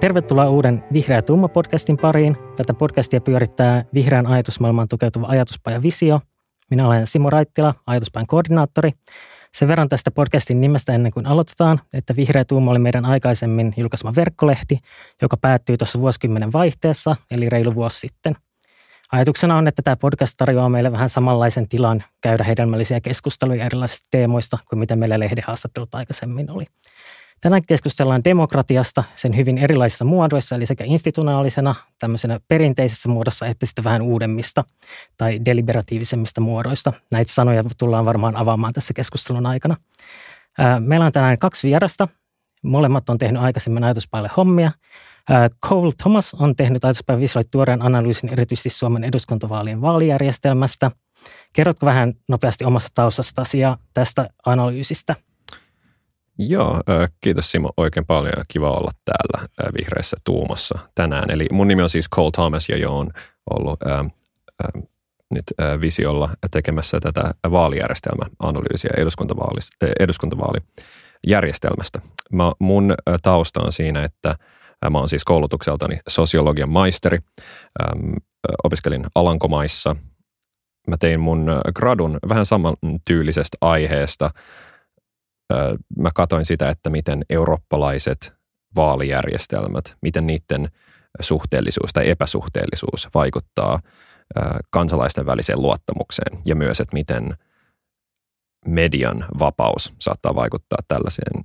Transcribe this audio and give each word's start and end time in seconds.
Tervetuloa 0.00 0.50
uuden 0.50 0.84
Vihreä 0.92 1.22
Tumma-podcastin 1.22 1.96
pariin. 2.00 2.36
Tätä 2.56 2.74
podcastia 2.74 3.20
pyörittää 3.20 3.84
vihreän 3.94 4.26
ajatusmaailmaan 4.26 4.88
tukeutuva 4.88 5.26
ajatuspaja 5.26 5.82
Visio. 5.82 6.20
Minä 6.70 6.86
olen 6.86 7.06
Simo 7.06 7.30
Raittila, 7.30 7.74
ajatuspajan 7.86 8.26
koordinaattori. 8.26 8.90
Sen 9.54 9.68
verran 9.68 9.88
tästä 9.88 10.10
podcastin 10.10 10.60
nimestä 10.60 10.92
ennen 10.92 11.12
kuin 11.12 11.26
aloitetaan, 11.26 11.80
että 11.94 12.16
Vihreä 12.16 12.44
Tuuma 12.44 12.70
oli 12.70 12.78
meidän 12.78 13.04
aikaisemmin 13.04 13.74
julkaisema 13.76 14.14
verkkolehti, 14.14 14.78
joka 15.22 15.36
päättyi 15.36 15.76
tuossa 15.76 16.00
vuosikymmenen 16.00 16.52
vaihteessa, 16.52 17.16
eli 17.30 17.48
reilu 17.48 17.74
vuosi 17.74 18.00
sitten. 18.00 18.36
Ajatuksena 19.12 19.56
on, 19.56 19.68
että 19.68 19.82
tämä 19.82 19.96
podcast 19.96 20.34
tarjoaa 20.36 20.68
meille 20.68 20.92
vähän 20.92 21.10
samanlaisen 21.10 21.68
tilan 21.68 22.04
käydä 22.20 22.44
hedelmällisiä 22.44 23.00
keskusteluja 23.00 23.64
erilaisista 23.64 24.08
teemoista 24.10 24.58
kuin 24.68 24.78
mitä 24.78 24.96
meillä 24.96 25.18
lehdehaastattelut 25.18 25.94
aikaisemmin 25.94 26.50
oli. 26.50 26.66
Tänään 27.40 27.62
keskustellaan 27.66 28.24
demokratiasta 28.24 29.04
sen 29.14 29.36
hyvin 29.36 29.58
erilaisissa 29.58 30.04
muodoissa, 30.04 30.56
eli 30.56 30.66
sekä 30.66 30.84
institutionaalisena, 30.84 31.74
tämmöisenä 31.98 32.40
perinteisessä 32.48 33.08
muodossa, 33.08 33.46
että 33.46 33.66
sitten 33.66 33.84
vähän 33.84 34.02
uudemmista 34.02 34.64
tai 35.16 35.40
deliberatiivisemmista 35.44 36.40
muodoista. 36.40 36.92
Näitä 37.12 37.32
sanoja 37.32 37.64
tullaan 37.78 38.04
varmaan 38.04 38.36
avaamaan 38.36 38.72
tässä 38.72 38.94
keskustelun 38.94 39.46
aikana. 39.46 39.76
Meillä 40.80 41.06
on 41.06 41.12
tänään 41.12 41.38
kaksi 41.38 41.68
vierasta. 41.68 42.08
Molemmat 42.62 43.08
on 43.08 43.18
tehnyt 43.18 43.42
aikaisemmin 43.42 43.84
ajatuspäille 43.84 44.30
hommia. 44.36 44.70
Cole 45.66 45.92
Thomas 46.02 46.34
on 46.34 46.56
tehnyt 46.56 46.84
ajatuspäivän 46.84 47.20
visuaalit 47.20 47.50
tuoreen 47.50 47.82
analyysin 47.82 48.32
erityisesti 48.32 48.70
Suomen 48.70 49.04
eduskuntavaalien 49.04 49.80
vaalijärjestelmästä. 49.80 50.90
Kerrotko 51.52 51.86
vähän 51.86 52.14
nopeasti 52.28 52.64
omasta 52.64 52.88
taustastasi 52.94 53.58
ja 53.58 53.78
tästä 53.94 54.28
analyysistä– 54.46 55.16
Joo, 56.38 56.80
kiitos 57.20 57.50
Simo 57.50 57.72
oikein 57.76 58.06
paljon 58.06 58.32
kiva 58.48 58.70
olla 58.70 58.90
täällä 59.04 59.48
vihreässä 59.78 60.16
tuumassa 60.24 60.78
tänään. 60.94 61.30
Eli 61.30 61.46
mun 61.52 61.68
nimi 61.68 61.82
on 61.82 61.90
siis 61.90 62.10
Cole 62.10 62.30
Thomas 62.30 62.68
ja 62.68 62.76
jo 62.76 62.98
on 62.98 63.10
ollut 63.50 63.82
ää, 63.82 63.96
ää, 63.96 64.04
nyt 65.30 65.44
ää, 65.58 65.80
visiolla 65.80 66.30
tekemässä 66.50 67.00
tätä 67.00 67.34
vaalijärjestelmäanalyysiä 67.50 68.90
eduskuntavaalijärjestelmästä. 69.98 72.00
Mä, 72.32 72.52
mun 72.58 72.94
tausta 73.22 73.60
on 73.60 73.72
siinä, 73.72 74.04
että 74.04 74.36
mä 74.90 74.98
oon 74.98 75.08
siis 75.08 75.24
koulutukseltani 75.24 75.98
sosiologian 76.08 76.70
maisteri. 76.70 77.18
Äm, 77.82 78.12
opiskelin 78.64 79.06
Alankomaissa. 79.14 79.96
Mä 80.86 80.96
tein 80.96 81.20
mun 81.20 81.46
gradun 81.74 82.18
vähän 82.28 82.46
samantyylisestä 82.46 83.56
aiheesta– 83.60 84.30
mä 85.98 86.10
katoin 86.14 86.44
sitä, 86.44 86.68
että 86.68 86.90
miten 86.90 87.24
eurooppalaiset 87.30 88.32
vaalijärjestelmät, 88.76 89.96
miten 90.02 90.26
niiden 90.26 90.68
suhteellisuus 91.20 91.92
tai 91.92 92.08
epäsuhteellisuus 92.10 93.08
vaikuttaa 93.14 93.80
kansalaisten 94.70 95.26
väliseen 95.26 95.62
luottamukseen 95.62 96.38
ja 96.46 96.54
myös, 96.54 96.80
että 96.80 96.94
miten 96.94 97.36
median 98.66 99.24
vapaus 99.38 99.94
saattaa 99.98 100.34
vaikuttaa 100.34 100.78
tällaiseen 100.88 101.44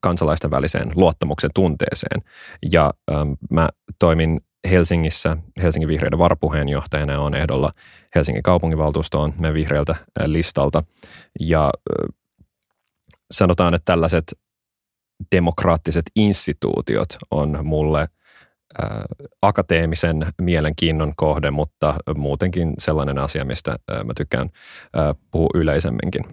kansalaisten 0.00 0.50
väliseen 0.50 0.92
luottamuksen 0.94 1.50
tunteeseen. 1.54 2.22
Ja 2.72 2.94
mä 3.50 3.68
toimin 3.98 4.40
Helsingissä 4.70 5.36
Helsingin 5.62 5.88
vihreiden 5.88 6.18
varapuheenjohtajana 6.18 7.20
on 7.20 7.34
ehdolla 7.34 7.72
Helsingin 8.14 8.42
kaupunginvaltuustoon 8.42 9.34
meidän 9.38 9.54
vihreältä 9.54 9.96
listalta. 10.26 10.82
Ja 11.40 11.70
sanotaan, 13.30 13.74
että 13.74 13.92
tällaiset 13.92 14.24
demokraattiset 15.32 16.04
instituutiot 16.16 17.08
on 17.30 17.58
mulle 17.62 18.08
akateemisen 19.42 20.26
mielenkiinnon 20.42 21.12
kohde, 21.16 21.50
mutta 21.50 21.94
muutenkin 22.16 22.74
sellainen 22.78 23.18
asia, 23.18 23.44
mistä 23.44 23.76
mä 24.04 24.12
tykkään 24.16 24.50
puhua 25.30 25.50
yleisemminkin. 25.54 26.24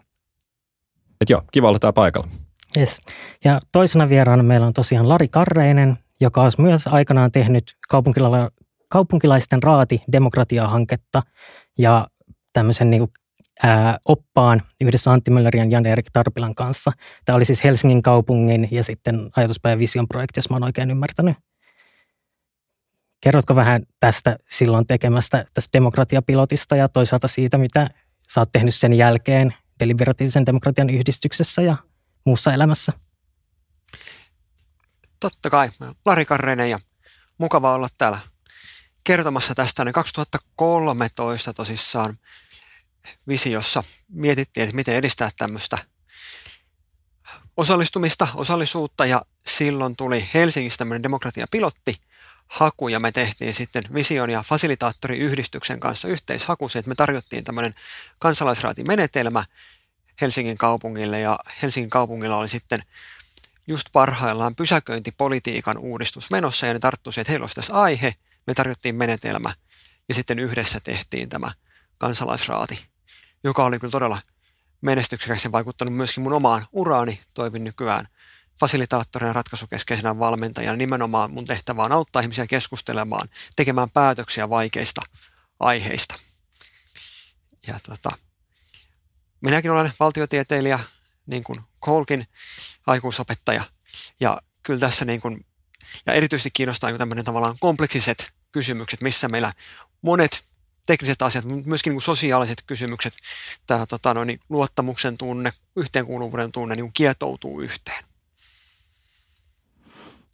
Et 1.22 1.30
joo, 1.30 1.42
kiva 1.52 1.68
olla 1.68 1.80
täällä 1.80 1.94
paikalla. 1.94 2.28
Yes. 2.78 3.02
Ja 3.46 3.60
toisena 3.72 4.10
vieraana 4.10 4.44
meillä 4.44 4.68
on 4.68 4.74
tosiaan 4.74 5.10
Lari 5.10 5.28
Karreinen, 5.28 5.98
joka 6.22 6.42
on 6.42 6.52
myös 6.58 6.88
aikanaan 6.88 7.32
tehnyt 7.32 7.64
kaupunkila- 7.90 8.52
kaupunkilaisten 8.90 9.64
raati 9.64 10.04
demokratiahanketta 10.12 11.22
ja 11.78 12.08
tämmöisen 12.54 12.90
niin 12.90 13.08
ää, 13.64 14.00
oppaan 14.06 14.62
yhdessä 14.82 15.12
Antti 15.12 15.32
Möllerin 15.32 15.64
ja 15.64 15.70
Jan-Erik 15.70 16.06
Tarpilan 16.14 16.56
kanssa. 16.56 16.92
Tämä 17.26 17.36
oli 17.36 17.46
siis 17.46 17.64
Helsingin 17.64 18.02
kaupungin 18.02 18.68
ja 18.72 18.84
sitten 18.84 19.30
ajatuspäivän 19.36 19.80
Vision 19.80 20.08
projekti, 20.08 20.38
jos 20.38 20.50
mä 20.50 20.56
oon 20.56 20.64
oikein 20.64 20.92
ymmärtänyt. 20.92 21.38
Kerrotko 23.22 23.56
vähän 23.56 23.84
tästä 24.00 24.38
silloin 24.50 24.88
tekemästä 24.88 25.46
tästä 25.54 25.70
demokratiapilotista 25.74 26.76
ja 26.76 26.90
toisaalta 26.90 27.28
siitä, 27.28 27.58
mitä 27.58 27.90
sä 28.34 28.42
oot 28.42 28.52
tehnyt 28.52 28.76
sen 28.76 28.94
jälkeen 28.94 29.54
deliberatiivisen 29.80 30.46
demokratian 30.46 30.90
yhdistyksessä 30.90 31.62
ja 31.62 31.78
muussa 32.26 32.54
elämässä? 32.54 32.94
Totta 35.20 35.50
kai. 35.50 35.70
Lari 36.06 36.26
Karreinen 36.26 36.70
ja 36.70 36.80
mukava 37.38 37.74
olla 37.74 37.88
täällä 37.98 38.20
kertomassa 39.04 39.56
tästä. 39.56 39.86
2013 39.94 41.54
tosissaan 41.54 42.18
visiossa 43.28 43.84
mietittiin, 44.10 44.64
että 44.64 44.76
miten 44.76 44.96
edistää 44.96 45.30
tämmöistä 45.38 45.78
osallistumista, 47.58 48.28
osallisuutta 48.36 49.06
ja 49.06 49.22
silloin 49.46 49.96
tuli 49.96 50.30
Helsingistä 50.34 50.78
tämmöinen 50.78 51.04
demokratiapilotti 51.04 51.96
haku 52.48 52.88
ja 52.88 53.00
me 53.00 53.12
tehtiin 53.12 53.54
sitten 53.54 53.84
Vision 53.94 54.30
ja 54.30 54.44
Fasilitaattoriyhdistyksen 54.44 55.80
kanssa 55.80 56.08
yhteishaku, 56.08 56.66
että 56.76 56.90
me 56.90 56.96
tarjottiin 56.96 57.44
tämmöinen 57.44 57.76
kansalaisraatimenetelmä 58.20 59.46
Helsingin 60.22 60.58
kaupungille 60.58 61.20
ja 61.20 61.40
Helsingin 61.62 61.90
kaupungilla 61.90 62.38
oli 62.38 62.50
sitten 62.50 62.84
just 63.68 63.88
parhaillaan 63.94 64.56
pysäköintipolitiikan 64.56 65.78
uudistus 65.78 66.32
menossa 66.32 66.66
ja 66.66 66.74
ne 66.74 66.80
tarttuisi, 66.80 67.22
että 67.22 67.32
heillä 67.32 67.44
olisi 67.44 67.56
tässä 67.56 67.74
aihe, 67.74 68.16
me 68.48 68.54
tarjottiin 68.54 68.96
menetelmä 68.96 69.54
ja 70.10 70.16
sitten 70.16 70.40
yhdessä 70.40 70.80
tehtiin 70.80 71.30
tämä 71.30 71.52
kansalaisraati 71.98 72.93
joka 73.44 73.66
oli 73.66 73.80
kyllä 73.80 73.92
todella 73.92 74.22
menestyksekäs 74.82 75.46
ja 75.46 75.52
vaikuttanut 75.52 75.94
myöskin 75.94 76.24
mun 76.24 76.34
omaan 76.34 76.68
uraani. 76.72 77.22
Toivin 77.34 77.64
nykyään 77.64 78.08
fasilitaattorina 78.60 79.34
ratkaisukeskeisenä 79.34 80.20
valmentajana. 80.20 80.78
Nimenomaan 80.78 81.32
mun 81.32 81.46
tehtävä 81.46 81.84
on 81.84 81.92
auttaa 81.92 82.22
ihmisiä 82.22 82.48
keskustelemaan, 82.48 83.30
tekemään 83.56 83.90
päätöksiä 83.90 84.50
vaikeista 84.50 85.02
aiheista. 85.60 86.16
Ja 87.68 87.80
tota, 87.86 88.18
minäkin 89.42 89.72
olen 89.72 89.94
valtiotieteilijä, 90.00 90.80
niin 91.26 91.44
kuin 91.44 91.62
Kolkin 91.80 92.28
aikuisopettaja. 92.88 93.64
Ja 94.20 94.42
kyllä 94.64 94.80
tässä 94.80 95.06
niin 95.06 95.22
kuin, 95.22 95.46
ja 96.06 96.14
erityisesti 96.14 96.52
kiinnostaa 96.54 96.90
niin 96.90 96.98
tämmöinen 96.98 97.26
tavallaan 97.26 97.58
kompleksiset 97.60 98.34
kysymykset, 98.52 99.02
missä 99.02 99.28
meillä 99.28 99.54
monet 100.02 100.53
tekniset 100.86 101.22
asiat, 101.22 101.46
mutta 101.46 101.70
myöskin 101.70 101.92
niin 101.92 101.96
kuin 101.96 102.04
sosiaaliset 102.04 102.64
kysymykset, 102.68 103.14
tämä 103.68 103.86
tota, 103.86 104.14
noin, 104.14 104.28
niin 104.28 104.40
luottamuksen 104.50 105.18
tunne, 105.18 105.52
yhteenkuuluvuuden 105.76 106.52
tunne 106.52 106.76
niin 106.76 106.92
kietoutuu 106.94 107.62
yhteen. 107.62 108.04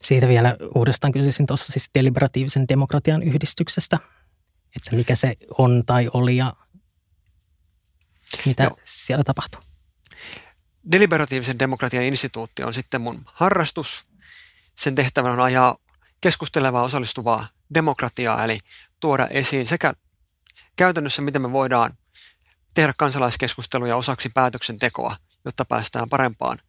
Siitä 0.02 0.28
vielä 0.28 0.58
uudestaan 0.76 1.14
kysyisin 1.14 1.48
tuossa 1.48 1.72
siis 1.72 1.90
deliberatiivisen 1.96 2.68
demokratian 2.68 3.24
yhdistyksestä, 3.24 4.00
että 4.76 4.96
mikä 4.96 5.16
se 5.16 5.36
on 5.58 5.84
tai 5.86 6.10
oli 6.14 6.38
ja 6.38 6.54
mitä 8.46 8.64
Joo. 8.64 8.78
siellä 8.86 9.24
tapahtuu. 9.24 9.62
Deliberatiivisen 10.92 11.60
demokratian 11.60 12.04
instituutti 12.04 12.64
on 12.64 12.74
sitten 12.74 13.02
mun 13.02 13.22
harrastus. 13.26 14.06
Sen 14.76 14.96
tehtävänä 14.96 15.34
on 15.34 15.40
ajaa 15.40 15.78
keskustelevaa 16.22 16.84
osallistuvaa 16.84 17.48
demokratiaa, 17.74 18.44
eli 18.44 18.60
tuoda 19.00 19.28
esiin 19.28 19.66
sekä 19.66 19.94
käytännössä 20.80 21.22
miten 21.22 21.42
me 21.42 21.52
voidaan 21.52 21.98
tehdä 22.74 22.94
kansalaiskeskusteluja 22.98 23.96
osaksi 23.96 24.30
päätöksentekoa, 24.34 25.18
jotta 25.46 25.66
päästään 25.66 26.10
parempaan, 26.10 26.60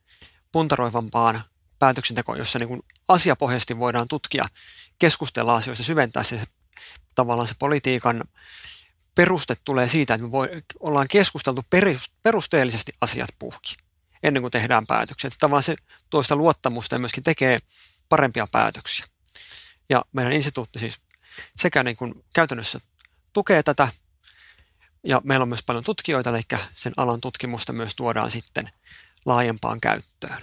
puntaroivampaan 0.53 1.45
päätöksentekoon, 1.79 2.39
jossa 2.39 2.59
niin 2.59 2.69
kuin 2.69 2.83
asiapohjaisesti 3.09 3.79
voidaan 3.79 4.09
tutkia, 4.09 4.45
keskustella 4.99 5.57
asioista, 5.57 5.85
syventää 5.85 6.23
se, 6.23 6.45
tavallaan 7.15 7.49
se 7.49 7.55
politiikan 7.59 8.25
peruste 9.15 9.57
tulee 9.65 9.89
siitä, 9.89 10.15
että 10.15 10.27
me 10.27 10.31
voi, 10.31 10.49
ollaan 10.81 11.07
keskusteltu 11.11 11.65
perusteellisesti 12.23 12.93
asiat 13.01 13.31
puhki 13.39 13.77
ennen 14.23 14.43
kuin 14.43 14.53
tehdään 14.53 14.87
päätöksiä. 14.87 15.31
Tavallaan 15.39 15.63
se 15.63 15.77
tuo 16.11 16.23
sitä 16.23 16.37
luottamusta 16.37 16.95
ja 16.95 16.99
myöskin 16.99 17.25
tekee 17.25 17.59
parempia 18.09 18.47
päätöksiä. 18.53 19.07
Ja 19.89 20.05
meidän 20.13 20.33
instituutti 20.33 20.79
siis 20.79 21.01
sekä 21.57 21.83
niin 21.83 21.97
kuin 21.97 22.25
käytännössä 22.35 22.81
tukee 23.33 23.63
tätä. 23.63 23.89
Ja 25.05 25.21
meillä 25.25 25.43
on 25.43 25.49
myös 25.49 25.65
paljon 25.67 25.85
tutkijoita, 25.85 26.31
eli 26.31 26.41
sen 26.75 26.93
alan 26.97 27.21
tutkimusta 27.21 27.73
myös 27.73 27.97
tuodaan 27.97 28.31
sitten 28.31 28.71
laajempaan 29.27 29.81
käyttöön. 29.81 30.43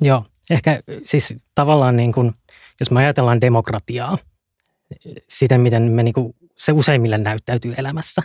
Joo, 0.00 0.24
ehkä 0.50 0.82
siis 1.04 1.34
tavallaan 1.54 1.96
niin 1.96 2.12
kuin, 2.12 2.32
jos 2.80 2.90
me 2.90 3.00
ajatellaan 3.00 3.40
demokratiaa, 3.40 4.18
siten 5.28 5.60
miten 5.60 5.82
me 5.82 6.02
niin 6.02 6.14
kuin, 6.14 6.34
se 6.58 6.72
useimmille 6.72 7.18
näyttäytyy 7.18 7.74
elämässä, 7.78 8.22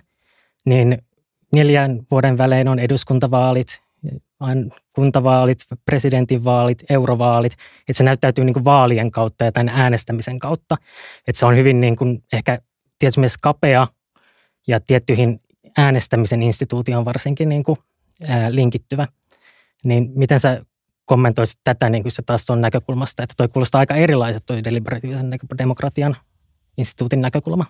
niin 0.65 1.01
neljän 1.53 1.99
vuoden 2.11 2.37
välein 2.37 2.67
on 2.67 2.79
eduskuntavaalit, 2.79 3.81
kuntavaalit, 4.93 5.57
presidentinvaalit, 5.85 6.83
eurovaalit, 6.89 7.53
että 7.53 7.93
se 7.93 8.03
näyttäytyy 8.03 8.45
niin 8.45 8.53
kuin 8.53 8.65
vaalien 8.65 9.11
kautta 9.11 9.45
ja 9.45 9.51
tämän 9.51 9.75
äänestämisen 9.75 10.39
kautta. 10.39 10.77
Että 11.27 11.39
se 11.39 11.45
on 11.45 11.55
hyvin 11.55 11.81
niin 11.81 11.95
kuin 11.95 12.23
ehkä 12.33 12.61
tietysti 12.99 13.19
myös 13.19 13.37
kapea 13.37 13.87
ja 14.67 14.79
tiettyihin 14.79 15.41
äänestämisen 15.77 16.43
instituutioon 16.43 17.05
varsinkin 17.05 17.49
niin 17.49 17.63
kuin, 17.63 17.79
ää, 18.27 18.55
linkittyvä. 18.55 19.07
Niin 19.83 20.11
miten 20.15 20.39
sä 20.39 20.65
kommentoisit 21.05 21.59
tätä 21.63 21.89
niin 21.89 22.03
kuin 22.03 22.11
se 22.11 22.21
taas 22.21 22.45
tuon 22.45 22.61
näkökulmasta, 22.61 23.23
että 23.23 23.33
toi 23.37 23.47
kuulostaa 23.47 23.79
aika 23.79 23.95
erilaiset 23.95 24.43
toi 24.45 24.63
deliberatiivisen 24.63 25.31
demokratian 25.57 26.17
instituutin 26.77 27.21
näkökulma? 27.21 27.65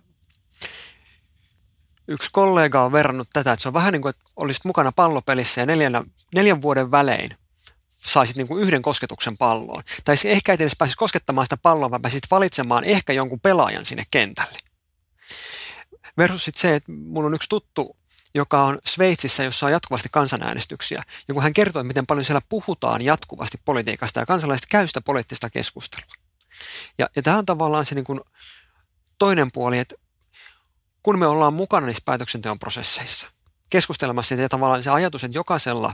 Yksi 2.08 2.30
kollega 2.34 2.84
on 2.84 2.92
verrannut 2.92 3.28
tätä, 3.34 3.54
että 3.54 3.64
se 3.64 3.70
on 3.70 3.74
vähän 3.74 3.94
niin 3.94 4.02
kuin, 4.02 4.10
että 4.10 4.22
olisit 4.36 4.66
mukana 4.66 4.92
pallopelissä 4.96 5.62
ja 5.62 5.66
neljän, 5.66 6.04
neljän 6.36 6.62
vuoden 6.62 6.92
välein 6.92 7.30
saisit 7.90 8.36
niin 8.36 8.48
kuin 8.48 8.64
yhden 8.64 8.82
kosketuksen 8.82 9.38
palloon. 9.38 9.84
Tai 10.04 10.16
ehkä 10.26 10.54
et 10.54 10.62
edes 10.62 10.76
pääsisi 10.78 10.98
koskettamaan 10.98 11.46
sitä 11.46 11.58
palloa, 11.58 11.92
vaan 11.92 12.02
pääsit 12.02 12.24
valitsemaan 12.32 12.84
ehkä 12.84 13.14
jonkun 13.14 13.40
pelaajan 13.40 13.86
sinne 13.86 14.04
kentälle. 14.12 14.58
Versus 16.20 16.46
sitten 16.46 16.62
se, 16.62 16.76
että 16.76 16.92
mulla 16.92 17.28
on 17.28 17.34
yksi 17.34 17.50
tuttu, 17.50 17.98
joka 18.36 18.64
on 18.64 18.80
Sveitsissä, 18.86 19.44
jossa 19.44 19.66
on 19.66 19.72
jatkuvasti 19.72 20.10
kansanäänestyksiä. 20.12 21.04
Ja 21.28 21.34
kun 21.34 21.44
hän 21.44 21.54
kertoi, 21.54 21.84
miten 21.84 22.08
paljon 22.08 22.26
siellä 22.26 22.42
puhutaan 22.50 23.02
jatkuvasti 23.02 23.58
politiikasta 23.66 24.20
ja 24.20 24.26
kansalaiset 24.26 24.66
käy 24.66 24.88
sitä 24.88 25.02
poliittista 25.02 25.50
keskustelua. 25.50 26.14
Ja, 26.98 27.10
ja 27.16 27.22
tämä 27.22 27.38
on 27.38 27.46
tavallaan 27.46 27.86
se 27.86 27.96
niin 27.96 28.06
kuin 28.06 28.22
toinen 29.20 29.52
puoli, 29.52 29.78
että 29.78 29.96
kun 31.04 31.20
me 31.20 31.28
ollaan 31.28 31.54
mukana 31.54 31.86
niissä 31.86 32.04
päätöksenteon 32.06 32.60
prosesseissa, 32.60 33.28
keskustelemassa 33.70 34.28
siitä 34.28 34.42
ja 34.42 34.50
tavallaan 34.50 34.84
se 34.84 34.90
ajatus, 34.90 35.24
että 35.24 35.38
jokaisella, 35.38 35.94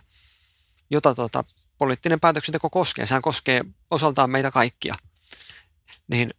jota 0.89 1.15
tota, 1.15 1.43
poliittinen 1.77 2.19
päätöksenteko 2.19 2.69
koskee, 2.69 3.05
sehän 3.05 3.21
koskee 3.21 3.61
osaltaan 3.91 4.29
meitä 4.29 4.51
kaikkia, 4.51 4.95
niin 6.07 6.29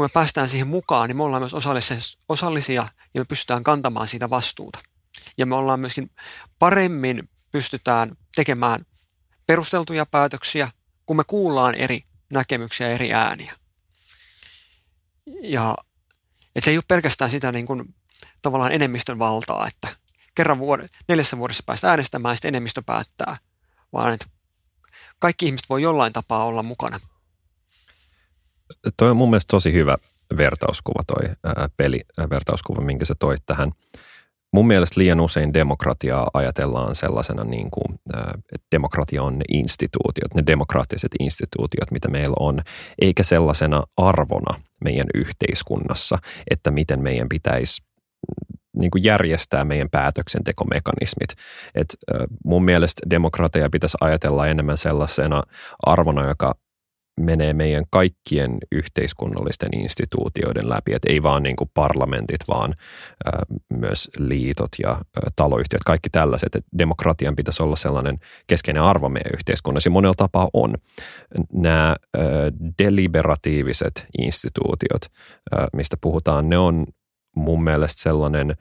kun 0.00 0.04
me 0.04 0.12
päästään 0.14 0.48
siihen 0.48 0.68
mukaan, 0.68 1.08
niin 1.08 1.16
me 1.16 1.22
ollaan 1.22 1.42
myös 1.42 1.54
osallisia 2.28 2.88
ja 3.14 3.20
me 3.20 3.24
pystytään 3.24 3.62
kantamaan 3.62 4.08
siitä 4.08 4.30
vastuuta. 4.30 4.78
Ja 5.38 5.46
me 5.46 5.54
ollaan 5.54 5.80
myöskin 5.80 6.10
paremmin 6.58 7.28
pystytään 7.52 8.16
tekemään 8.34 8.86
perusteltuja 9.46 10.06
päätöksiä, 10.06 10.70
kun 11.06 11.16
me 11.16 11.24
kuullaan 11.26 11.74
eri 11.74 12.00
näkemyksiä, 12.32 12.88
eri 12.88 13.12
ääniä. 13.12 13.56
Ja 15.42 15.74
että 16.56 16.64
se 16.64 16.70
ei 16.70 16.76
ole 16.76 16.84
pelkästään 16.88 17.30
sitä 17.30 17.52
niin 17.52 17.66
kuin, 17.66 17.94
tavallaan 18.42 18.72
enemmistön 18.72 19.18
valtaa, 19.18 19.66
että 19.66 19.96
kerran 20.34 20.58
vuod- 20.58 20.88
neljässä 21.08 21.38
vuodessa 21.38 21.62
päästä 21.66 21.90
äänestämään 21.90 22.32
ja 22.32 22.36
sitten 22.36 22.48
enemmistö 22.48 22.82
päättää, 22.82 23.36
vaan 23.92 24.14
että 24.14 24.26
kaikki 25.18 25.46
ihmiset 25.46 25.68
voi 25.68 25.82
jollain 25.82 26.12
tapaa 26.12 26.44
olla 26.44 26.62
mukana. 26.62 27.00
Toi 28.96 29.10
on 29.10 29.16
mun 29.16 29.30
mielestä 29.30 29.50
tosi 29.50 29.72
hyvä 29.72 29.96
vertauskuva 30.36 31.00
toi 31.06 31.34
ää, 31.44 31.68
peli, 31.76 32.00
ää, 32.18 32.30
vertauskuva, 32.30 32.80
minkä 32.80 33.04
sä 33.04 33.14
toit 33.18 33.42
tähän. 33.46 33.72
Mun 34.52 34.66
mielestä 34.66 35.00
liian 35.00 35.20
usein 35.20 35.54
demokratiaa 35.54 36.30
ajatellaan 36.34 36.94
sellaisena, 36.94 37.44
niin 37.44 37.70
kuin, 37.70 37.98
että 38.52 38.66
demokratia 38.72 39.22
on 39.22 39.38
ne 39.38 39.44
instituutiot, 39.52 40.34
ne 40.34 40.42
demokraattiset 40.46 41.10
instituutiot, 41.20 41.90
mitä 41.90 42.08
meillä 42.08 42.34
on, 42.38 42.60
eikä 43.00 43.22
sellaisena 43.22 43.82
arvona 43.96 44.60
meidän 44.84 45.06
yhteiskunnassa, 45.14 46.18
että 46.50 46.70
miten 46.70 47.02
meidän 47.02 47.28
pitäisi 47.28 47.82
niin 48.76 48.90
kuin 48.90 49.04
järjestää 49.04 49.64
meidän 49.64 49.90
päätöksentekomekanismit. 49.90 51.30
Et 51.74 51.96
mun 52.44 52.64
mielestä 52.64 53.10
demokratia 53.10 53.70
pitäisi 53.70 53.96
ajatella 54.00 54.46
enemmän 54.46 54.78
sellaisena 54.78 55.42
arvona, 55.86 56.28
joka 56.28 56.54
menee 57.20 57.54
meidän 57.54 57.84
kaikkien 57.90 58.58
yhteiskunnallisten 58.72 59.78
instituutioiden 59.78 60.68
läpi, 60.68 60.94
että 60.94 61.12
ei 61.12 61.22
vaan 61.22 61.42
niin 61.42 61.56
kuin 61.56 61.70
parlamentit, 61.74 62.40
vaan 62.48 62.74
myös 63.72 64.10
liitot 64.18 64.68
ja 64.82 65.00
taloyhtiöt, 65.36 65.84
kaikki 65.84 66.10
tällaiset, 66.10 66.54
että 66.54 66.68
demokratian 66.78 67.36
pitäisi 67.36 67.62
olla 67.62 67.76
sellainen 67.76 68.18
keskeinen 68.46 68.82
arvo 68.82 69.08
meidän 69.08 69.32
yhteiskunnassa 69.34 69.88
ja 69.88 69.92
monella 69.92 70.14
tapaa 70.16 70.48
on. 70.52 70.74
Nämä 71.52 71.96
deliberatiiviset 72.82 74.06
instituutiot, 74.18 75.02
mistä 75.72 75.96
puhutaan, 76.00 76.48
ne 76.48 76.58
on 76.58 76.86
mun 77.36 77.64
mielestä 77.64 78.02
sellainen 78.02 78.52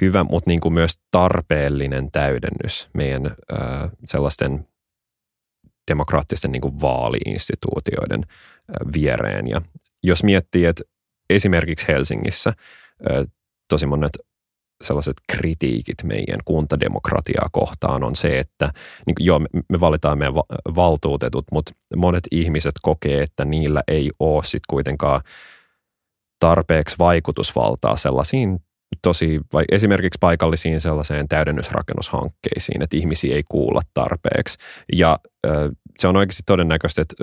hyvä, 0.00 0.24
mutta 0.24 0.50
niin 0.50 0.60
kuin 0.60 0.72
myös 0.74 0.98
tarpeellinen 1.10 2.10
täydennys 2.10 2.88
meidän 2.94 3.34
sellaisten 4.04 4.66
demokraattisten 5.90 6.52
niin 6.52 6.62
kuin 6.62 6.80
vaaliinstituutioiden 6.80 8.22
viereen. 8.94 9.48
Ja 9.48 9.62
jos 10.02 10.24
miettii, 10.24 10.64
että 10.64 10.84
esimerkiksi 11.30 11.88
Helsingissä 11.88 12.52
tosi 13.68 13.86
monet 13.86 14.12
sellaiset 14.84 15.16
kritiikit 15.32 16.02
meidän 16.04 16.40
kuntademokratiaa 16.44 17.48
kohtaan 17.52 18.04
on 18.04 18.16
se, 18.16 18.38
että 18.38 18.70
niin 19.06 19.14
kuin, 19.14 19.26
joo, 19.26 19.40
me 19.68 19.80
valitaan 19.80 20.18
meidän 20.18 20.34
valtuutetut, 20.74 21.44
mutta 21.52 21.72
monet 21.96 22.24
ihmiset 22.30 22.74
kokee, 22.82 23.22
että 23.22 23.44
niillä 23.44 23.82
ei 23.88 24.10
ole 24.20 24.44
sitten 24.44 24.66
kuitenkaan 24.70 25.20
tarpeeksi 26.38 26.96
vaikutusvaltaa 26.98 27.96
sellaisiin 27.96 28.58
tosi, 29.02 29.40
vai 29.52 29.64
esimerkiksi 29.72 30.18
paikallisiin 30.20 30.80
sellaiseen 30.80 31.28
täydennysrakennushankkeisiin, 31.28 32.82
että 32.82 32.96
ihmisiä 32.96 33.36
ei 33.36 33.42
kuulla 33.48 33.80
tarpeeksi. 33.94 34.58
Ja 34.92 35.18
se 35.98 36.08
on 36.08 36.16
oikeasti 36.16 36.42
todennäköistä, 36.46 37.02
että 37.02 37.14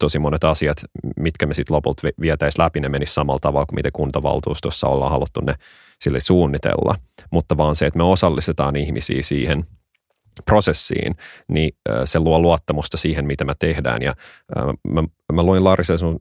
tosi 0.00 0.18
monet 0.18 0.44
asiat, 0.44 0.76
mitkä 1.16 1.46
me 1.46 1.54
sitten 1.54 1.74
lopulta 1.74 2.08
vietäisiin 2.20 2.64
läpi, 2.64 2.80
ne 2.80 2.88
menisi 2.88 3.14
samalla 3.14 3.38
tavalla 3.38 3.66
kuin 3.66 3.76
miten 3.76 3.92
kuntavaltuustossa 3.92 4.86
ollaan 4.86 5.10
haluttu 5.10 5.40
ne 5.40 5.54
sille 6.00 6.20
suunnitella. 6.20 6.94
Mutta 7.30 7.56
vaan 7.56 7.76
se, 7.76 7.86
että 7.86 7.96
me 7.96 8.04
osallistetaan 8.04 8.76
ihmisiä 8.76 9.22
siihen 9.22 9.64
prosessiin, 10.44 11.14
niin 11.48 11.76
se 12.04 12.18
luo 12.18 12.40
luottamusta 12.40 12.96
siihen, 12.96 13.26
mitä 13.26 13.44
me 13.44 13.54
tehdään. 13.58 14.02
Ja 14.02 14.14
mä, 14.88 15.04
mä 15.32 15.42
luin 15.42 15.64
Larissa 15.64 15.98
sun 15.98 16.20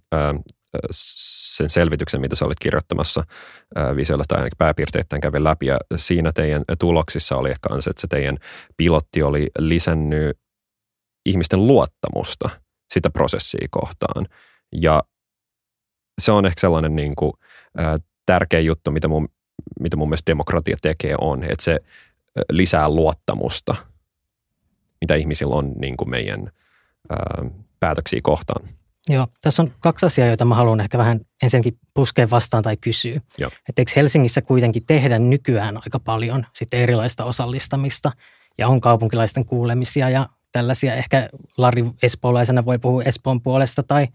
sen 0.92 1.70
selvityksen, 1.70 2.22
mitä 2.22 2.36
sä 2.36 2.46
olit 2.46 2.60
kirjoittamassa 2.60 3.24
visiolla 3.96 4.24
tai 4.28 4.38
ainakin 4.38 4.58
pääpiirteittäin 4.58 5.22
kävi 5.22 5.44
läpi. 5.44 5.66
Ja 5.66 5.78
siinä 5.96 6.32
teidän 6.32 6.64
tuloksissa 6.80 7.36
oli 7.36 7.52
ehkä 7.52 7.70
se, 7.80 7.90
että 7.90 8.02
se 8.02 8.08
teidän 8.08 8.38
pilotti 8.78 9.24
oli 9.24 9.48
lisännyt 9.60 10.38
ihmisten 11.26 11.68
luottamusta 11.68 12.50
sitä 12.94 13.10
prosessia 13.10 13.68
kohtaan. 13.72 14.28
Ja 14.72 15.04
se 16.22 16.32
on 16.32 16.46
ehkä 16.46 16.62
sellainen 16.62 16.96
niin 16.96 17.16
kuin, 17.16 17.34
tärkeä 18.26 18.60
juttu, 18.60 18.92
mitä 18.92 19.08
mun, 19.08 19.30
mitä 19.80 19.98
mun 19.98 20.10
mielestä 20.10 20.32
demokratia 20.32 20.78
tekee 20.82 21.16
on, 21.22 21.44
että 21.44 21.64
se 21.64 21.80
lisää 22.52 22.90
luottamusta, 22.90 23.76
mitä 25.02 25.16
ihmisillä 25.16 25.56
on 25.56 25.72
niin 25.78 25.98
kuin 25.98 26.10
meidän 26.10 26.52
ää, 27.10 27.20
päätöksiä 27.80 28.20
kohtaan. 28.24 28.70
Joo, 29.10 29.28
tässä 29.42 29.62
on 29.62 29.72
kaksi 29.80 30.06
asiaa, 30.06 30.28
joita 30.28 30.46
mä 30.46 30.56
haluan 30.56 30.80
ehkä 30.80 30.98
vähän 30.98 31.20
ensinnäkin 31.44 31.78
puskea 31.94 32.30
vastaan 32.30 32.64
tai 32.64 32.78
kysyä. 32.78 33.22
Että 33.70 33.82
eikö 33.82 33.92
Helsingissä 33.96 34.42
kuitenkin 34.42 34.84
tehdä 34.88 35.20
nykyään 35.20 35.78
aika 35.78 36.00
paljon 36.00 36.46
sitten 36.54 36.80
erilaista 36.80 37.26
osallistamista 37.26 38.12
ja 38.58 38.68
on 38.68 38.82
kaupunkilaisten 38.82 39.46
kuulemisia 39.46 40.10
ja 40.10 40.30
tällaisia. 40.52 40.96
Ehkä 40.96 41.30
Lari 41.58 41.86
Espoolaisena 42.04 42.66
voi 42.66 42.80
puhua 42.80 43.04
Espoon 43.04 43.42
puolesta 43.42 43.84
tai 43.84 44.08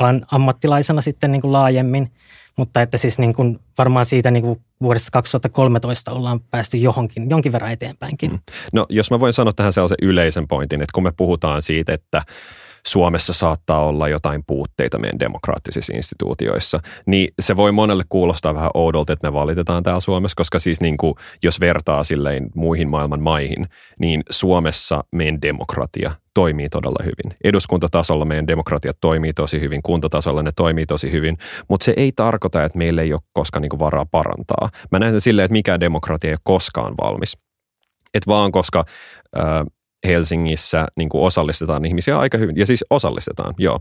alan 0.00 0.26
ammattilaisena 0.32 1.00
sitten 1.00 1.32
niin 1.32 1.42
kuin 1.42 1.52
laajemmin, 1.52 2.12
mutta 2.56 2.82
että 2.82 2.98
siis 2.98 3.18
niin 3.18 3.34
kuin 3.34 3.58
varmaan 3.78 4.06
siitä 4.06 4.30
niin 4.30 4.42
kuin 4.42 4.60
vuodesta 4.82 5.10
2013 5.10 6.12
ollaan 6.12 6.40
päästy 6.40 6.76
johonkin, 6.76 7.30
jonkin 7.30 7.52
verran 7.52 7.72
eteenpäinkin. 7.72 8.30
Mm. 8.30 8.38
No 8.72 8.86
jos 8.90 9.10
mä 9.10 9.20
voin 9.20 9.32
sanoa 9.32 9.52
tähän 9.52 9.72
sellaisen 9.72 9.98
yleisen 10.02 10.48
pointin, 10.48 10.82
että 10.82 10.92
kun 10.94 11.02
me 11.02 11.12
puhutaan 11.16 11.62
siitä, 11.62 11.94
että 11.94 12.22
Suomessa 12.86 13.32
saattaa 13.32 13.86
olla 13.86 14.08
jotain 14.08 14.44
puutteita 14.46 14.98
meidän 14.98 15.18
demokraattisissa 15.18 15.92
instituutioissa, 15.96 16.80
niin 17.06 17.28
se 17.40 17.56
voi 17.56 17.72
monelle 17.72 18.04
kuulostaa 18.08 18.54
vähän 18.54 18.70
oudolta, 18.74 19.12
että 19.12 19.28
me 19.28 19.32
valitetaan 19.32 19.82
täällä 19.82 20.00
Suomessa, 20.00 20.36
koska 20.36 20.58
siis 20.58 20.80
niin 20.80 20.96
kuin, 20.96 21.14
jos 21.42 21.60
vertaa 21.60 22.04
silleen 22.04 22.50
muihin 22.54 22.88
maailman 22.88 23.20
maihin, 23.20 23.68
niin 23.98 24.22
Suomessa 24.30 25.04
meidän 25.12 25.42
demokratia 25.42 26.10
toimii 26.34 26.68
todella 26.68 27.04
hyvin. 27.04 27.36
Eduskuntatasolla 27.44 28.24
meidän 28.24 28.46
demokratia 28.46 28.92
toimii 29.00 29.32
tosi 29.32 29.60
hyvin, 29.60 29.82
kuntatasolla 29.82 30.42
ne 30.42 30.52
toimii 30.56 30.86
tosi 30.86 31.12
hyvin, 31.12 31.38
mutta 31.68 31.84
se 31.84 31.94
ei 31.96 32.12
tarkoita, 32.16 32.64
että 32.64 32.78
meillä 32.78 33.02
ei 33.02 33.12
ole 33.12 33.20
koskaan 33.32 33.62
niin 33.62 33.78
varaa 33.78 34.06
parantaa. 34.06 34.70
Mä 34.90 34.98
näen 34.98 35.12
sen 35.12 35.20
silleen, 35.20 35.44
että 35.44 35.52
mikään 35.52 35.80
demokratia 35.80 36.28
ei 36.28 36.34
ole 36.34 36.40
koskaan 36.42 36.94
valmis. 37.00 37.38
Et 38.14 38.26
vaan 38.26 38.52
koska 38.52 38.84
äh, 39.38 39.44
Helsingissä 40.06 40.86
niin 40.96 41.08
kuin 41.08 41.24
osallistetaan 41.24 41.84
ihmisiä 41.84 42.18
aika 42.18 42.38
hyvin, 42.38 42.56
ja 42.56 42.66
siis 42.66 42.84
osallistetaan, 42.90 43.54
joo. 43.58 43.80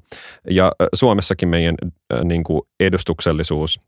Ja 0.50 0.72
Suomessakin 0.94 1.50
meidän 1.50 1.76
niin 2.24 2.44
kuin 2.44 2.62
edustuksellisuus 2.80 3.80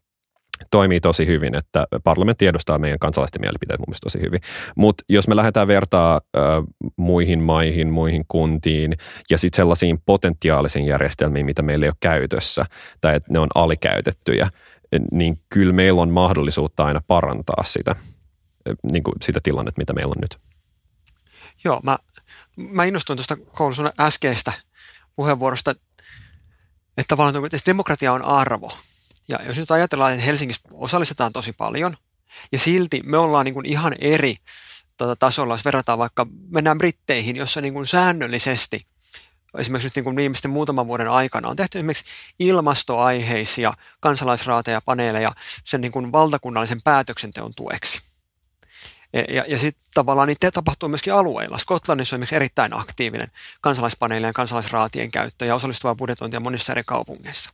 toimii 0.72 1.00
tosi 1.00 1.28
hyvin, 1.28 1.58
että 1.58 1.88
parlamentti 2.04 2.48
edustaa 2.48 2.80
meidän 2.80 3.00
kansalaisten 3.00 3.42
mielipiteet 3.42 3.80
mun 3.80 3.86
mielestä 3.88 4.06
tosi 4.06 4.22
hyvin. 4.22 4.40
Mutta 4.76 5.04
jos 5.10 5.28
me 5.28 5.36
lähdetään 5.36 5.68
vertaa 5.68 6.22
ö, 6.36 6.40
muihin 6.98 7.44
maihin, 7.44 7.90
muihin 7.90 8.26
kuntiin 8.28 8.94
ja 9.30 9.38
sitten 9.38 9.58
sellaisiin 9.58 10.00
potentiaalisiin 10.06 10.86
järjestelmiin, 10.86 11.46
mitä 11.46 11.62
meillä 11.62 11.86
ei 11.86 11.90
ole 11.90 11.96
käytössä 12.00 12.66
tai 13.02 13.16
että 13.16 13.34
ne 13.34 13.40
on 13.40 13.50
alikäytettyjä, 13.56 14.50
niin 15.12 15.38
kyllä 15.50 15.74
meillä 15.74 16.02
on 16.02 16.10
mahdollisuutta 16.10 16.86
aina 16.86 17.02
parantaa 17.08 17.64
sitä, 17.64 17.96
niin 18.92 19.04
kuin 19.04 19.16
sitä 19.22 19.40
tilannetta, 19.44 19.82
mitä 19.82 19.94
meillä 19.94 20.12
on 20.12 20.22
nyt. 20.22 20.51
Joo, 21.64 21.80
mä, 21.84 21.98
mä 22.56 22.84
innostuin 22.84 23.18
tuosta 23.18 23.36
koulussa 23.36 23.94
äskeistä 24.00 24.54
puheenvuorosta, 25.16 25.72
että 26.98 27.08
tavallaan 27.08 27.46
että 27.46 27.58
demokratia 27.66 28.14
on 28.14 28.26
arvo. 28.26 28.72
Ja 29.28 29.40
jos 29.46 29.58
nyt 29.58 29.72
ajatellaan, 29.72 30.14
että 30.14 30.26
Helsingissä 30.26 30.70
osallistetaan 30.74 31.34
tosi 31.34 31.54
paljon, 31.54 31.98
ja 32.52 32.60
silti 32.60 33.02
me 33.06 33.18
ollaan 33.18 33.46
niin 33.46 33.54
kuin 33.54 33.66
ihan 33.66 33.96
eri 34.00 34.36
tota, 34.98 35.16
tasolla, 35.16 35.54
jos 35.54 35.66
verrataan 35.66 36.00
vaikka, 36.00 36.28
mennään 36.50 36.78
Britteihin, 36.78 37.36
jossa 37.36 37.62
niin 37.62 37.74
kuin 37.74 37.88
säännöllisesti, 37.88 38.86
esimerkiksi 39.58 39.88
nyt 39.88 39.96
niin 39.96 40.04
kuin 40.04 40.16
viimeisten 40.16 40.52
muutaman 40.52 40.88
vuoden 40.88 41.10
aikana 41.10 41.50
on 41.50 41.56
tehty 41.56 41.80
esimerkiksi 41.80 42.06
ilmastoaiheisia 42.40 43.74
kansalaisraateja, 44.00 44.82
paneeleja 44.86 45.32
sen 45.64 45.82
niin 45.82 45.92
kuin 45.92 46.12
valtakunnallisen 46.12 46.82
päätöksenteon 46.84 47.52
tueksi. 47.56 48.11
Ja, 49.14 49.22
ja, 49.30 49.46
ja 49.48 49.60
sitten 49.60 49.88
tavallaan 49.94 50.28
niitä 50.28 50.52
tapahtuu 50.52 50.90
myöskin 50.90 51.14
alueilla. 51.14 51.58
Skotlannissa 51.58 52.16
on 52.16 52.18
esimerkiksi 52.18 52.36
erittäin 52.36 52.80
aktiivinen 52.80 53.28
kansalaispaneelien, 53.62 54.34
kansalaisraatien 54.34 55.12
käyttö 55.12 55.46
ja 55.46 55.56
osallistuvaa 55.56 55.96
budjetointia 55.96 56.40
monissa 56.40 56.74
eri 56.74 56.84
kaupungeissa. 56.86 57.52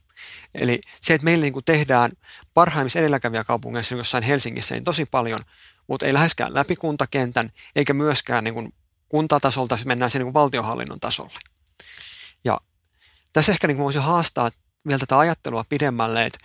Eli 0.54 0.80
se, 1.00 1.14
että 1.14 1.24
meillä 1.24 1.42
niin 1.42 1.52
kuin 1.52 1.64
tehdään 1.64 2.10
parhaimmissa 2.54 2.98
edelläkävijä 2.98 3.44
kaupungeissa, 3.44 3.94
niin 3.94 3.98
jossain 4.00 4.24
Helsingissä, 4.24 4.74
niin 4.74 4.84
tosi 4.84 5.04
paljon, 5.04 5.40
mutta 5.86 6.06
ei 6.06 6.14
läheskään 6.14 6.54
läpi 6.54 6.76
kuntakentän, 6.76 7.52
eikä 7.76 7.94
myöskään 7.94 8.44
niin 8.44 8.54
kuin 8.54 8.74
kuntatasolta, 9.08 9.74
jos 9.74 9.86
mennään 9.86 10.10
sen 10.10 10.22
niin 10.22 10.34
valtiohallinnon 10.34 11.00
tasolle. 11.00 11.38
Ja 12.44 12.60
tässä 13.32 13.52
ehkä 13.52 13.66
niin 13.66 13.78
voisi 13.78 13.98
haastaa 13.98 14.50
vielä 14.86 14.98
tätä 14.98 15.18
ajattelua 15.18 15.64
pidemmälle, 15.68 16.26
että, 16.26 16.38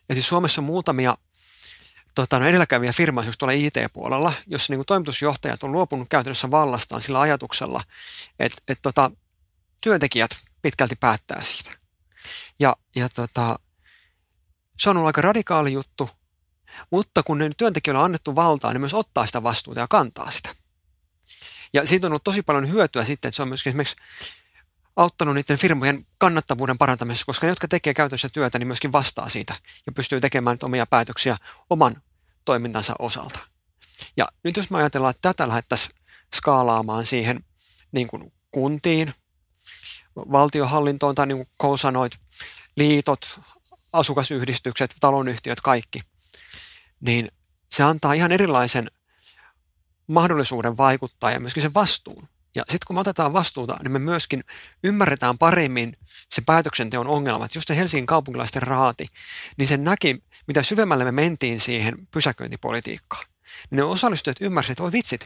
että 0.00 0.14
siis 0.14 0.28
Suomessa 0.28 0.60
on 0.60 0.64
muutamia 0.64 1.18
tota, 2.14 2.38
no 2.38 2.46
edelläkävijä 2.46 2.92
firma 2.92 3.20
esimerkiksi 3.20 3.38
tuolla 3.38 3.52
IT-puolella, 3.52 4.32
jossa 4.46 4.72
niin 4.72 4.78
kuin 4.78 4.86
toimitusjohtajat 4.86 5.62
on 5.62 5.72
luopunut 5.72 6.08
käytännössä 6.10 6.50
vallastaan 6.50 7.00
sillä 7.00 7.20
ajatuksella, 7.20 7.80
että, 8.38 8.62
että 8.68 8.82
tota, 8.82 9.10
työntekijät 9.82 10.30
pitkälti 10.62 10.96
päättää 10.96 11.42
siitä. 11.42 11.70
Ja, 12.58 12.76
ja 12.96 13.08
tota, 13.08 13.58
se 14.78 14.90
on 14.90 14.96
ollut 14.96 15.06
aika 15.06 15.22
radikaali 15.22 15.72
juttu, 15.72 16.10
mutta 16.90 17.22
kun 17.22 17.38
ne 17.38 17.50
työntekijöille 17.56 17.98
on 17.98 18.04
annettu 18.04 18.36
valtaa, 18.36 18.72
niin 18.72 18.80
myös 18.80 18.94
ottaa 18.94 19.26
sitä 19.26 19.42
vastuuta 19.42 19.80
ja 19.80 19.86
kantaa 19.90 20.30
sitä. 20.30 20.54
Ja 21.72 21.86
siitä 21.86 22.06
on 22.06 22.12
ollut 22.12 22.24
tosi 22.24 22.42
paljon 22.42 22.68
hyötyä 22.68 23.04
sitten, 23.04 23.28
että 23.28 23.36
se 23.36 23.42
on 23.42 23.48
myöskin 23.48 23.70
esimerkiksi 23.70 23.96
auttanut 24.96 25.34
niiden 25.34 25.58
firmojen 25.58 26.06
kannattavuuden 26.18 26.78
parantamisessa, 26.78 27.26
koska 27.26 27.46
ne, 27.46 27.50
jotka 27.50 27.68
tekee 27.68 27.94
käytännössä 27.94 28.28
työtä, 28.28 28.58
niin 28.58 28.66
myöskin 28.66 28.92
vastaa 28.92 29.28
siitä 29.28 29.54
ja 29.86 29.92
pystyy 29.92 30.20
tekemään 30.20 30.58
omia 30.62 30.86
päätöksiä 30.86 31.36
oman 31.70 32.02
toimintansa 32.44 32.94
osalta. 32.98 33.38
Ja 34.16 34.28
nyt 34.44 34.56
jos 34.56 34.70
me 34.70 34.78
ajatellaan, 34.78 35.10
että 35.10 35.32
tätä 35.32 35.48
lähdettäisiin 35.48 35.96
skaalaamaan 36.34 37.06
siihen 37.06 37.44
niin 37.92 38.06
kuin 38.06 38.32
kuntiin, 38.50 39.14
valtiohallintoon 40.16 41.14
tai 41.14 41.26
niin 41.26 41.46
kuin 41.58 41.78
sanoit, 41.78 42.12
liitot, 42.76 43.40
asukasyhdistykset, 43.92 44.94
talonyhtiöt, 45.00 45.60
kaikki, 45.60 46.00
niin 47.00 47.32
se 47.70 47.82
antaa 47.82 48.12
ihan 48.12 48.32
erilaisen 48.32 48.90
mahdollisuuden 50.06 50.76
vaikuttaa 50.76 51.30
ja 51.30 51.40
myöskin 51.40 51.62
sen 51.62 51.74
vastuun. 51.74 52.28
Ja 52.54 52.62
sitten 52.62 52.86
kun 52.86 52.96
me 52.96 53.00
otetaan 53.00 53.32
vastuuta, 53.32 53.76
niin 53.82 53.92
me 53.92 53.98
myöskin 53.98 54.44
ymmärretään 54.84 55.38
paremmin 55.38 55.96
se 56.30 56.42
päätöksenteon 56.46 57.06
ongelmat. 57.06 57.54
Just 57.54 57.68
se 57.68 57.76
Helsingin 57.76 58.06
kaupunkilaisten 58.06 58.62
raati, 58.62 59.06
niin 59.56 59.68
se 59.68 59.76
näki, 59.76 60.22
mitä 60.46 60.62
syvemmälle 60.62 61.04
me 61.04 61.12
mentiin 61.12 61.60
siihen 61.60 62.08
pysäköintipolitiikkaan. 62.10 63.26
Niin 63.70 63.76
ne 63.76 63.82
osallistujat 63.82 64.36
ymmärsivät, 64.40 64.72
että 64.72 64.82
voi 64.82 64.92
vitsit, 64.92 65.20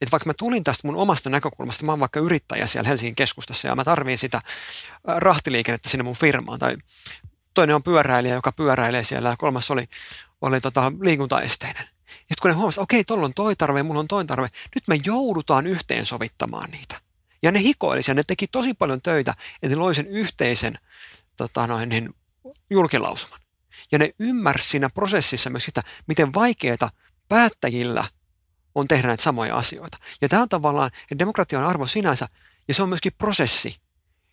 että 0.00 0.12
vaikka 0.12 0.28
mä 0.28 0.34
tulin 0.34 0.64
tästä 0.64 0.88
mun 0.88 0.96
omasta 0.96 1.30
näkökulmasta, 1.30 1.84
mä 1.84 1.92
oon 1.92 2.00
vaikka 2.00 2.20
yrittäjä 2.20 2.66
siellä 2.66 2.88
Helsingin 2.88 3.16
keskustassa 3.16 3.68
ja 3.68 3.76
mä 3.76 3.84
tarviin 3.84 4.18
sitä 4.18 4.42
rahtiliikennettä 5.04 5.88
sinne 5.88 6.04
mun 6.04 6.16
firmaan. 6.16 6.58
Tai 6.58 6.76
toinen 7.54 7.76
on 7.76 7.82
pyöräilijä, 7.82 8.34
joka 8.34 8.52
pyöräilee 8.52 9.04
siellä 9.04 9.28
ja 9.28 9.36
kolmas 9.36 9.70
oli, 9.70 9.88
oli 10.40 10.60
tota, 10.60 10.92
liikuntaesteinen. 11.02 11.88
Ja 12.30 12.34
sitten 12.34 12.42
kun 12.42 12.50
ne 12.50 12.54
huomasivat, 12.54 12.82
okei, 12.82 13.04
tuolla 13.04 13.24
on 13.24 13.34
toi 13.34 13.56
tarve, 13.56 13.82
mulla 13.82 14.00
on 14.00 14.08
toi 14.08 14.24
tarve, 14.24 14.48
nyt 14.74 14.88
me 14.88 15.00
joudutaan 15.04 15.66
yhteensovittamaan 15.66 16.70
niitä. 16.70 17.00
Ja 17.42 17.52
ne 17.52 17.60
hikoilisi 17.60 18.10
ja 18.10 18.14
ne 18.14 18.22
teki 18.22 18.46
tosi 18.46 18.74
paljon 18.74 19.02
töitä, 19.02 19.34
että 19.54 19.68
ne 19.68 19.74
loi 19.74 19.94
sen 19.94 20.06
yhteisen 20.06 20.78
tota 21.36 21.66
noin, 21.66 21.88
niin, 21.88 22.14
julkilausuman. 22.70 23.40
Ja 23.92 23.98
ne 23.98 24.10
ymmärsi 24.18 24.68
siinä 24.68 24.90
prosessissa 24.90 25.50
myös 25.50 25.64
sitä, 25.64 25.82
miten 26.06 26.34
vaikeaa 26.34 26.90
päättäjillä 27.28 28.04
on 28.74 28.88
tehdä 28.88 29.08
näitä 29.08 29.22
samoja 29.22 29.56
asioita. 29.56 29.98
Ja 30.20 30.28
tämä 30.28 30.42
on 30.42 30.48
tavallaan, 30.48 30.90
että 31.02 31.18
demokratia 31.18 31.58
on 31.58 31.66
arvo 31.66 31.86
sinänsä, 31.86 32.28
ja 32.68 32.74
se 32.74 32.82
on 32.82 32.88
myöskin 32.88 33.12
prosessi, 33.18 33.76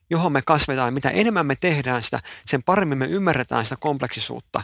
johon 0.09 0.31
me 0.31 0.41
kasvetaan. 0.41 0.93
Mitä 0.93 1.09
enemmän 1.09 1.45
me 1.45 1.55
tehdään 1.55 2.03
sitä, 2.03 2.19
sen 2.45 2.63
paremmin 2.63 2.97
me 2.97 3.05
ymmärretään 3.05 3.65
sitä 3.65 3.75
kompleksisuutta, 3.79 4.63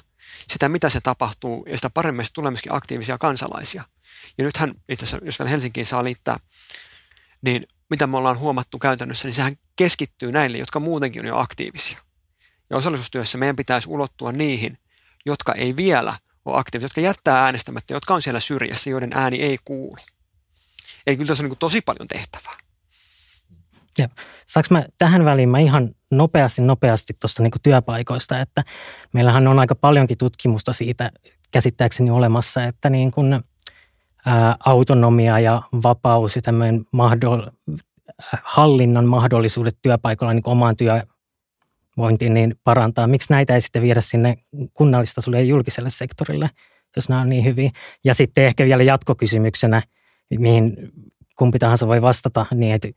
sitä 0.51 0.69
mitä 0.69 0.89
se 0.89 1.01
tapahtuu, 1.01 1.65
ja 1.69 1.77
sitä 1.77 1.89
paremmin 1.89 2.25
tulee 2.33 2.51
myöskin 2.51 2.73
aktiivisia 2.73 3.17
kansalaisia. 3.17 3.83
Ja 4.38 4.43
nythän 4.43 4.73
itse 4.89 5.05
asiassa, 5.05 5.25
jos 5.25 5.39
vielä 5.39 5.50
Helsinkiin 5.50 5.85
saa 5.85 6.03
liittää, 6.03 6.39
niin 7.41 7.67
mitä 7.89 8.07
me 8.07 8.17
ollaan 8.17 8.39
huomattu 8.39 8.79
käytännössä, 8.79 9.27
niin 9.27 9.35
sehän 9.35 9.57
keskittyy 9.75 10.31
näille, 10.31 10.57
jotka 10.57 10.79
muutenkin 10.79 11.21
on 11.21 11.27
jo 11.27 11.38
aktiivisia. 11.38 11.97
Ja 12.69 12.77
osallisuustyössä 12.77 13.38
meidän 13.38 13.55
pitäisi 13.55 13.89
ulottua 13.89 14.31
niihin, 14.31 14.77
jotka 15.25 15.53
ei 15.53 15.75
vielä 15.75 16.19
ole 16.45 16.59
aktiivisia, 16.59 16.85
jotka 16.85 17.01
jättää 17.01 17.43
äänestämättä, 17.43 17.93
jotka 17.93 18.13
on 18.13 18.21
siellä 18.21 18.39
syrjässä, 18.39 18.89
joiden 18.89 19.12
ääni 19.13 19.41
ei 19.41 19.57
kuulu. 19.65 19.95
Eli 21.07 21.17
kyllä 21.17 21.27
tässä 21.27 21.43
on 21.43 21.50
niin 21.50 21.57
tosi 21.59 21.81
paljon 21.81 22.07
tehtävää. 22.07 22.57
Ja, 24.00 24.09
saanko 24.47 24.67
mä 24.69 24.85
tähän 24.97 25.25
väliin 25.25 25.50
mä 25.50 25.59
ihan 25.59 25.89
nopeasti, 26.12 26.62
nopeasti 26.62 27.13
tuosta 27.19 27.43
niin 27.43 27.51
työpaikoista, 27.63 28.41
että 28.41 28.63
meillähän 29.13 29.47
on 29.47 29.59
aika 29.59 29.75
paljonkin 29.75 30.17
tutkimusta 30.17 30.73
siitä 30.73 31.12
käsittääkseni 31.51 32.12
olemassa, 32.12 32.63
että 32.63 32.89
niin 32.89 33.12
kuin, 33.12 33.43
ää, 34.25 34.55
autonomia 34.65 35.39
ja 35.39 35.62
vapaus 35.83 36.35
ja 36.35 36.41
tämmöinen 36.41 36.85
mahdoll, 36.91 37.41
hallinnan 38.43 39.05
mahdollisuudet 39.05 39.77
työpaikalla 39.81 40.33
niin 40.33 40.43
omaan 40.45 40.75
työvointiin 40.77 42.33
niin 42.33 42.55
parantaa. 42.63 43.07
Miksi 43.07 43.33
näitä 43.33 43.55
ei 43.55 43.62
sitten 43.62 43.81
viedä 43.81 44.01
sinne 44.01 44.38
kunnallistasolle 44.73 45.39
ja 45.39 45.45
julkiselle 45.45 45.89
sektorille, 45.89 46.50
jos 46.95 47.09
nämä 47.09 47.21
on 47.21 47.29
niin 47.29 47.45
hyvin? 47.45 47.71
Ja 48.03 48.13
sitten 48.13 48.43
ehkä 48.43 48.65
vielä 48.65 48.83
jatkokysymyksenä, 48.83 49.81
mihin 50.39 50.91
kumpi 51.38 51.59
tahansa 51.59 51.88
voi 51.88 52.01
vastata, 52.01 52.45
niin 52.53 52.75
että 52.75 52.88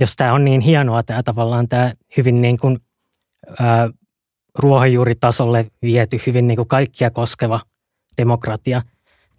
jos 0.00 0.16
tämä 0.16 0.32
on 0.32 0.44
niin 0.44 0.60
hienoa, 0.60 1.02
tämä 1.02 1.22
tavallaan 1.22 1.68
tämä 1.68 1.92
hyvin 2.16 2.42
niin 2.42 2.58
kuin, 2.58 2.78
ää, 3.58 3.90
ruohonjuuritasolle 4.58 5.66
viety, 5.82 6.20
hyvin 6.26 6.46
niin 6.46 6.56
kuin 6.56 6.68
kaikkia 6.68 7.10
koskeva 7.10 7.60
demokratia, 8.16 8.82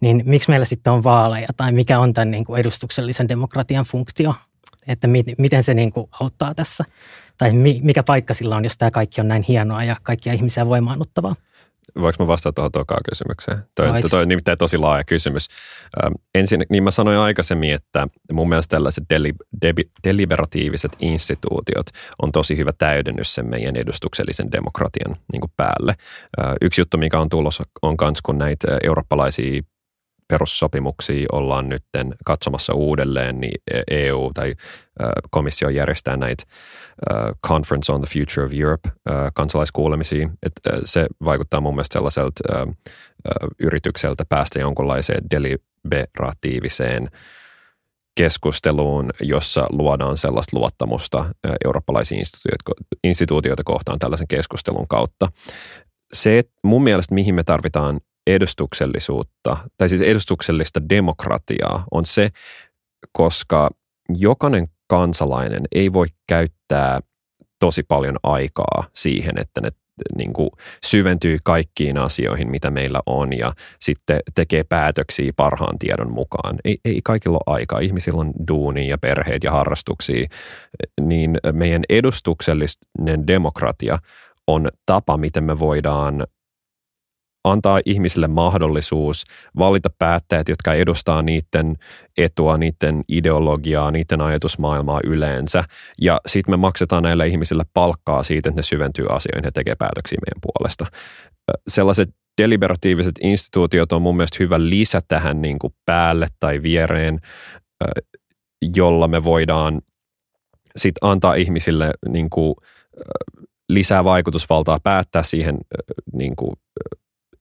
niin 0.00 0.22
miksi 0.26 0.50
meillä 0.50 0.66
sitten 0.66 0.92
on 0.92 1.04
vaaleja 1.04 1.48
tai 1.56 1.72
mikä 1.72 1.98
on 1.98 2.12
tämän 2.12 2.30
niin 2.30 2.44
kuin 2.44 2.60
edustuksellisen 2.60 3.28
demokratian 3.28 3.84
funktio, 3.84 4.34
että 4.88 5.06
mi, 5.06 5.24
miten 5.38 5.62
se 5.62 5.74
niin 5.74 5.92
kuin 5.92 6.08
auttaa 6.20 6.54
tässä 6.54 6.84
tai 7.38 7.52
mi, 7.52 7.80
mikä 7.82 8.02
paikka 8.02 8.34
sillä 8.34 8.56
on, 8.56 8.64
jos 8.64 8.78
tämä 8.78 8.90
kaikki 8.90 9.20
on 9.20 9.28
näin 9.28 9.44
hienoa 9.48 9.84
ja 9.84 9.96
kaikkia 10.02 10.32
ihmisiä 10.32 10.66
voimaannuttavaa. 10.66 11.36
Voinko 12.00 12.24
mä 12.24 12.26
vastata 12.26 12.52
tuohon 12.54 12.72
tokaan 12.72 13.00
kysymykseen? 13.10 13.58
Toi, 13.76 14.02
toi 14.10 14.22
on 14.22 14.28
nimittäin 14.28 14.58
tosi 14.58 14.78
laaja 14.78 15.04
kysymys. 15.04 15.48
Ähm, 16.04 16.14
ensin, 16.34 16.66
niin 16.68 16.82
mä 16.82 16.90
sanoin 16.90 17.18
aikaisemmin, 17.18 17.74
että 17.74 18.08
mun 18.32 18.48
mielestä 18.48 18.76
tällaiset 18.76 19.04
deli, 19.10 19.32
debi, 19.62 19.82
deliberatiiviset 20.04 20.92
instituutiot 21.00 21.86
on 22.22 22.32
tosi 22.32 22.56
hyvä 22.56 22.72
täydennys 22.78 23.34
sen 23.34 23.46
meidän 23.46 23.76
edustuksellisen 23.76 24.52
demokratian 24.52 25.16
niin 25.32 25.42
päälle. 25.56 25.94
Äh, 26.40 26.54
yksi 26.62 26.80
juttu, 26.80 26.98
mikä 26.98 27.20
on 27.20 27.28
tulossa, 27.28 27.64
on 27.82 27.96
myös 28.00 28.22
kun 28.22 28.38
näitä 28.38 28.78
eurooppalaisia 28.84 29.62
perussopimuksia 30.28 31.26
ollaan 31.32 31.68
nyt 31.68 31.84
katsomassa 32.24 32.74
uudelleen, 32.74 33.40
niin 33.40 33.62
EU 33.90 34.30
tai 34.34 34.54
komissio 35.30 35.68
järjestää 35.68 36.16
näitä 36.16 36.44
Conference 37.46 37.92
on 37.92 38.00
the 38.00 38.10
Future 38.12 38.46
of 38.46 38.52
Europe 38.52 38.88
kansalaiskuulemisia. 39.34 40.28
että 40.42 40.70
se 40.84 41.06
vaikuttaa 41.24 41.60
mun 41.60 41.74
mielestä 41.74 41.92
sellaiselta 41.92 42.42
yritykseltä 43.60 44.24
päästä 44.28 44.58
jonkunlaiseen 44.58 45.24
deliberatiiviseen 45.30 47.10
keskusteluun, 48.14 49.10
jossa 49.20 49.66
luodaan 49.70 50.18
sellaista 50.18 50.58
luottamusta 50.58 51.24
eurooppalaisia 51.64 52.18
instituutioita 53.04 53.64
kohtaan 53.64 53.98
tällaisen 53.98 54.28
keskustelun 54.28 54.88
kautta. 54.88 55.28
Se, 56.12 56.38
että 56.38 56.52
mun 56.64 56.82
mielestä 56.82 57.14
mihin 57.14 57.34
me 57.34 57.44
tarvitaan 57.44 58.00
edustuksellisuutta, 58.26 59.56
tai 59.78 59.88
siis 59.88 60.00
edustuksellista 60.00 60.88
demokratiaa, 60.88 61.84
on 61.90 62.06
se, 62.06 62.30
koska 63.12 63.70
jokainen 64.08 64.68
kansalainen 64.86 65.62
ei 65.74 65.92
voi 65.92 66.06
käyttää 66.28 67.00
tosi 67.58 67.82
paljon 67.82 68.16
aikaa 68.22 68.84
siihen, 68.94 69.38
että 69.38 69.60
ne 69.60 69.70
niin 70.16 70.32
kuin 70.32 70.50
syventyy 70.84 71.38
kaikkiin 71.44 71.98
asioihin, 71.98 72.50
mitä 72.50 72.70
meillä 72.70 73.00
on 73.06 73.38
ja 73.38 73.52
sitten 73.80 74.20
tekee 74.34 74.64
päätöksiä 74.64 75.32
parhaan 75.36 75.78
tiedon 75.78 76.12
mukaan. 76.12 76.56
Ei, 76.64 76.78
ei 76.84 77.00
kaikilla 77.04 77.38
ole 77.46 77.56
aikaa. 77.56 77.80
Ihmisillä 77.80 78.20
on 78.20 78.32
duuni 78.48 78.88
ja 78.88 78.98
perheet 78.98 79.44
ja 79.44 79.50
harrastuksia, 79.50 80.26
niin 81.00 81.38
meidän 81.52 81.82
edustuksellinen 81.88 83.26
demokratia 83.26 83.98
on 84.46 84.68
tapa, 84.86 85.16
miten 85.16 85.44
me 85.44 85.58
voidaan 85.58 86.26
antaa 87.44 87.80
ihmisille 87.84 88.28
mahdollisuus 88.28 89.24
valita 89.58 89.88
päättäjät, 89.98 90.48
jotka 90.48 90.74
edustaa 90.74 91.22
niiden 91.22 91.76
etua, 92.18 92.58
niiden 92.58 93.02
ideologiaa, 93.08 93.90
niiden 93.90 94.20
ajatusmaailmaa 94.20 95.00
yleensä. 95.04 95.64
Ja 96.00 96.20
sitten 96.26 96.52
me 96.52 96.56
maksetaan 96.56 97.02
näille 97.02 97.26
ihmisille 97.26 97.64
palkkaa 97.74 98.22
siitä, 98.22 98.48
että 98.48 98.58
ne 98.58 98.62
syventyy 98.62 99.06
asioihin 99.10 99.44
ja 99.44 99.52
tekee 99.52 99.74
päätöksiä 99.74 100.18
meidän 100.26 100.40
puolesta. 100.42 100.86
Sellaiset 101.68 102.08
deliberatiiviset 102.42 103.14
instituutiot 103.22 103.92
on 103.92 104.02
mun 104.02 104.16
mielestä 104.16 104.36
hyvä 104.40 104.56
lisä 104.58 105.00
tähän 105.08 105.42
niin 105.42 105.58
kuin 105.58 105.74
päälle 105.84 106.28
tai 106.40 106.62
viereen, 106.62 107.18
jolla 108.76 109.08
me 109.08 109.24
voidaan 109.24 109.80
sitten 110.76 111.08
antaa 111.08 111.34
ihmisille 111.34 111.90
niin 112.08 112.30
kuin 112.30 112.54
lisää 113.68 114.04
vaikutusvaltaa 114.04 114.80
päättää 114.82 115.22
siihen 115.22 115.58
niin 116.12 116.36
kuin 116.36 116.52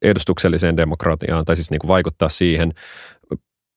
edustukselliseen 0.04 0.78
demokratiaan, 0.78 1.46
tai 1.46 1.56
siis 1.56 1.72
niin 1.72 1.80
kuin 1.80 1.88
vaikuttaa 1.90 2.30
siihen, 2.30 2.72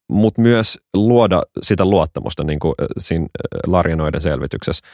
mutta 0.09 0.41
myös 0.41 0.79
luoda 0.95 1.43
sitä 1.63 1.85
luottamusta, 1.85 2.45
niin 2.45 2.59
kuin 2.59 2.75
siinä 2.99 3.27
Larjanoiden 3.67 4.21
selvityksessä 4.21 4.87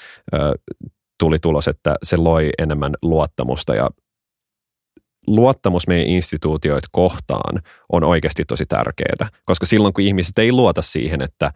tuli 1.18 1.38
tulos, 1.38 1.68
että 1.68 1.96
se 2.02 2.16
loi 2.16 2.50
enemmän 2.58 2.94
luottamusta. 3.02 3.74
Ja 3.74 3.90
luottamus 5.26 5.86
meidän 5.86 6.06
instituutioita 6.06 6.88
kohtaan 6.92 7.62
on 7.92 8.04
oikeasti 8.04 8.44
tosi 8.44 8.66
tärkeää, 8.66 9.28
koska 9.44 9.66
silloin 9.66 9.94
kun 9.94 10.04
ihmiset 10.04 10.38
ei 10.38 10.52
luota 10.52 10.82
siihen, 10.82 11.22
että 11.22 11.52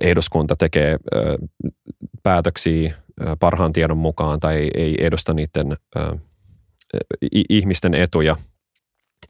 eduskunta 0.00 0.56
tekee 0.56 0.96
päätöksiä 2.22 2.94
parhaan 3.40 3.72
tiedon 3.72 3.98
mukaan 3.98 4.40
tai 4.40 4.68
ei 4.74 4.94
edusta 5.00 5.34
niiden 5.34 5.76
ihmisten 7.48 7.94
etuja, 7.94 8.36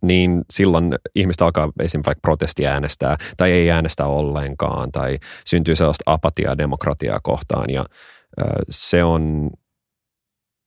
niin 0.03 0.43
silloin 0.51 0.95
ihmistä 1.15 1.45
alkaa 1.45 1.73
esim. 1.81 2.03
vaikka 2.07 2.21
protesti 2.21 2.67
äänestää 2.67 3.17
tai 3.37 3.51
ei 3.51 3.71
äänestä 3.71 4.07
ollenkaan 4.07 4.93
tai 4.93 5.19
syntyy 5.45 5.77
sellaista 5.77 6.13
apatiaa 6.13 6.59
demokratiaa 6.59 7.21
kohtaan 7.23 7.71
ja 7.71 7.85
se 8.71 9.05
on, 9.05 9.51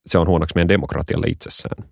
se 0.06 0.18
on 0.18 0.26
huonoksi 0.26 0.52
meidän 0.54 0.68
demokratialle 0.68 1.26
itsessään. 1.28 1.88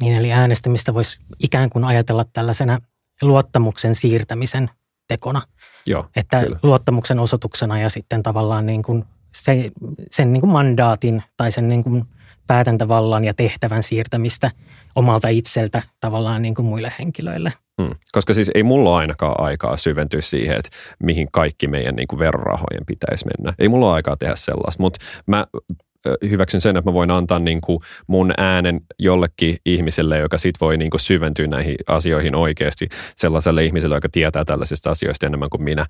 Niin, 0.00 0.16
eli 0.16 0.32
äänestämistä 0.32 0.94
voisi 0.94 1.18
ikään 1.38 1.70
kuin 1.70 1.84
ajatella 1.84 2.24
tällaisena 2.32 2.78
luottamuksen 3.22 3.94
siirtämisen 3.94 4.70
tekona. 5.08 5.42
Joo, 5.86 6.08
että 6.16 6.40
kyllä. 6.40 6.58
luottamuksen 6.62 7.18
osoituksena 7.18 7.78
ja 7.78 7.88
sitten 7.88 8.22
tavallaan 8.22 8.66
niin 8.66 8.82
kuin 8.82 9.04
se, 9.34 9.70
sen 10.10 10.32
niin 10.32 10.40
kuin 10.40 10.50
mandaatin 10.50 11.22
tai 11.36 11.52
sen 11.52 11.68
niin 11.68 11.84
kuin 11.84 12.04
päätäntävallan 12.46 13.24
ja 13.24 13.34
tehtävän 13.34 13.82
siirtämistä 13.82 14.50
omalta 14.94 15.28
itseltä 15.28 15.82
tavallaan 16.00 16.42
niin 16.42 16.54
kuin 16.54 16.66
muille 16.66 16.92
henkilöille. 16.98 17.52
Hmm. 17.82 17.94
Koska 18.12 18.34
siis 18.34 18.50
ei 18.54 18.62
mulla 18.62 18.96
ainakaan 18.96 19.40
aikaa 19.40 19.76
syventyä 19.76 20.20
siihen, 20.20 20.56
että 20.56 20.70
mihin 21.02 21.28
kaikki 21.32 21.66
meidän 21.66 21.96
niin 21.96 22.08
kuin 22.08 22.18
verorahojen 22.18 22.86
pitäisi 22.86 23.24
mennä. 23.26 23.54
Ei 23.58 23.68
mulla 23.68 23.94
aikaa 23.94 24.16
tehdä 24.16 24.36
sellaista, 24.36 24.82
mutta 24.82 25.04
mä 25.26 25.46
hyväksyn 26.30 26.60
sen, 26.60 26.76
että 26.76 26.90
mä 26.90 26.94
voin 26.94 27.10
antaa 27.10 27.38
niin 27.38 27.60
kuin 27.60 27.78
mun 28.06 28.32
äänen 28.38 28.80
jollekin 28.98 29.56
ihmiselle, 29.66 30.18
joka 30.18 30.38
sit 30.38 30.54
voi 30.60 30.76
niin 30.76 30.90
kuin 30.90 31.00
syventyä 31.00 31.46
näihin 31.46 31.74
asioihin 31.86 32.34
oikeasti 32.34 32.88
sellaiselle 33.16 33.64
ihmiselle, 33.64 33.94
joka 33.94 34.08
tietää 34.08 34.44
tällaisista 34.44 34.90
asioista 34.90 35.26
enemmän 35.26 35.50
kuin 35.50 35.62
minä 35.62 35.86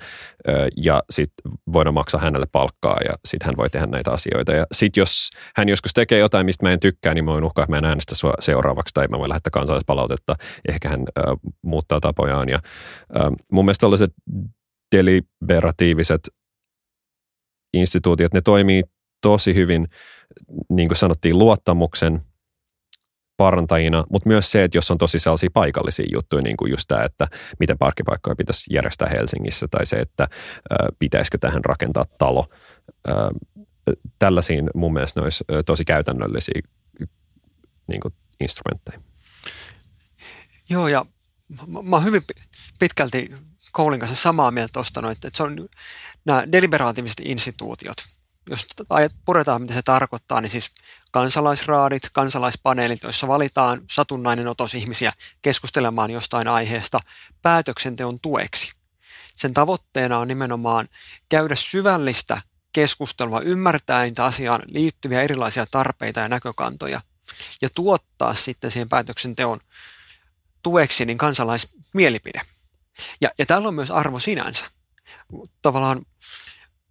ja 0.76 1.02
sitten 1.10 1.52
voidaan 1.72 1.94
maksaa 1.94 2.20
hänelle 2.20 2.46
palkkaa 2.52 2.98
ja 3.04 3.14
sitten 3.24 3.46
hän 3.46 3.56
voi 3.56 3.70
tehdä 3.70 3.86
näitä 3.86 4.10
asioita. 4.12 4.52
Ja 4.52 4.66
sitten 4.72 5.00
jos 5.00 5.30
hän 5.56 5.68
joskus 5.68 5.92
tekee 5.92 6.18
jotain, 6.18 6.46
mistä 6.46 6.66
mä 6.66 6.72
en 6.72 6.80
tykkää, 6.80 7.14
niin 7.14 7.24
mä 7.24 7.32
voin 7.32 7.44
uhkaa, 7.44 7.62
että 7.62 7.72
mä 7.72 7.78
en 7.78 7.84
äänestä 7.84 8.14
sua 8.14 8.34
seuraavaksi 8.40 8.94
tai 8.94 9.06
mä 9.08 9.18
voin 9.18 9.28
lähettää 9.28 9.50
kansalaispalautetta. 9.50 10.34
Ehkä 10.68 10.88
hän 10.88 11.00
äh, 11.00 11.24
muuttaa 11.62 12.00
tapojaan 12.00 12.48
ja 12.48 12.58
äh, 13.16 13.32
mun 13.52 13.64
mielestä 13.64 13.80
tällaiset 13.80 14.10
deliberatiiviset 14.96 16.20
instituutiot, 17.74 18.34
ne 18.34 18.40
toimii 18.40 18.82
tosi 19.24 19.54
hyvin, 19.54 19.86
niin 20.68 20.88
kuin 20.88 20.96
sanottiin, 20.96 21.38
luottamuksen 21.38 22.20
parantajina, 23.36 24.04
mutta 24.10 24.28
myös 24.28 24.50
se, 24.50 24.64
että 24.64 24.78
jos 24.78 24.90
on 24.90 24.98
tosi 24.98 25.18
sellaisia 25.18 25.50
paikallisia 25.52 26.06
juttuja, 26.12 26.42
niin 26.42 26.56
kuin 26.56 26.70
just 26.70 26.84
tämä, 26.88 27.04
että 27.04 27.28
miten 27.60 27.78
parkkipaikkoja 27.78 28.36
pitäisi 28.36 28.74
järjestää 28.74 29.08
Helsingissä, 29.08 29.68
tai 29.70 29.86
se, 29.86 29.96
että 29.96 30.28
pitäisikö 30.98 31.38
tähän 31.38 31.64
rakentaa 31.64 32.04
talo. 32.18 32.48
Tällaisiin 34.18 34.70
mun 34.74 34.92
mielestä 34.92 35.20
ne 35.20 35.24
olisi 35.24 35.44
tosi 35.66 35.84
käytännöllisiä 35.84 36.60
niin 37.88 38.00
kuin 38.00 38.14
instrumentteja. 38.40 39.00
Joo, 40.68 40.88
ja 40.88 41.06
mä 41.82 41.96
oon 41.96 42.04
hyvin 42.04 42.22
pitkälti 42.78 43.30
Koulin 43.72 44.00
kanssa 44.00 44.16
samaa 44.16 44.50
mieltä 44.50 44.72
tuosta, 44.72 45.10
että 45.10 45.30
se 45.32 45.42
on 45.42 45.68
nämä 46.24 46.52
deliberaatiiviset 46.52 47.20
instituutiot– 47.24 47.96
jos 48.50 48.66
puretaan, 49.24 49.62
mitä 49.62 49.74
se 49.74 49.82
tarkoittaa, 49.82 50.40
niin 50.40 50.50
siis 50.50 50.70
kansalaisraadit, 51.10 52.02
kansalaispaneelit, 52.12 53.02
joissa 53.02 53.28
valitaan 53.28 53.82
satunnainen 53.90 54.48
otos 54.48 54.74
ihmisiä 54.74 55.12
keskustelemaan 55.42 56.10
jostain 56.10 56.48
aiheesta 56.48 57.00
päätöksenteon 57.42 58.20
tueksi. 58.20 58.72
Sen 59.34 59.54
tavoitteena 59.54 60.18
on 60.18 60.28
nimenomaan 60.28 60.88
käydä 61.28 61.54
syvällistä 61.54 62.42
keskustelua, 62.72 63.40
ymmärtää 63.40 64.02
niitä 64.02 64.24
asiaan 64.24 64.62
liittyviä 64.66 65.22
erilaisia 65.22 65.66
tarpeita 65.70 66.20
ja 66.20 66.28
näkökantoja 66.28 67.00
ja 67.62 67.70
tuottaa 67.74 68.34
sitten 68.34 68.70
siihen 68.70 68.88
päätöksenteon 68.88 69.58
tueksi 70.62 71.04
niin 71.04 71.18
kansalaismielipide. 71.18 72.40
Ja, 73.20 73.30
ja 73.38 73.46
tällä 73.46 73.68
on 73.68 73.74
myös 73.74 73.90
arvo 73.90 74.18
sinänsä. 74.18 74.66
Tavallaan 75.62 76.06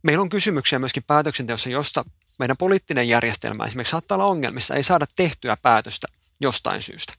meillä 0.04 0.22
on 0.22 0.30
kysymyksiä 0.30 0.80
myöskin 0.80 1.04
päätöksenteossa, 1.08 1.70
josta 1.70 2.06
meidän 2.40 2.58
poliittinen 2.58 3.08
järjestelmä 3.08 3.66
esimerkiksi 3.66 3.92
saattaa 3.92 4.16
olla 4.16 4.26
ongelmissa, 4.26 4.76
ei 4.76 4.84
saada 4.84 5.06
tehtyä 5.16 5.58
päätöstä 5.62 6.08
jostain 6.40 6.82
syystä. 6.82 7.14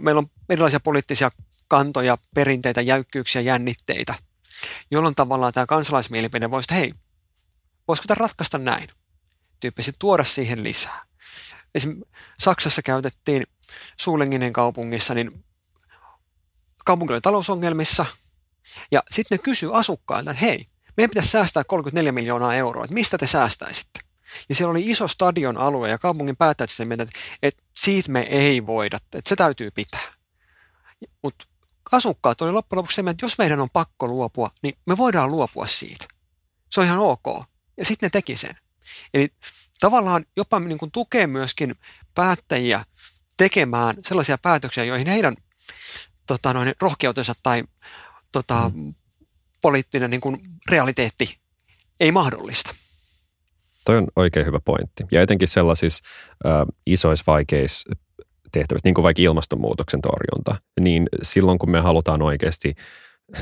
Meillä 0.00 0.18
on 0.18 0.26
erilaisia 0.48 0.80
poliittisia 0.80 1.30
kantoja, 1.68 2.18
perinteitä, 2.34 2.80
jäykkyyksiä, 2.80 3.42
jännitteitä, 3.42 4.14
jolloin 4.90 5.14
tavallaan 5.14 5.52
tämä 5.52 5.66
kansalaismielipide 5.66 6.50
voisi, 6.50 6.64
että 6.64 6.74
hei, 6.74 6.94
voisiko 7.88 8.06
tämä 8.06 8.18
ratkaista 8.20 8.58
näin? 8.58 8.88
Tyyppisesti 9.60 9.96
tuoda 9.98 10.24
siihen 10.24 10.62
lisää. 10.62 11.04
Esimerkiksi 11.74 12.10
Saksassa 12.40 12.82
käytettiin 12.82 13.46
Suulenginen 14.00 14.52
kaupungissa, 14.52 15.14
niin 15.14 15.44
kaupunki 16.84 17.12
oli 17.12 17.20
talousongelmissa, 17.20 18.06
ja 18.90 19.02
sitten 19.10 19.38
ne 19.38 19.42
kysyy 19.42 19.78
asukkailta, 19.78 20.30
että 20.30 20.40
hei, 20.40 20.66
meidän 20.96 21.10
pitäisi 21.10 21.30
säästää 21.30 21.64
34 21.64 22.12
miljoonaa 22.12 22.54
euroa, 22.54 22.84
että 22.84 22.94
mistä 22.94 23.18
te 23.18 23.26
säästäisitte? 23.26 24.00
Ja 24.48 24.54
siellä 24.54 24.70
oli 24.70 24.90
iso 24.90 25.08
stadion 25.08 25.56
alue 25.56 25.90
ja 25.90 25.98
kaupungin 25.98 26.36
päättäjät 26.36 26.70
sitten 26.70 26.88
mieltä, 26.88 27.06
että 27.42 27.62
siitä 27.76 28.12
me 28.12 28.20
ei 28.20 28.66
voida, 28.66 28.96
että 28.96 29.28
se 29.28 29.36
täytyy 29.36 29.70
pitää. 29.74 30.12
Mutta 31.22 31.46
asukkaat 31.92 32.40
oli 32.40 32.52
loppujen 32.52 32.78
lopuksi 32.78 33.00
että 33.00 33.24
jos 33.24 33.38
meidän 33.38 33.60
on 33.60 33.70
pakko 33.70 34.08
luopua, 34.08 34.50
niin 34.62 34.78
me 34.86 34.96
voidaan 34.96 35.30
luopua 35.30 35.66
siitä. 35.66 36.04
Se 36.70 36.80
on 36.80 36.86
ihan 36.86 36.98
ok. 36.98 37.24
Ja 37.76 37.84
sitten 37.84 38.06
ne 38.06 38.10
teki 38.10 38.36
sen. 38.36 38.56
Eli 39.14 39.28
tavallaan 39.80 40.24
jopa 40.36 40.60
niin 40.60 40.78
kuin 40.78 40.90
tukee 40.90 41.26
myöskin 41.26 41.74
päättäjiä 42.14 42.84
tekemään 43.36 43.96
sellaisia 44.04 44.38
päätöksiä, 44.38 44.84
joihin 44.84 45.06
heidän 45.06 45.36
tota, 46.26 46.52
noin, 46.52 46.74
rohkeutensa 46.80 47.34
tai 47.42 47.64
tota, 48.32 48.70
mm 48.74 48.94
poliittinen 49.64 50.10
niin 50.10 50.20
kuin 50.20 50.40
realiteetti 50.70 51.38
ei 52.00 52.12
mahdollista. 52.12 52.74
Toi 53.84 53.98
on 53.98 54.06
oikein 54.16 54.46
hyvä 54.46 54.60
pointti. 54.64 55.04
Ja 55.12 55.22
etenkin 55.22 55.48
sellaisissa 55.48 56.04
äh, 56.46 56.52
isoissa 56.86 57.24
vaikeissa 57.26 57.90
tehtävissä, 58.52 58.86
niin 58.88 58.94
kuin 58.94 59.02
vaikka 59.02 59.22
ilmastonmuutoksen 59.22 60.00
torjunta, 60.00 60.56
niin 60.80 61.08
silloin 61.22 61.58
kun 61.58 61.70
me 61.70 61.80
halutaan 61.80 62.22
oikeasti 62.22 62.74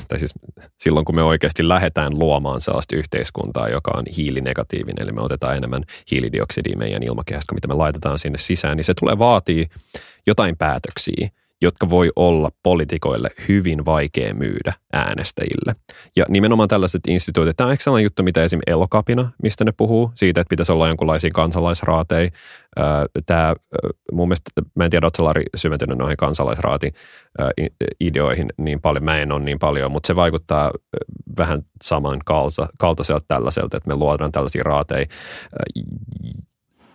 tai 0.09 0.19
siis 0.19 0.35
silloin 0.81 1.05
kun 1.05 1.15
me 1.15 1.23
oikeasti 1.23 1.69
lähdetään 1.69 2.19
luomaan 2.19 2.61
sellaista 2.61 2.97
yhteiskuntaa, 2.97 3.69
joka 3.69 3.91
on 3.95 4.05
hiilinegatiivinen, 4.17 5.03
eli 5.03 5.13
me 5.13 5.21
otetaan 5.21 5.57
enemmän 5.57 5.85
hiilidioksidia 6.11 6.77
meidän 6.77 7.03
ilmakehästä 7.03 7.51
kuin 7.51 7.57
mitä 7.57 7.69
me 7.69 7.75
laitetaan 7.75 8.19
sinne 8.19 8.39
sisään, 8.39 8.77
niin 8.77 8.85
se 8.85 8.95
tulee 8.95 9.19
vaatii 9.19 9.69
jotain 10.27 10.57
päätöksiä, 10.57 11.29
jotka 11.63 11.91
voi 11.91 12.11
olla 12.17 12.51
poliitikoille 12.63 13.31
hyvin 13.49 13.85
vaikea 13.85 14.35
myydä 14.35 14.73
äänestäjille. 14.93 15.75
Ja 16.17 16.25
nimenomaan 16.29 16.69
tällaiset 16.69 17.01
instituutit, 17.09 17.57
tämä 17.57 17.67
on 17.67 17.73
ehkä 17.73 17.83
sellainen 17.83 18.05
juttu, 18.05 18.23
mitä 18.23 18.43
esim. 18.43 18.61
Elokapina, 18.67 19.31
mistä 19.43 19.65
ne 19.65 19.73
puhuu, 19.77 20.13
siitä, 20.15 20.41
että 20.41 20.49
pitäisi 20.49 20.73
olla 20.73 20.89
jonkinlaisia 20.89 21.31
kansalaisraateja. 21.35 22.31
Tämä 23.27 23.55
mun 24.13 24.29
mielestä, 24.29 24.51
mä 24.75 24.85
en 24.85 24.91
tiedä, 24.91 25.07
oletko 25.07 25.25
Lari 25.25 25.43
syventynyt 25.57 25.99
noihin 25.99 26.17
kansalaisraati-ideoihin 26.17 28.49
niin 28.57 28.81
paljon, 28.81 29.05
mä 29.05 29.19
en 29.19 29.33
ole 29.33 29.45
niin 29.45 29.59
paljon, 29.59 29.93
mutta 29.93 30.07
se 30.07 30.17
vaikuttaa 30.17 30.73
vähän 31.39 31.63
saman 31.83 32.21
kaltaiselta 32.79 33.25
tällaiselta, 33.29 33.77
että 33.77 33.89
me 33.89 33.95
luodaan 33.95 34.33
tällaisia 34.33 34.63
raateja 34.63 35.07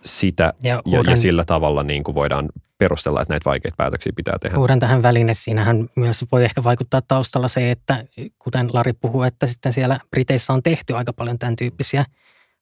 sitä 0.00 0.52
ja, 0.62 0.82
ja, 0.86 1.02
ja 1.10 1.16
sillä 1.16 1.44
tavalla 1.44 1.82
niin 1.82 2.04
kuin 2.04 2.14
voidaan 2.14 2.48
perustella, 2.78 3.22
että 3.22 3.34
näitä 3.34 3.50
vaikeita 3.50 3.74
päätöksiä 3.76 4.12
pitää 4.16 4.38
tehdä. 4.40 4.56
Huudan 4.56 4.78
tähän 4.78 5.02
väline. 5.02 5.34
Siinähän 5.34 5.88
myös 5.96 6.24
voi 6.32 6.44
ehkä 6.44 6.64
vaikuttaa 6.64 7.02
taustalla 7.08 7.48
se, 7.48 7.70
että 7.70 8.04
kuten 8.38 8.70
Lari 8.72 8.92
puhuu, 8.92 9.22
että 9.22 9.46
sitten 9.46 9.72
siellä 9.72 9.98
Briteissä 10.10 10.52
on 10.52 10.62
tehty 10.62 10.96
aika 10.96 11.12
paljon 11.12 11.38
tämän 11.38 11.56
tyyppisiä 11.56 12.04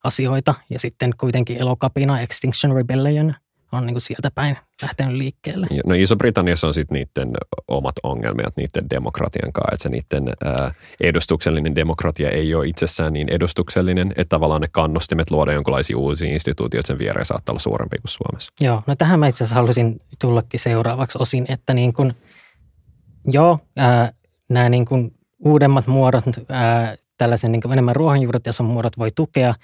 asioita 0.05 0.55
ja 0.71 0.79
sitten 0.79 1.11
kuitenkin 1.21 1.57
elokapina 1.57 2.21
Extinction 2.21 2.77
Rebellion– 2.77 3.35
on 3.73 3.87
niin 3.87 3.95
kuin 3.95 4.03
sieltä 4.03 4.31
päin 4.35 4.57
lähtenyt 4.83 5.15
liikkeelle. 5.15 5.67
No 5.87 5.95
Iso-Britanniassa 5.95 6.67
on 6.67 6.75
sitten 6.75 6.95
niiden 6.95 7.37
omat 7.69 7.95
ongelmat 8.03 8.57
niiden 8.57 8.91
demokratian 8.91 9.53
kanssa, 9.53 9.73
että 9.73 9.83
se 9.83 9.89
niiden 9.89 10.35
ää, 10.45 10.73
edustuksellinen 11.01 11.75
demokratia 11.75 12.31
ei 12.31 12.55
ole 12.55 12.69
itsessään 12.69 13.13
niin 13.13 13.29
edustuksellinen, 13.29 14.13
että 14.17 14.29
tavallaan 14.29 14.61
ne 14.61 14.69
kannustimet 14.73 15.31
luoda 15.31 15.53
jonkinlaisia 15.53 15.99
uusia 15.99 16.33
instituutioita 16.33 16.87
sen 16.87 16.99
viereen 16.99 17.27
saattaa 17.27 17.53
olla 17.53 17.61
suurempi 17.61 17.99
kuin 17.99 18.11
Suomessa. 18.11 18.53
Joo, 18.61 18.83
no 18.87 18.97
tähän 18.97 19.21
mä 19.21 19.29
itse 19.29 19.45
asiassa 19.45 19.55
haluaisin 19.55 20.01
tullakin 20.21 20.61
seuraavaksi 20.61 21.19
osin, 21.21 21.47
että 21.49 21.75
niin 21.75 21.93
kuin, 21.93 22.15
joo, 23.33 23.59
ää, 23.77 24.13
nämä 24.51 24.69
niin 24.69 24.85
kuin 24.85 25.15
uudemmat 25.45 25.87
muodot, 25.87 26.25
ää, 26.49 26.97
tällaisen 27.19 27.53
niin 27.53 27.73
enemmän 27.73 27.97
ruohonjuuritason 27.97 28.67
muodot 28.67 28.99
voi 28.99 29.11
tukea, 29.11 29.55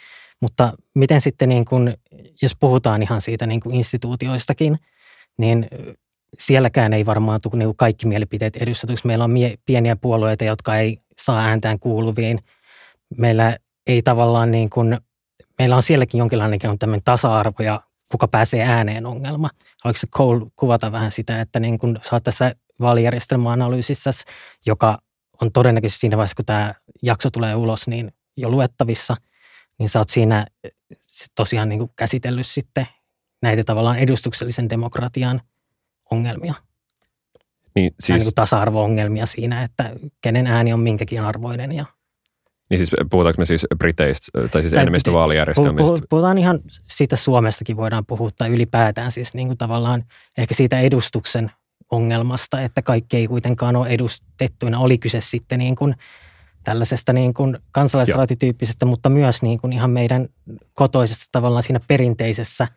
mutta 0.43 0.73
miten 0.95 1.21
sitten, 1.21 1.49
niin 1.49 1.65
kuin, 1.65 1.97
jos 2.43 2.57
puhutaan 2.61 3.03
ihan 3.03 3.21
siitä 3.21 3.47
niin 3.47 3.61
kuin 3.61 3.75
instituutioistakin, 3.75 4.79
niin 5.39 5.69
sielläkään 6.39 6.93
ei 6.93 7.07
varmaan 7.07 7.41
tule 7.41 7.57
niin 7.57 7.77
kaikki 7.77 8.07
mielipiteet 8.07 8.57
edustetuksi. 8.57 9.07
Meillä 9.07 9.25
on 9.25 9.31
mie- 9.31 9.57
pieniä 9.67 9.97
puolueita, 9.97 10.45
jotka 10.45 10.77
ei 10.77 10.99
saa 11.19 11.41
ääntään 11.41 11.79
kuuluviin. 11.79 12.39
Meillä 13.19 13.57
ei 13.87 14.03
tavallaan 14.03 14.51
niin 14.51 14.71
kuin, 14.71 14.99
meillä 15.59 15.77
on 15.77 15.83
sielläkin 15.83 16.19
jonkinlainen 16.19 16.59
tämmöinen 16.79 17.05
tasa-arvo 17.05 17.63
ja 17.63 17.81
kuka 18.11 18.29
pääsee 18.29 18.63
ääneen 18.63 19.07
ongelma. 19.07 19.51
Haluatko 19.85 20.01
se 20.01 20.07
Cole 20.07 20.47
kuvata 20.57 20.93
vähän 20.93 21.13
sitä, 21.13 21.41
että 21.41 21.61
niin 21.61 21.79
kun 21.79 21.99
sä 22.03 22.17
oot 22.17 22.25
tässä 22.25 22.55
vaalijärjestelmäanalyysissä, 22.81 24.11
joka 24.67 24.99
on 25.41 25.53
todennäköisesti 25.53 26.01
siinä 26.01 26.17
vaiheessa, 26.17 26.37
kun 26.37 26.45
tämä 26.45 26.75
jakso 27.03 27.31
tulee 27.31 27.55
ulos, 27.55 27.89
niin 27.89 28.13
jo 28.37 28.51
luettavissa– 28.51 29.17
niin 29.79 29.89
sä 29.89 29.99
oot 29.99 30.09
siinä 30.09 30.47
tosiaan 31.35 31.69
niin 31.69 31.79
kuin 31.79 31.91
käsitellyt 31.97 32.47
sitten 32.47 32.87
näitä 33.43 33.65
tavallaan 33.65 33.99
edustuksellisen 33.99 34.71
demokratian 34.71 35.41
ongelmia. 36.11 36.55
Niin, 37.75 37.95
siis, 38.01 38.17
niin 38.19 38.25
kuin 38.25 38.35
tasa-arvo-ongelmia 38.35 39.27
siinä, 39.27 39.63
että 39.63 39.97
kenen 40.21 40.47
ääni 40.47 40.73
on 40.73 40.81
minkäkin 40.81 41.21
arvoinen. 41.21 41.73
Ja, 41.73 41.87
niin 42.71 42.79
siis 42.79 42.91
puhutaanko 43.11 43.39
me 43.39 43.45
siis 43.45 43.67
Briteistä, 43.79 44.49
tai 44.49 44.63
siis 44.63 44.73
enemmistövaalijärjestelmistä? 44.73 46.07
Puhutaan 46.11 46.39
ihan 46.39 46.61
siitä 46.91 47.17
Suomestakin 47.17 47.77
voidaan 47.77 48.07
puhua, 48.07 48.31
tai 48.39 48.49
ylipäätään 48.49 49.13
siis 49.13 49.35
niin 49.35 49.49
kuin 49.49 49.59
tavallaan 49.59 50.05
ehkä 50.39 50.55
siitä 50.55 50.81
edustuksen 50.81 51.51
ongelmasta, 51.91 52.61
että 52.61 52.83
kaikki 52.83 53.17
ei 53.17 53.27
kuitenkaan 53.27 53.77
ole 53.77 53.89
edustettuina. 53.89 54.79
Oli 54.79 54.99
kyse 54.99 55.21
sitten 55.21 55.59
niin 55.59 55.77
kuin 55.77 55.95
tällaisesta 56.65 57.13
niin 57.13 57.35
kuin 57.35 57.59
kansalaisraatityyppisestä, 57.73 58.87
mutta 58.87 59.09
myös 59.09 59.43
niin 59.43 59.61
kuin 59.61 59.73
ihan 59.73 59.91
meidän 59.91 60.29
kotoisessa 60.75 61.29
tavallaan 61.33 61.63
siinä 61.63 61.81
perinteisessä 61.89 62.69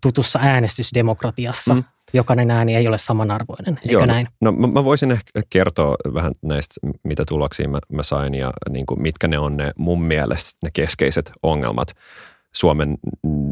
tutussa 0.00 0.38
äänestysdemokratiassa. 0.42 1.74
Mm. 1.74 1.84
Jokainen 2.12 2.50
ääni 2.50 2.76
ei 2.76 2.88
ole 2.88 2.98
samanarvoinen, 2.98 3.78
eikö 3.82 3.92
Joo, 3.92 4.06
näin? 4.06 4.26
No 4.40 4.52
mä, 4.52 4.66
mä 4.66 4.84
voisin 4.84 5.12
ehkä 5.12 5.42
kertoa 5.50 5.96
vähän 6.14 6.32
näistä, 6.42 6.74
mitä 7.02 7.24
tuloksia 7.28 7.68
mä, 7.68 7.78
mä 7.92 8.02
sain 8.02 8.34
ja 8.34 8.52
niin 8.70 8.86
kuin, 8.86 9.02
mitkä 9.02 9.28
ne 9.28 9.38
on 9.38 9.56
ne 9.56 9.72
mun 9.78 10.02
mielestä 10.02 10.58
ne 10.62 10.70
keskeiset 10.72 11.32
ongelmat 11.42 11.88
Suomen 12.52 12.98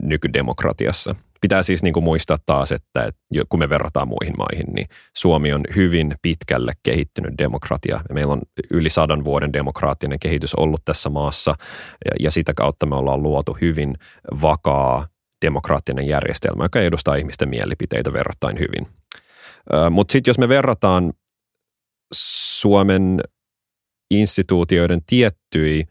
nykydemokratiassa. 0.03 1.15
Pitää 1.45 1.63
siis 1.63 1.83
niin 1.83 1.93
kuin 1.93 2.05
muistaa 2.05 2.37
taas, 2.47 2.73
että 2.73 3.13
kun 3.49 3.59
me 3.59 3.69
verrataan 3.69 4.09
muihin 4.09 4.35
maihin, 4.39 4.75
niin 4.75 4.87
Suomi 5.17 5.53
on 5.53 5.61
hyvin 5.77 6.15
pitkälle 6.23 6.73
kehittynyt 6.83 7.35
demokratia. 7.39 8.01
Meillä 8.13 8.33
on 8.33 8.43
yli 8.71 8.91
sadan 8.91 9.25
vuoden 9.25 9.53
demokraattinen 9.53 10.19
kehitys 10.19 10.55
ollut 10.55 10.81
tässä 10.85 11.11
maassa 11.11 11.55
ja 12.21 12.31
sitä 12.31 12.53
kautta 12.57 12.87
me 12.87 12.97
ollaan 12.97 13.23
luotu 13.23 13.57
hyvin 13.61 13.95
vakaa 14.43 15.09
demokraattinen 15.47 16.09
järjestelmä, 16.09 16.65
joka 16.65 16.81
edustaa 16.81 17.15
ihmisten 17.15 17.49
mielipiteitä 17.49 18.13
verrattain 18.13 18.59
hyvin. 18.59 18.87
Mutta 19.91 20.13
sitten 20.13 20.31
jos 20.31 20.39
me 20.39 20.49
verrataan 20.49 21.13
Suomen 22.15 23.21
instituutioiden 24.11 25.01
tiettyihin 25.07 25.89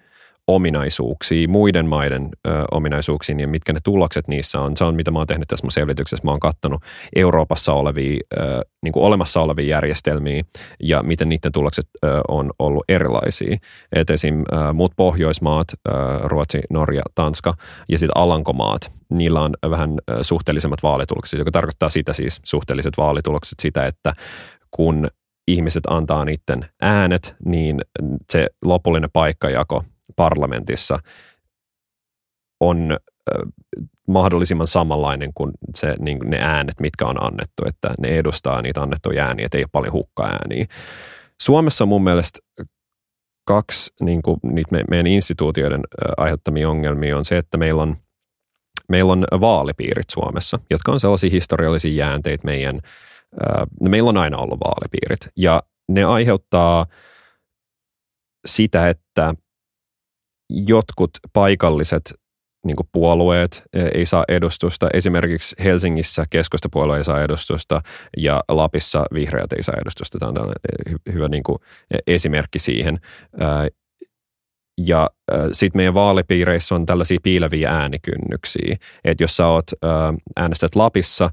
ominaisuuksia, 0.47 1.47
muiden 1.47 1.85
maiden 1.85 2.29
ö, 2.47 2.49
ominaisuuksiin 2.71 3.39
ja 3.39 3.47
mitkä 3.47 3.73
ne 3.73 3.79
tulokset 3.83 4.27
niissä 4.27 4.59
on. 4.59 4.77
Se 4.77 4.83
on, 4.83 4.95
mitä 4.95 5.11
mä 5.11 5.19
oon 5.19 5.27
tehnyt 5.27 5.47
tässä 5.47 5.65
mun 5.65 5.71
selvityksessä. 5.71 6.23
Mä 6.23 6.31
oon 6.31 6.39
kattonut 6.39 6.83
Euroopassa 7.15 7.73
olevia, 7.73 8.19
ö, 8.37 8.61
niin 8.83 8.91
kuin 8.91 9.03
olemassa 9.03 9.41
olevia 9.41 9.67
järjestelmiä 9.67 10.43
ja 10.79 11.03
miten 11.03 11.29
niiden 11.29 11.51
tulokset 11.51 11.85
ö, 12.05 12.21
on 12.27 12.51
ollut 12.59 12.83
erilaisia. 12.89 13.57
Et 13.95 14.09
esim. 14.09 14.43
Ö, 14.53 14.73
muut 14.73 14.91
Pohjoismaat, 14.95 15.67
ö, 15.87 15.91
Ruotsi, 16.23 16.61
Norja, 16.69 17.01
Tanska 17.15 17.53
ja 17.89 17.99
sitten 17.99 18.17
Alankomaat, 18.17 18.91
niillä 19.09 19.41
on 19.41 19.53
vähän 19.69 19.89
suhteellisemmat 20.21 20.83
vaalitulokset, 20.83 21.39
joka 21.39 21.51
tarkoittaa 21.51 21.89
sitä 21.89 22.13
siis 22.13 22.39
suhteelliset 22.43 22.93
vaalitulokset 22.97 23.59
sitä, 23.59 23.85
että 23.85 24.13
kun 24.71 25.07
ihmiset 25.47 25.83
antaa 25.87 26.25
niiden 26.25 26.65
äänet, 26.81 27.35
niin 27.45 27.81
se 28.31 28.47
lopullinen 28.65 29.09
paikkajako 29.13 29.83
parlamentissa 30.15 30.99
on 32.59 32.97
mahdollisimman 34.07 34.67
samanlainen 34.67 35.31
kuin 35.33 35.51
se, 35.75 35.95
niin 35.99 36.19
ne 36.25 36.37
äänet, 36.41 36.79
mitkä 36.79 37.05
on 37.05 37.23
annettu, 37.23 37.63
että 37.65 37.93
ne 37.99 38.07
edustaa 38.07 38.61
niitä 38.61 38.81
annettuja 38.81 39.25
ääniä, 39.25 39.45
että 39.45 39.57
ei 39.57 39.63
ole 39.63 39.69
paljon 39.71 39.93
hukka-ääniä. 39.93 40.65
Suomessa 41.41 41.85
mun 41.85 42.03
mielestä 42.03 42.39
kaksi 43.45 43.93
niin 44.01 44.21
kuin, 44.21 44.39
niitä 44.43 44.83
meidän 44.89 45.07
instituutioiden 45.07 45.81
aiheuttamia 46.17 46.69
ongelmia 46.69 47.17
on 47.17 47.25
se, 47.25 47.37
että 47.37 47.57
meillä 47.57 47.81
on, 47.81 47.97
meillä 48.89 49.11
on 49.11 49.25
vaalipiirit 49.41 50.09
Suomessa, 50.11 50.59
jotka 50.69 50.91
on 50.91 50.99
sellaisia 50.99 51.29
historiallisia 51.29 52.05
jäänteitä 52.05 52.45
meidän, 52.45 52.79
meillä 53.89 54.09
on 54.09 54.17
aina 54.17 54.37
ollut 54.37 54.59
vaalipiirit 54.59 55.33
ja 55.37 55.63
ne 55.89 56.03
aiheuttaa 56.03 56.85
sitä, 58.45 58.89
että 58.89 59.33
jotkut 60.49 61.11
paikalliset 61.33 62.13
niin 62.65 62.75
puolueet 62.91 63.63
e, 63.73 63.81
ei 63.81 64.05
saa 64.05 64.23
edustusta. 64.27 64.89
Esimerkiksi 64.93 65.55
Helsingissä 65.63 66.25
keskustapuolue 66.29 66.97
ei 66.97 67.03
saa 67.03 67.23
edustusta 67.23 67.81
ja 68.17 68.43
Lapissa 68.49 69.05
vihreät 69.13 69.53
ei 69.53 69.63
saa 69.63 69.75
edustusta. 69.81 70.17
Tämä 70.19 70.27
on 70.27 70.33
tällainen 70.33 70.59
e, 71.07 71.11
hyvä 71.13 71.27
niin 71.27 71.43
kuin 71.43 71.57
e, 71.91 71.97
esimerkki 72.07 72.59
siihen. 72.59 72.99
Ja 74.77 75.09
sitten 75.51 75.79
meidän 75.79 75.93
vaalipiireissä 75.93 76.75
on 76.75 76.85
tällaisia 76.85 77.17
piileviä 77.23 77.71
äänikynnyksiä. 77.71 78.77
Että 79.03 79.23
jos 79.23 79.37
sä 79.37 79.47
oot, 79.47 79.65
äänestät 80.35 80.75
Lapissa, 80.75 81.29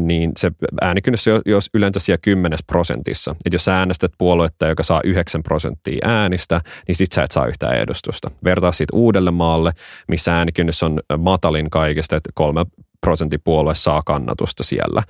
niin 0.00 0.32
se 0.36 0.50
äänikynnys 0.80 1.28
on 1.28 1.42
jos 1.46 1.70
yleensä 1.74 2.00
siellä 2.00 2.18
10 2.22 2.58
prosentissa. 2.66 3.30
Että 3.30 3.54
jos 3.54 3.68
äänestät 3.68 4.12
puoluetta, 4.18 4.66
joka 4.66 4.82
saa 4.82 5.00
9 5.04 5.42
prosenttia 5.42 5.98
äänistä, 6.02 6.60
niin 6.88 6.96
sit 6.96 7.12
sä 7.12 7.22
et 7.22 7.30
saa 7.30 7.46
yhtään 7.46 7.76
edustusta. 7.76 8.30
Vertaa 8.44 8.72
siitä 8.72 8.96
uudelle 8.96 9.30
maalle, 9.30 9.72
missä 10.08 10.36
äänikynnys 10.38 10.82
on 10.82 11.00
matalin 11.18 11.70
kaikesta, 11.70 12.16
että 12.16 12.30
kolme 12.34 12.66
prosentin 13.00 13.40
puolue 13.44 13.74
saa 13.74 14.02
kannatusta 14.02 14.64
siellä. 14.64 15.02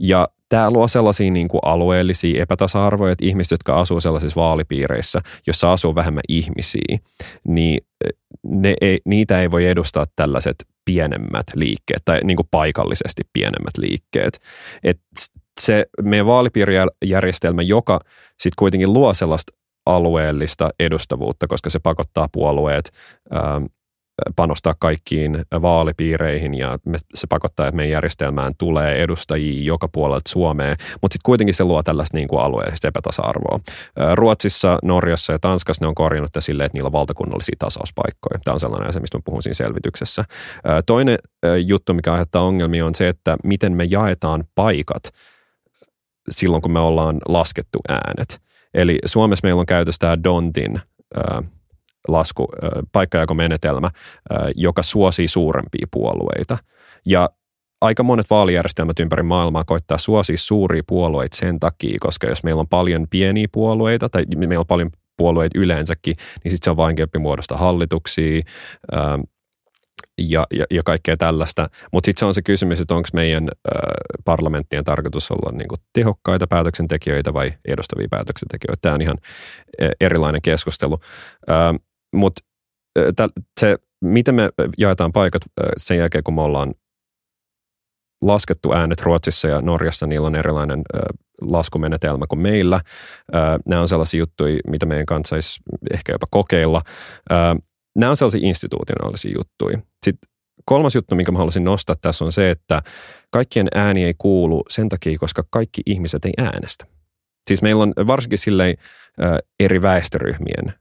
Ja 0.00 0.28
tämä 0.50 0.70
luo 0.70 0.88
sellaisia 0.88 1.30
niin 1.30 1.48
kuin 1.48 1.60
alueellisia 1.64 2.42
epätasa-arvoja, 2.42 3.12
että 3.12 3.24
ihmiset, 3.24 3.50
jotka 3.50 3.80
asuu 3.80 4.00
sellaisissa 4.00 4.40
vaalipiireissä, 4.40 5.20
jossa 5.46 5.72
asuu 5.72 5.94
vähemmän 5.94 6.22
ihmisiä, 6.28 6.98
niin 7.48 7.80
ne 8.44 8.74
ei, 8.80 9.00
niitä 9.04 9.42
ei 9.42 9.50
voi 9.50 9.66
edustaa 9.66 10.04
tällaiset 10.16 10.56
pienemmät 10.84 11.46
liikkeet 11.54 12.02
tai 12.04 12.20
niin 12.24 12.36
kuin 12.36 12.48
paikallisesti 12.50 13.22
pienemmät 13.32 13.78
liikkeet. 13.78 14.40
Et 14.84 15.00
se 15.60 15.86
meidän 16.02 16.26
vaalipiirijärjestelmä, 16.26 17.62
joka 17.62 18.00
sitten 18.30 18.56
kuitenkin 18.58 18.92
luo 18.92 19.14
sellaista 19.14 19.52
alueellista 19.86 20.70
edustavuutta, 20.80 21.46
koska 21.46 21.70
se 21.70 21.78
pakottaa 21.78 22.28
puolueet 22.32 22.90
ähm, 23.34 23.64
panostaa 24.36 24.74
kaikkiin 24.78 25.44
vaalipiireihin 25.62 26.54
ja 26.54 26.78
se 27.14 27.26
pakottaa, 27.26 27.68
että 27.68 27.76
meidän 27.76 27.92
järjestelmään 27.92 28.52
tulee 28.58 29.02
edustajia 29.02 29.62
joka 29.62 29.88
puolelta 29.88 30.30
Suomeen, 30.30 30.76
mutta 31.02 31.14
sitten 31.14 31.26
kuitenkin 31.26 31.54
se 31.54 31.64
luo 31.64 31.82
tällaista 31.82 32.16
niin 32.16 32.28
kuin 32.28 32.42
alueellista 32.42 32.88
epätasa-arvoa. 32.88 33.60
Ruotsissa, 34.14 34.78
Norjassa 34.82 35.32
ja 35.32 35.38
Tanskassa 35.38 35.84
ne 35.84 35.88
on 35.88 35.94
korjannut 35.94 36.30
silleen, 36.38 36.66
että 36.66 36.76
niillä 36.76 36.86
on 36.86 36.92
valtakunnallisia 36.92 37.56
tasauspaikkoja. 37.58 38.40
Tämä 38.44 38.52
on 38.52 38.60
sellainen 38.60 38.88
asia, 38.88 39.00
mistä 39.00 39.18
mä 39.18 39.22
puhun 39.24 39.42
siinä 39.42 39.54
selvityksessä. 39.54 40.24
Toinen 40.86 41.18
juttu, 41.66 41.94
mikä 41.94 42.12
aiheuttaa 42.12 42.42
ongelmia, 42.42 42.86
on 42.86 42.94
se, 42.94 43.08
että 43.08 43.36
miten 43.44 43.72
me 43.72 43.84
jaetaan 43.84 44.44
paikat 44.54 45.02
silloin, 46.30 46.62
kun 46.62 46.72
me 46.72 46.80
ollaan 46.80 47.18
laskettu 47.28 47.78
äänet. 47.88 48.40
Eli 48.74 48.98
Suomessa 49.04 49.46
meillä 49.46 49.60
on 49.60 49.66
käytössä 49.66 49.98
tämä 49.98 50.24
Dontin 50.24 50.80
lasku, 52.08 52.48
paikkajakomenetelmä, 52.92 53.90
joka 54.54 54.82
suosii 54.82 55.28
suurempia 55.28 55.86
puolueita. 55.90 56.58
Ja 57.06 57.30
aika 57.80 58.02
monet 58.02 58.30
vaalijärjestelmät 58.30 59.00
ympäri 59.00 59.22
maailmaa 59.22 59.64
koittaa 59.64 59.98
suosia 59.98 60.38
suuria 60.38 60.82
puolueita 60.86 61.36
sen 61.36 61.60
takia, 61.60 61.96
koska 62.00 62.26
jos 62.26 62.44
meillä 62.44 62.60
on 62.60 62.68
paljon 62.68 63.06
pieniä 63.10 63.46
puolueita, 63.52 64.08
tai 64.08 64.24
meillä 64.36 64.60
on 64.60 64.66
paljon 64.66 64.90
puolueita 65.16 65.58
yleensäkin, 65.58 66.14
niin 66.44 66.52
sitten 66.52 66.64
se 66.64 66.70
on 66.70 66.76
vaikeampi 66.76 67.18
muodostaa 67.18 67.58
hallituksia 67.58 68.42
ja, 70.18 70.46
ja, 70.52 70.64
ja 70.70 70.82
kaikkea 70.82 71.16
tällaista. 71.16 71.68
Mutta 71.92 72.06
sitten 72.06 72.20
se 72.20 72.26
on 72.26 72.34
se 72.34 72.42
kysymys, 72.42 72.80
että 72.80 72.94
onko 72.94 73.08
meidän 73.12 73.48
parlamenttien 74.24 74.84
tarkoitus 74.84 75.30
olla 75.30 75.58
niinku 75.58 75.76
tehokkaita 75.92 76.46
päätöksentekijöitä 76.46 77.34
vai 77.34 77.52
edustavia 77.68 78.06
päätöksentekijöitä. 78.10 78.80
Tämä 78.80 78.94
on 78.94 79.02
ihan 79.02 79.18
erilainen 80.00 80.42
keskustelu. 80.42 80.98
Mutta 82.16 82.42
se, 83.60 83.76
miten 84.04 84.34
me 84.34 84.50
jaetaan 84.78 85.12
paikat 85.12 85.42
sen 85.76 85.98
jälkeen, 85.98 86.24
kun 86.24 86.34
me 86.34 86.42
ollaan 86.42 86.74
laskettu 88.22 88.72
äänet 88.72 89.00
Ruotsissa 89.00 89.48
ja 89.48 89.60
Norjassa, 89.60 90.06
niillä 90.06 90.26
on 90.26 90.34
erilainen 90.34 90.82
laskumenetelmä 91.40 92.26
kuin 92.28 92.40
meillä. 92.40 92.80
Nämä 93.66 93.82
on 93.82 93.88
sellaisia 93.88 94.18
juttuja, 94.18 94.60
mitä 94.66 94.86
meidän 94.86 95.06
kanssa 95.06 95.28
saisi 95.30 95.60
ehkä 95.94 96.12
jopa 96.12 96.26
kokeilla. 96.30 96.82
Nämä 97.96 98.10
on 98.10 98.16
sellaisia 98.16 98.48
institutionaalisia 98.48 99.34
juttuja. 99.38 99.78
Sitten 100.04 100.30
kolmas 100.64 100.94
juttu, 100.94 101.14
minkä 101.14 101.32
mä 101.32 101.38
haluaisin 101.38 101.64
nostaa 101.64 101.96
tässä 102.00 102.24
on 102.24 102.32
se, 102.32 102.50
että 102.50 102.82
kaikkien 103.30 103.68
ääni 103.74 104.04
ei 104.04 104.14
kuulu 104.18 104.64
sen 104.68 104.88
takia, 104.88 105.18
koska 105.18 105.44
kaikki 105.50 105.82
ihmiset 105.86 106.24
ei 106.24 106.32
äänestä. 106.38 106.86
Siis 107.48 107.62
meillä 107.62 107.82
on 107.82 107.92
varsinkin 108.06 108.38
silleen 108.38 108.76
eri 109.60 109.82
väestöryhmien 109.82 110.74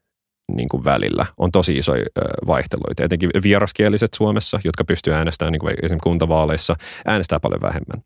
niin 0.55 0.69
kuin 0.69 0.83
välillä 0.83 1.25
on 1.37 1.51
tosi 1.51 1.77
isoja 1.77 2.05
vaihteluita. 2.47 3.03
Etenkin 3.03 3.29
vieraskieliset 3.43 4.13
Suomessa, 4.13 4.59
jotka 4.63 4.83
pystyvät 4.83 5.17
äänestämään 5.17 5.51
niin 5.51 5.59
kuin 5.59 5.75
esimerkiksi 5.83 6.03
kuntavaaleissa, 6.03 6.75
äänestää 7.05 7.39
paljon 7.39 7.61
vähemmän. 7.61 8.03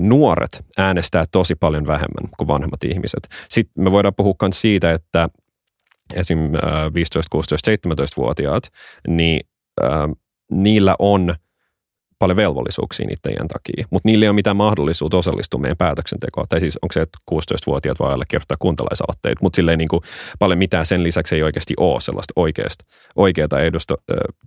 Nuoret 0.00 0.64
äänestää 0.78 1.24
tosi 1.32 1.54
paljon 1.54 1.86
vähemmän 1.86 2.30
kuin 2.38 2.48
vanhemmat 2.48 2.84
ihmiset. 2.84 3.28
Sitten 3.50 3.84
me 3.84 3.90
voidaan 3.90 4.14
puhua 4.14 4.34
myös 4.42 4.60
siitä, 4.60 4.92
että 4.92 5.28
esim. 6.14 6.38
15, 6.94 7.28
16, 7.30 7.70
17-vuotiaat, 7.70 8.64
niin 9.08 9.40
niillä 10.50 10.96
on 10.98 11.34
paljon 12.24 12.36
velvollisuuksia 12.36 13.06
niiden 13.06 13.48
takia, 13.48 13.86
mutta 13.90 14.08
niillä 14.08 14.24
ei 14.24 14.28
ole 14.28 14.34
mitään 14.34 14.56
mahdollisuutta 14.56 15.16
osallistua 15.16 15.60
meidän 15.60 15.76
päätöksentekoon. 15.76 16.46
Tai 16.48 16.60
siis 16.60 16.78
onko 16.82 16.92
se, 16.92 17.00
että 17.00 17.18
16-vuotiaat 17.30 17.98
voi 17.98 18.12
allekirjoittaa 18.12 18.56
kuntalaisaloitteita, 18.60 19.38
mutta 19.42 19.56
silleen 19.56 19.78
niin 19.78 19.88
kuin 19.88 20.02
paljon 20.38 20.58
mitään 20.58 20.86
sen 20.86 21.02
lisäksi 21.02 21.34
ei 21.34 21.42
oikeasti 21.42 21.74
ole 21.76 22.00
sellaista 22.00 22.32
oikeasta, 22.36 22.84
oikeata 23.16 23.60
edusta, 23.60 23.94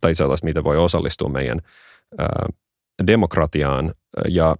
tai 0.01 0.15
sellaista, 0.15 0.45
mitä 0.45 0.63
voi 0.63 0.77
osallistua 0.77 1.29
meidän 1.29 1.59
demokratiaan. 3.07 3.93
Ja 4.27 4.55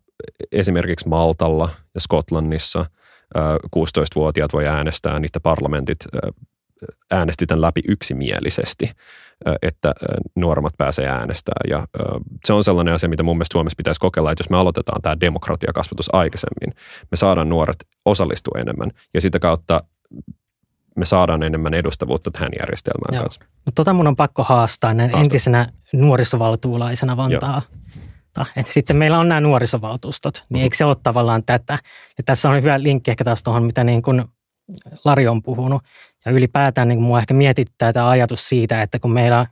esimerkiksi 0.52 1.08
Maltalla 1.08 1.70
ja 1.96 2.02
Skotlannissa 2.02 2.86
ää, 3.36 3.58
16-vuotiaat 3.58 4.54
voi 4.54 4.68
äänestää, 4.68 5.20
niitä 5.20 5.40
parlamentit 5.40 5.98
äänesti 7.12 7.46
tämän 7.46 7.62
läpi 7.62 7.82
yksimielisesti 7.88 8.92
että 9.62 9.94
nuoremmat 10.36 10.74
pääsee 10.78 11.08
äänestämään. 11.08 11.70
Ja 11.70 11.88
se 12.46 12.54
on 12.54 12.64
sellainen 12.64 12.94
asia, 12.94 13.10
mitä 13.10 13.24
mun 13.24 13.38
mielestä 13.38 13.54
Suomessa 13.54 13.78
pitäisi 13.78 14.00
kokeilla, 14.00 14.32
että 14.32 14.42
jos 14.42 14.50
me 14.50 14.58
aloitetaan 14.58 15.02
tämä 15.02 15.20
demokratiakasvatus 15.20 16.16
aikaisemmin, 16.16 16.76
me 17.12 17.18
saadaan 17.18 17.50
nuoret 17.50 17.88
osallistua 18.06 18.62
enemmän 18.62 18.92
ja 19.14 19.22
sitä 19.22 19.40
kautta 19.40 19.84
me 20.96 21.06
saadaan 21.06 21.44
enemmän 21.44 21.74
edustavuutta 21.74 22.32
tähän 22.32 22.52
järjestelmään 22.60 23.16
Joo. 23.16 23.24
kanssa. 23.24 23.46
No, 23.66 23.72
tota 23.76 23.94
mun 23.94 24.08
on 24.08 24.16
pakko 24.16 24.44
haastaa 24.44 24.94
näin 24.94 25.12
Haasta. 25.12 25.24
entisenä 25.24 25.72
nuorisovaltuulaisena 25.94 27.18
Vantaa. 27.18 27.62
Että 28.56 28.74
sitten 28.74 28.98
meillä 28.98 29.20
on 29.20 29.28
nämä 29.28 29.42
nuorisovaltuustot, 29.42 30.34
niin 30.36 30.44
mm-hmm. 30.50 30.64
eikö 30.64 30.76
se 30.76 30.86
ole 30.86 30.96
tavallaan 31.04 31.44
tätä? 31.46 31.80
Ja 32.18 32.24
tässä 32.24 32.50
on 32.50 32.56
hyvä 32.56 32.84
linkki 32.84 33.12
ehkä 33.12 33.24
taas 33.24 33.44
tuohon, 33.44 33.64
mitä 33.64 33.84
niin 33.84 34.02
kuin 34.02 34.26
Lari 35.06 35.28
on 35.28 35.44
puhunut, 35.44 35.82
ja 36.26 36.32
ylipäätään 36.32 36.88
niin 36.88 37.02
mua 37.02 37.20
ehkä 37.20 37.34
mietittää 37.34 37.94
tämä 37.94 38.10
ajatus 38.10 38.50
siitä, 38.50 38.82
että 38.82 39.00
kun 39.00 39.12
meillä 39.12 39.46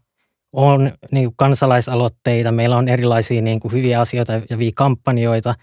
on 0.54 0.92
niin 1.12 1.26
kuin 1.26 1.36
kansalaisaloitteita, 1.38 2.52
meillä 2.52 2.78
on 2.78 2.88
erilaisia 2.88 3.42
niin 3.42 3.60
kuin 3.60 3.72
hyviä 3.72 4.00
asioita 4.00 4.34
ja 4.34 4.42
hyviä 4.50 4.72
kampanjoita, 4.76 5.56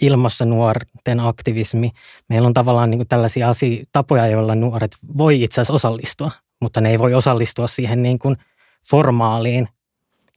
ilmastonuorten 0.00 1.20
aktivismi. 1.20 1.90
Meillä 2.28 2.46
on 2.46 2.54
tavallaan 2.54 2.90
niin 2.90 2.98
kuin 2.98 3.08
tällaisia 3.08 3.48
asia, 3.48 3.84
tapoja, 3.92 4.26
joilla 4.26 4.54
nuoret 4.54 4.96
voi 5.18 5.42
itse 5.42 5.60
asiassa 5.60 5.74
osallistua, 5.74 6.30
mutta 6.60 6.80
ne 6.80 6.90
ei 6.90 6.98
voi 6.98 7.14
osallistua 7.14 7.66
siihen 7.66 8.02
niin 8.02 8.18
kuin 8.18 8.36
formaaliin 8.90 9.68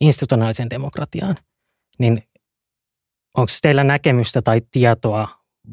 institutionaaliseen 0.01 0.69
demokratiaan. 0.69 1.35
Niin 1.99 2.23
onko 3.37 3.51
teillä 3.61 3.83
näkemystä 3.83 4.41
tai 4.41 4.61
tietoa, 4.71 5.27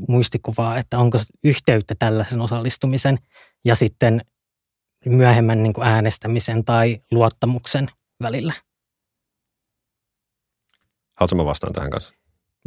muistikuvaa, 0.08 0.78
että 0.78 0.98
onko 0.98 1.18
yhteyttä 1.44 1.94
tällaisen 1.98 2.40
osallistumisen 2.40 3.18
ja 3.64 3.74
sitten 3.74 4.20
myöhemmän 5.06 5.62
niin 5.62 5.72
kuin 5.72 5.86
äänestämisen 5.86 6.64
tai 6.64 7.00
luottamuksen 7.10 7.90
välillä. 8.22 8.52
Haluatko 11.16 11.36
mä 11.36 11.44
vastaan 11.44 11.72
tähän 11.72 11.90
kanssa? 11.90 12.14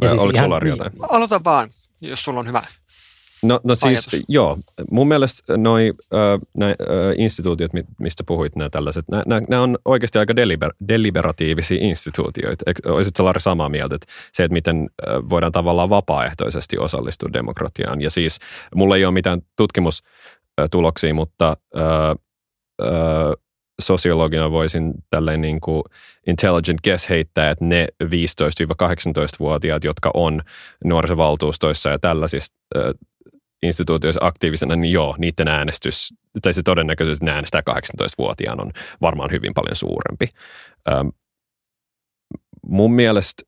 Vai 0.00 0.08
siis 0.08 0.22
oliko 0.22 0.38
sulla 0.38 0.68
jotain? 0.68 0.92
Aloita 1.08 1.44
vaan, 1.44 1.68
jos 2.00 2.24
sulla 2.24 2.40
on 2.40 2.46
hyvä 2.46 2.62
No, 3.42 3.60
no 3.64 3.74
siis 3.74 4.06
ajatus. 4.08 4.26
joo, 4.28 4.58
mun 4.90 5.08
mielestä 5.08 5.56
noi 5.56 5.92
äh, 6.14 6.20
äh, 6.62 6.70
instituutiot, 7.16 7.70
mistä 8.00 8.24
puhuit, 8.26 8.56
nämä 8.56 8.70
tällaiset, 8.70 9.04
nämä 9.48 9.62
on 9.62 9.78
oikeasti 9.84 10.18
aika 10.18 10.36
deliber, 10.36 10.72
deliberatiivisia 10.88 11.78
instituutioita. 11.80 12.64
Olisitko 12.86 13.24
Lari 13.24 13.40
samaa 13.40 13.68
mieltä, 13.68 13.94
että 13.94 14.12
se, 14.32 14.44
että 14.44 14.52
miten 14.52 14.90
voidaan 15.30 15.52
tavallaan 15.52 15.90
vapaaehtoisesti 15.90 16.78
osallistua 16.78 17.32
demokratiaan. 17.32 18.00
Ja 18.00 18.10
siis 18.10 18.38
mulla 18.74 18.96
ei 18.96 19.04
ole 19.04 19.14
mitään 19.14 19.40
tutkimustuloksia, 20.58 21.14
mutta 21.14 21.56
äh, 21.76 22.10
äh, 22.82 23.32
sosiologina 23.82 24.50
voisin 24.50 24.94
tälleen 25.10 25.40
niin 25.40 25.60
kuin 25.60 25.82
intelligent 26.26 26.80
guess 26.84 27.08
heittää, 27.08 27.50
että 27.50 27.64
ne 27.64 27.88
15-18-vuotiaat, 28.04 29.84
jotka 29.84 30.10
on 30.14 30.42
nuorisovaltuustoissa 30.84 31.90
ja 31.90 31.98
tällaisissa 31.98 32.54
instituutioissa 33.62 34.24
aktiivisena, 34.24 34.76
niin 34.76 34.92
joo, 34.92 35.14
niiden 35.18 35.48
äänestys, 35.48 36.14
tai 36.42 36.54
se 36.54 36.62
todennäköisyys, 36.62 37.16
että 37.16 37.24
ne 37.24 37.30
äänestää 37.30 37.62
18-vuotiaan 37.70 38.60
on 38.60 38.70
varmaan 39.00 39.30
hyvin 39.30 39.54
paljon 39.54 39.76
suurempi. 39.76 40.28
Ähm, 40.92 41.08
mun 42.66 42.92
mielestä 42.92 43.42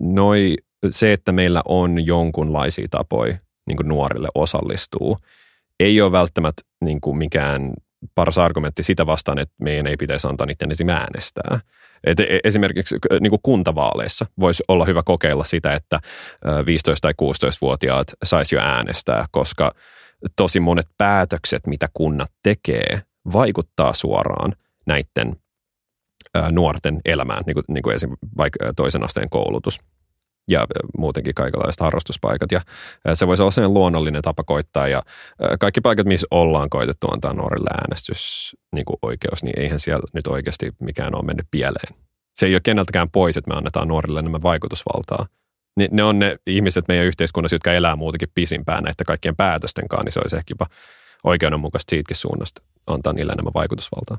noi, 0.00 0.56
se, 0.90 1.12
että 1.12 1.32
meillä 1.32 1.62
on 1.64 2.06
jonkunlaisia 2.06 2.86
tapoja 2.90 3.38
niin 3.66 3.88
nuorille 3.88 4.28
osallistuu, 4.34 5.16
ei 5.80 6.00
ole 6.00 6.12
välttämättä 6.12 6.62
niin 6.84 7.00
kuin 7.00 7.16
mikään 7.16 7.72
paras 8.14 8.38
argumentti 8.38 8.82
sitä 8.82 9.06
vastaan, 9.06 9.38
että 9.38 9.54
meidän 9.60 9.86
ei 9.86 9.96
pitäisi 9.96 10.28
antaa 10.28 10.46
niiden 10.46 10.70
esim. 10.70 10.88
äänestää. 10.88 11.60
Et 12.04 12.20
e, 12.20 12.38
esimerkiksi 12.44 12.96
niin 13.20 13.30
kuin 13.30 13.40
kuntavaaleissa 13.42 14.26
voisi 14.40 14.62
olla 14.68 14.84
hyvä 14.84 15.02
kokeilla 15.02 15.44
sitä, 15.44 15.74
että 15.74 16.00
15- 16.46 16.48
tai 17.00 17.12
16-vuotiaat 17.22 18.06
saisi 18.24 18.54
jo 18.54 18.60
äänestää, 18.60 19.26
koska 19.30 19.74
tosi 20.36 20.60
monet 20.60 20.86
päätökset, 20.98 21.66
mitä 21.66 21.88
kunnat 21.94 22.30
tekee, 22.42 23.02
vaikuttaa 23.32 23.94
suoraan 23.94 24.52
näiden 24.86 25.36
nuorten 26.50 27.00
elämään, 27.04 27.42
niin 27.46 27.54
kuin, 27.54 27.64
niin 27.68 27.82
kuin 27.82 27.96
esimerkiksi 27.96 28.26
vaikka 28.36 28.72
toisen 28.76 29.04
asteen 29.04 29.30
koulutus 29.30 29.78
ja 30.48 30.66
muutenkin 30.98 31.34
kaikenlaiset 31.34 31.80
harrastuspaikat. 31.80 32.52
Ja 32.52 32.60
se 33.14 33.26
voisi 33.26 33.42
olla 33.42 33.50
sellainen 33.50 33.74
luonnollinen 33.74 34.22
tapa 34.22 34.44
koittaa. 34.44 34.88
Ja 34.88 35.02
kaikki 35.60 35.80
paikat, 35.80 36.06
missä 36.06 36.26
ollaan 36.30 36.70
koitettu 36.70 37.06
antaa 37.12 37.32
nuorille 37.32 37.70
äänestys 37.70 38.56
niin 38.74 38.84
kuin 38.84 38.96
oikeus, 39.02 39.42
niin 39.42 39.60
eihän 39.60 39.80
siellä 39.80 40.08
nyt 40.12 40.26
oikeasti 40.26 40.72
mikään 40.80 41.14
ole 41.14 41.24
mennyt 41.24 41.46
pieleen. 41.50 41.94
Se 42.34 42.46
ei 42.46 42.54
ole 42.54 42.60
keneltäkään 42.60 43.10
pois, 43.10 43.36
että 43.36 43.50
me 43.50 43.56
annetaan 43.56 43.88
nuorille 43.88 44.18
enemmän 44.18 44.42
vaikutusvaltaa. 44.42 45.26
Ne 45.90 46.02
on 46.02 46.18
ne 46.18 46.36
ihmiset 46.46 46.88
meidän 46.88 47.06
yhteiskunnassa, 47.06 47.54
jotka 47.54 47.72
elää 47.72 47.96
muutenkin 47.96 48.28
pisimpään 48.34 48.84
näiden 48.84 49.06
kaikkien 49.06 49.36
päätösten 49.36 49.88
kanssa, 49.88 50.04
niin 50.04 50.12
se 50.12 50.20
olisi 50.20 50.36
ehkä 50.36 50.52
jopa 50.52 50.66
oikeudenmukaista 51.24 51.90
siitäkin 51.90 52.16
suunnasta 52.16 52.62
antaa 52.86 53.12
niille 53.12 53.32
enemmän 53.32 53.54
vaikutusvaltaa. 53.54 54.18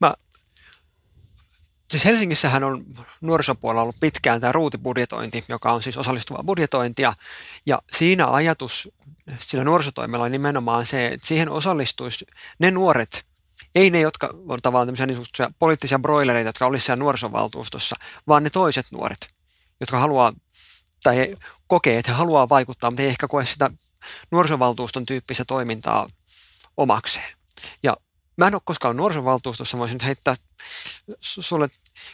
Mä, 0.00 0.14
siis 1.92 2.04
Helsingissähän 2.04 2.64
on 2.64 2.84
nuorisopuolella 3.20 3.82
ollut 3.82 4.00
pitkään 4.00 4.40
tämä 4.40 4.52
ruutibudjetointi, 4.52 5.44
joka 5.48 5.72
on 5.72 5.82
siis 5.82 5.96
osallistuvaa 5.96 6.42
budjetointia. 6.44 7.12
Ja 7.66 7.82
siinä 7.92 8.30
ajatus 8.30 8.88
sillä 9.38 9.64
nuorisotoimella 9.64 10.24
on 10.24 10.32
nimenomaan 10.32 10.86
se, 10.86 11.06
että 11.06 11.26
siihen 11.26 11.48
osallistuisi 11.48 12.26
ne 12.58 12.70
nuoret, 12.70 13.24
ei 13.74 13.90
ne, 13.90 14.00
jotka 14.00 14.34
on 14.48 14.58
tavallaan 14.62 14.86
tämmöisiä 14.96 15.06
niin 15.06 15.54
poliittisia 15.58 15.98
broilereita, 15.98 16.48
jotka 16.48 16.66
olisivat 16.66 16.86
siellä 16.86 17.00
nuorisovaltuustossa, 17.00 17.96
vaan 18.28 18.42
ne 18.42 18.50
toiset 18.50 18.86
nuoret, 18.92 19.30
jotka 19.80 19.98
haluaa 19.98 20.32
tai 21.02 21.34
kokee, 21.66 21.98
että 21.98 22.12
he 22.12 22.16
haluaa 22.16 22.48
vaikuttaa, 22.48 22.90
mutta 22.90 23.02
ei 23.02 23.08
ehkä 23.08 23.28
koe 23.28 23.44
sitä 23.44 23.70
nuorisovaltuuston 24.30 25.06
tyyppistä 25.06 25.44
toimintaa 25.44 26.08
omakseen. 26.76 27.36
Ja 27.82 27.96
mä 28.36 28.46
en 28.46 28.54
ole 28.54 28.62
koskaan 28.64 28.96
nuorisovaltuustossa, 28.96 29.78
voisin 29.78 29.94
nyt 29.94 30.04
heittää 30.04 30.34
sulle 31.20 31.68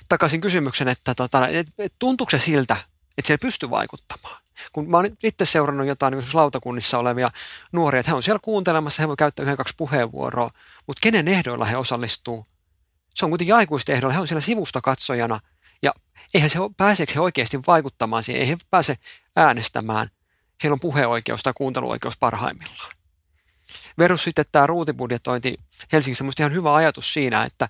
takaisin 0.08 0.40
kysymyksen, 0.40 0.88
että 0.88 1.14
tota, 1.14 1.48
et, 1.48 1.66
et, 1.78 1.92
tuntuuko 1.98 2.30
se 2.30 2.38
siltä, 2.38 2.76
että 3.18 3.26
siellä 3.26 3.40
pystyy 3.40 3.70
vaikuttamaan? 3.70 4.42
Kun 4.72 4.90
mä 4.90 4.96
oon 4.96 5.08
itse 5.22 5.44
seurannut 5.44 5.86
jotain 5.86 6.12
niin 6.12 6.24
lautakunnissa 6.32 6.98
olevia 6.98 7.30
nuoria, 7.72 8.00
että 8.00 8.10
he 8.10 8.16
on 8.16 8.22
siellä 8.22 8.40
kuuntelemassa, 8.42 9.02
he 9.02 9.08
voi 9.08 9.16
käyttää 9.16 9.42
yhden 9.42 9.56
kaksi 9.56 9.74
puheenvuoroa, 9.76 10.50
mutta 10.86 11.00
kenen 11.02 11.28
ehdoilla 11.28 11.64
he 11.64 11.76
osallistuu? 11.76 12.46
Se 13.14 13.24
on 13.24 13.30
kuitenkin 13.30 13.54
aikuisten 13.54 13.96
ehdoilla, 13.96 14.14
he 14.14 14.20
on 14.20 14.28
siellä 14.28 14.40
sivusta 14.40 14.80
katsojana 14.80 15.40
ja 15.82 15.92
eihän 16.34 16.50
se 16.50 16.58
pääseekö 16.76 17.12
he 17.14 17.20
oikeasti 17.20 17.60
vaikuttamaan 17.66 18.22
siihen, 18.22 18.42
ei 18.42 18.48
he 18.48 18.56
pääse 18.70 18.96
äänestämään. 19.36 20.10
Heillä 20.62 20.74
on 20.74 20.80
puheoikeus 20.80 21.42
tai 21.42 21.52
kuunteluoikeus 21.56 22.18
parhaimmillaan. 22.18 22.97
Verus 23.98 24.24
sitten 24.24 24.44
tämä 24.52 24.66
ruutibudjetointi 24.66 25.54
Helsingissä 25.92 26.24
on 26.24 26.32
ihan 26.38 26.52
hyvä 26.52 26.74
ajatus 26.74 27.14
siinä, 27.14 27.44
että 27.44 27.68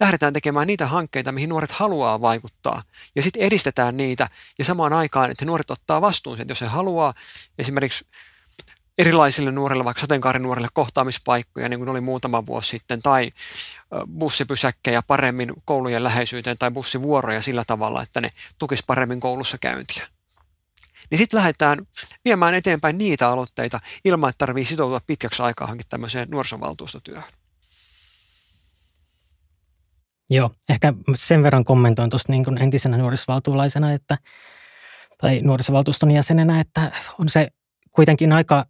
lähdetään 0.00 0.32
tekemään 0.32 0.66
niitä 0.66 0.86
hankkeita, 0.86 1.32
mihin 1.32 1.48
nuoret 1.48 1.72
haluaa 1.72 2.20
vaikuttaa. 2.20 2.82
Ja 3.16 3.22
sitten 3.22 3.42
edistetään 3.42 3.96
niitä 3.96 4.28
ja 4.58 4.64
samaan 4.64 4.92
aikaan, 4.92 5.30
että 5.30 5.44
nuoret 5.44 5.70
ottaa 5.70 6.00
vastuun 6.00 6.36
sen, 6.36 6.48
jos 6.48 6.60
he 6.60 6.66
haluaa 6.66 7.14
esimerkiksi 7.58 8.06
erilaisille 8.98 9.52
nuorille, 9.52 9.84
vaikka 9.84 10.00
sateenkaarinuorille 10.00 10.68
kohtaamispaikkoja, 10.72 11.68
niin 11.68 11.80
kuin 11.80 11.88
oli 11.88 12.00
muutama 12.00 12.46
vuosi 12.46 12.68
sitten, 12.68 13.02
tai 13.02 13.30
bussipysäkkejä 14.18 15.02
paremmin 15.06 15.52
koulujen 15.64 16.04
läheisyyteen 16.04 16.58
tai 16.58 16.70
bussivuoroja 16.70 17.42
sillä 17.42 17.64
tavalla, 17.66 18.02
että 18.02 18.20
ne 18.20 18.30
tukis 18.58 18.82
paremmin 18.86 19.20
koulussa 19.20 19.58
käyntiä 19.58 20.06
niin 21.10 21.18
sitten 21.18 21.38
lähdetään 21.38 21.78
viemään 22.24 22.54
eteenpäin 22.54 22.98
niitä 22.98 23.28
aloitteita 23.30 23.80
ilman, 24.04 24.30
että 24.30 24.38
tarvii 24.38 24.64
sitoutua 24.64 25.00
pitkäksi 25.06 25.42
aikaa 25.42 25.66
hankin 25.66 25.88
tämmöiseen 25.88 26.28
nuorisovaltuustotyöhön. 26.30 27.32
Joo, 30.30 30.50
ehkä 30.68 30.92
sen 31.14 31.42
verran 31.42 31.64
kommentoin 31.64 32.10
tuosta 32.10 32.32
niin 32.32 32.62
entisenä 32.62 32.96
nuorisovaltuulaisena, 32.96 33.92
että, 33.92 34.18
tai 35.20 35.40
nuorisovaltuuston 35.44 36.10
jäsenenä, 36.10 36.60
että 36.60 36.92
on 37.18 37.28
se 37.28 37.48
kuitenkin 37.90 38.32
aika 38.32 38.66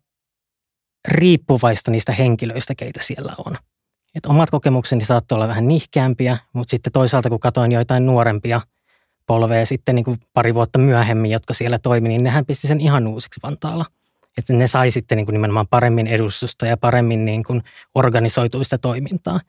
riippuvaista 1.09 1.91
niistä 1.91 2.13
henkilöistä, 2.13 2.75
keitä 2.75 3.03
siellä 3.03 3.35
on. 3.47 3.57
Et 4.15 4.27
omat 4.27 4.51
kokemukseni 4.51 5.05
saattoi 5.05 5.37
olla 5.37 5.49
vähän 5.49 5.69
nihkeämpiä, 5.69 6.39
mutta 6.53 6.71
sitten 6.71 6.93
toisaalta 6.93 7.29
kun 7.29 7.41
katsoin 7.41 7.73
joitain 7.73 8.07
nuorempia– 8.07 8.61
polvea 9.27 9.67
sitten 9.67 9.95
niin 9.95 10.05
kuin 10.05 10.21
pari 10.33 10.55
vuotta 10.55 10.79
myöhemmin, 10.79 11.31
jotka 11.31 11.55
siellä 11.55 11.79
toimi, 11.79 12.09
niin 12.09 12.25
nehän 12.25 12.47
pisti 12.47 12.67
sen 12.67 12.81
ihan 12.81 13.07
uusiksi 13.07 13.41
Vantaalla. 13.43 13.85
Että 14.39 14.53
ne 14.53 14.69
sai 14.69 14.91
sitten 14.91 15.17
niin 15.17 15.27
kuin 15.27 15.33
nimenomaan 15.33 15.69
paremmin 15.71 16.07
edustusta 16.07 16.67
ja 16.67 16.77
paremmin 16.77 17.25
niin 17.25 17.45
kuin 17.45 17.63
organisoituista 17.95 18.79
toimintaa. 18.79 19.41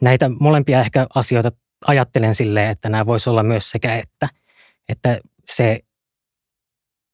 Näitä 0.00 0.30
molempia 0.40 0.80
ehkä 0.80 1.06
asioita 1.14 1.50
ajattelen 1.86 2.34
silleen, 2.34 2.70
että 2.70 2.88
nämä 2.88 3.06
voisi 3.06 3.30
olla 3.30 3.42
myös 3.42 3.70
sekä 3.70 3.96
että, 3.96 4.28
että 4.88 5.18
se, 5.46 5.80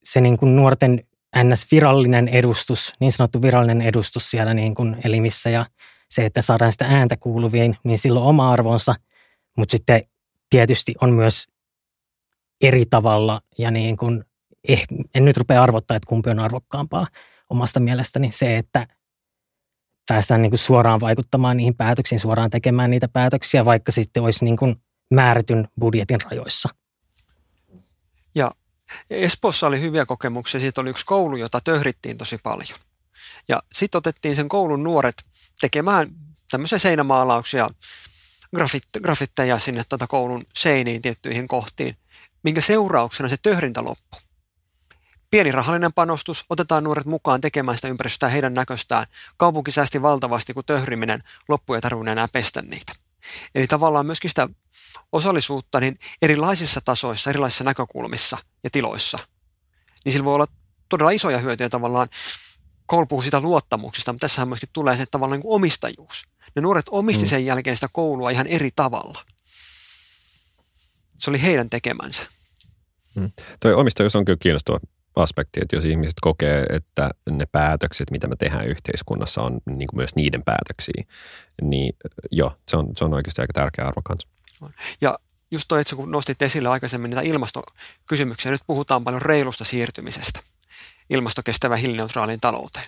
se 0.04 0.20
niin 0.20 0.38
kuin 0.38 0.56
nuorten 0.56 1.04
NS-virallinen 1.36 2.28
edustus, 2.28 2.92
niin 3.00 3.12
sanottu 3.12 3.42
virallinen 3.42 3.80
edustus 3.80 4.30
siellä 4.30 4.54
niin 4.54 4.74
kuin 4.74 4.96
elimissä 5.04 5.50
ja 5.50 5.66
se, 6.10 6.26
että 6.26 6.42
saadaan 6.42 6.72
sitä 6.72 6.84
ääntä 6.84 7.16
kuuluviin, 7.16 7.76
niin 7.84 7.98
silloin 7.98 8.26
oma 8.26 8.52
arvonsa, 8.52 8.94
mutta 9.56 9.72
sitten 9.72 10.02
tietysti 10.50 10.94
on 11.00 11.12
myös 11.12 11.48
eri 12.60 12.86
tavalla 12.86 13.40
ja 13.58 13.70
niin 13.70 13.96
kuin, 13.96 14.24
eh, 14.68 14.86
en 15.14 15.24
nyt 15.24 15.36
rupea 15.36 15.62
arvottaa, 15.62 15.96
että 15.96 16.08
kumpi 16.08 16.30
on 16.30 16.38
arvokkaampaa 16.38 17.06
omasta 17.50 17.80
mielestäni 17.80 18.32
se, 18.32 18.56
että 18.56 18.86
päästään 20.08 20.42
niin 20.42 20.50
kuin 20.50 20.58
suoraan 20.58 21.00
vaikuttamaan 21.00 21.56
niihin 21.56 21.74
päätöksiin, 21.74 22.20
suoraan 22.20 22.50
tekemään 22.50 22.90
niitä 22.90 23.08
päätöksiä, 23.08 23.64
vaikka 23.64 23.92
sitten 23.92 24.22
olisi 24.22 24.44
niin 24.44 24.56
kuin 24.56 24.76
määrätyn 25.10 25.68
budjetin 25.80 26.20
rajoissa. 26.20 26.68
Ja 28.34 28.50
Espoossa 29.10 29.66
oli 29.66 29.80
hyviä 29.80 30.06
kokemuksia. 30.06 30.60
Siitä 30.60 30.80
oli 30.80 30.90
yksi 30.90 31.06
koulu, 31.06 31.36
jota 31.36 31.60
töhrittiin 31.60 32.18
tosi 32.18 32.38
paljon. 32.42 32.78
Ja 33.48 33.62
sitten 33.72 33.98
otettiin 33.98 34.36
sen 34.36 34.48
koulun 34.48 34.82
nuoret 34.82 35.14
tekemään 35.60 36.08
tämmöisiä 36.50 36.78
seinämaalauksia, 36.78 37.68
grafitteja 39.02 39.58
sinne 39.58 39.84
tätä 39.88 40.06
koulun 40.06 40.44
seiniin 40.54 41.02
tiettyihin 41.02 41.48
kohtiin 41.48 41.96
minkä 42.46 42.60
seurauksena 42.60 43.28
se 43.28 43.36
töhrintä 43.42 43.84
loppui. 43.84 44.20
Pieni 45.30 45.52
rahallinen 45.52 45.92
panostus, 45.92 46.44
otetaan 46.50 46.84
nuoret 46.84 47.06
mukaan 47.06 47.40
tekemään 47.40 47.78
sitä 47.78 47.88
ympäristöä 47.88 48.28
heidän 48.28 48.54
näköstään. 48.54 49.06
Kaupunki 49.36 49.70
säästi 49.70 50.02
valtavasti, 50.02 50.54
kun 50.54 50.64
töhriminen 50.64 51.22
loppui 51.48 51.76
ja 51.76 51.80
tarvinnut 51.80 52.12
enää 52.12 52.28
pestä 52.32 52.62
niitä. 52.62 52.92
Eli 53.54 53.66
tavallaan 53.66 54.06
myöskin 54.06 54.30
sitä 54.30 54.48
osallisuutta 55.12 55.80
niin 55.80 55.98
erilaisissa 56.22 56.80
tasoissa, 56.84 57.30
erilaisissa 57.30 57.64
näkökulmissa 57.64 58.38
ja 58.64 58.70
tiloissa. 58.70 59.18
Niin 60.04 60.12
sillä 60.12 60.24
voi 60.24 60.34
olla 60.34 60.46
todella 60.88 61.10
isoja 61.10 61.38
hyötyjä 61.38 61.68
tavallaan. 61.68 62.08
Koulu 62.86 63.06
puhuu 63.06 63.22
sitä 63.22 63.40
luottamuksista, 63.40 64.12
mutta 64.12 64.24
tässähän 64.24 64.48
myöskin 64.48 64.68
tulee 64.72 64.96
se 64.96 65.06
tavallaan 65.06 65.40
niin 65.40 65.52
omistajuus. 65.54 66.24
Ne 66.54 66.62
nuoret 66.62 66.86
omisti 66.90 67.24
mm. 67.24 67.28
sen 67.28 67.46
jälkeen 67.46 67.76
sitä 67.76 67.88
koulua 67.92 68.30
ihan 68.30 68.46
eri 68.46 68.70
tavalla. 68.76 69.24
Se 71.18 71.30
oli 71.30 71.42
heidän 71.42 71.70
tekemänsä. 71.70 72.35
Mm. 73.16 73.30
Toi 73.60 73.74
omistajuus 73.74 74.16
on 74.16 74.24
kyllä 74.24 74.38
kiinnostava 74.40 74.78
aspekti, 75.16 75.60
että 75.62 75.76
jos 75.76 75.84
ihmiset 75.84 76.16
kokee, 76.20 76.66
että 76.70 77.10
ne 77.30 77.46
päätökset, 77.46 78.10
mitä 78.10 78.28
me 78.28 78.36
tehdään 78.36 78.66
yhteiskunnassa, 78.66 79.42
on 79.42 79.60
niin 79.66 79.88
kuin 79.88 79.96
myös 79.96 80.14
niiden 80.16 80.42
päätöksiä, 80.42 81.04
niin 81.62 81.96
joo, 82.30 82.56
se 82.68 82.76
on, 82.76 82.88
se 82.96 83.04
on 83.04 83.14
oikeasti 83.14 83.40
aika 83.40 83.52
tärkeä 83.52 83.86
arvo 83.86 84.02
kanssa. 84.04 84.28
Ja 85.00 85.18
just 85.50 85.64
toi, 85.68 85.80
että 85.80 85.96
kun 85.96 86.10
nostit 86.10 86.42
esille 86.42 86.68
aikaisemmin 86.68 87.10
niitä 87.10 87.22
ilmastokysymyksiä, 87.22 88.52
nyt 88.52 88.60
puhutaan 88.66 89.04
paljon 89.04 89.22
reilusta 89.22 89.64
siirtymisestä 89.64 90.40
ilmastokestävän 91.10 91.78
hiilineutraaliin 91.78 92.40
talouteen. 92.40 92.86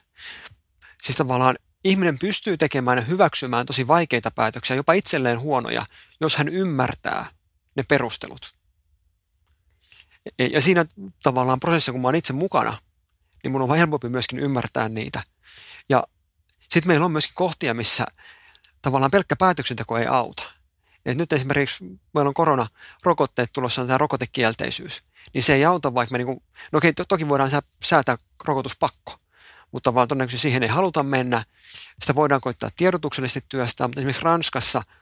Siis 1.02 1.16
tavallaan 1.16 1.58
ihminen 1.84 2.18
pystyy 2.18 2.56
tekemään 2.56 2.98
ja 2.98 3.04
hyväksymään 3.04 3.66
tosi 3.66 3.86
vaikeita 3.86 4.30
päätöksiä, 4.30 4.76
jopa 4.76 4.92
itselleen 4.92 5.40
huonoja, 5.40 5.86
jos 6.20 6.36
hän 6.36 6.48
ymmärtää 6.48 7.26
ne 7.74 7.82
perustelut. 7.88 8.57
Ja 10.52 10.60
siinä 10.60 10.86
tavallaan 11.22 11.60
prosessissa, 11.60 11.92
kun 11.92 12.00
mä 12.00 12.08
oon 12.08 12.14
itse 12.14 12.32
mukana, 12.32 12.78
niin 13.42 13.52
mun 13.52 13.62
on 13.62 13.76
helpompi 13.76 14.08
myöskin 14.08 14.38
ymmärtää 14.38 14.88
niitä. 14.88 15.22
Ja 15.88 16.04
sitten 16.60 16.86
meillä 16.86 17.04
on 17.04 17.12
myöskin 17.12 17.34
kohtia, 17.34 17.74
missä 17.74 18.06
tavallaan 18.82 19.10
pelkkä 19.10 19.36
päätöksenteko 19.36 19.98
ei 19.98 20.06
auta. 20.06 20.42
Et 21.06 21.16
nyt 21.16 21.32
esimerkiksi 21.32 21.84
meillä 22.14 22.28
on 22.28 22.34
koronarokotteet 22.34 23.50
tulossa, 23.52 23.86
tämä 23.86 23.98
rokotekielteisyys. 23.98 25.02
Niin 25.34 25.42
se 25.42 25.54
ei 25.54 25.64
auta, 25.64 25.94
vaikka 25.94 26.12
me 26.12 26.18
niinku, 26.18 26.42
no 26.72 26.76
okei, 26.76 26.92
toki 26.92 27.28
voidaan 27.28 27.50
säätää 27.84 28.16
rokotuspakko, 28.44 29.14
mutta 29.72 29.94
vaan 29.94 30.08
todennäköisesti 30.08 30.42
siihen 30.42 30.62
ei 30.62 30.68
haluta 30.68 31.02
mennä. 31.02 31.44
Sitä 32.00 32.14
voidaan 32.14 32.40
koittaa 32.40 32.70
tiedotuksellisesti 32.76 33.44
työstää, 33.48 33.88
mutta 33.88 34.00
esimerkiksi 34.00 34.24
Ranskassa– 34.24 34.82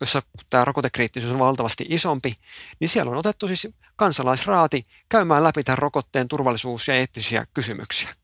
jossa 0.00 0.22
tämä 0.50 0.64
rokotekriittisyys 0.64 1.32
on 1.32 1.38
valtavasti 1.38 1.86
isompi, 1.88 2.36
niin 2.80 2.88
siellä 2.88 3.10
on 3.10 3.18
otettu 3.18 3.48
siis 3.48 3.68
kansalaisraati 3.96 4.86
käymään 5.08 5.44
läpi 5.44 5.64
tämän 5.64 5.78
rokotteen 5.78 6.28
turvallisuus- 6.28 6.88
ja 6.88 6.94
eettisiä 6.94 7.46
kysymyksiä. 7.54 8.14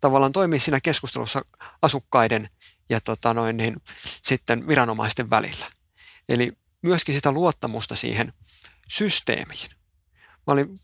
Tavallaan 0.00 0.32
toimii 0.32 0.58
siinä 0.58 0.80
keskustelussa 0.80 1.42
asukkaiden 1.82 2.50
ja 2.88 3.00
tota 3.00 3.34
noin, 3.34 3.56
niin, 3.56 3.76
sitten 4.22 4.68
viranomaisten 4.68 5.30
välillä. 5.30 5.66
Eli 6.28 6.52
myöskin 6.82 7.14
sitä 7.14 7.32
luottamusta 7.32 7.96
siihen 7.96 8.32
systeemiin. 8.88 9.70
Mä 10.46 10.52
olin 10.52 10.74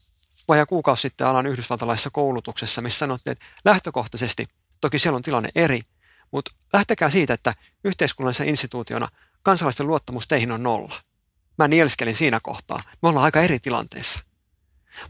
vajaa 0.49 0.67
kuukausi 0.67 1.03
sitten 1.03 1.27
alan 1.27 1.47
yhdysvaltalaisessa 1.47 2.11
koulutuksessa, 2.13 2.81
missä 2.81 2.99
sanottiin, 2.99 3.33
että 3.33 3.45
lähtökohtaisesti, 3.65 4.47
toki 4.81 4.99
siellä 4.99 5.17
on 5.17 5.23
tilanne 5.23 5.49
eri, 5.55 5.81
mutta 6.31 6.53
lähtekää 6.73 7.11
siitä, 7.11 7.35
että 7.35 7.55
yhteiskunnallisena 7.85 8.51
instituutiona 8.51 9.09
kansalaisten 9.43 9.87
luottamus 9.87 10.29
teihin 10.29 10.53
on 10.53 10.63
nolla. 10.63 10.95
Mä 11.59 11.69
nielskelin 11.69 12.15
siinä 12.15 12.41
kohtaa. 12.43 12.83
Me 13.03 13.09
ollaan 13.09 13.25
aika 13.25 13.41
eri 13.41 13.59
tilanteessa. 13.59 14.21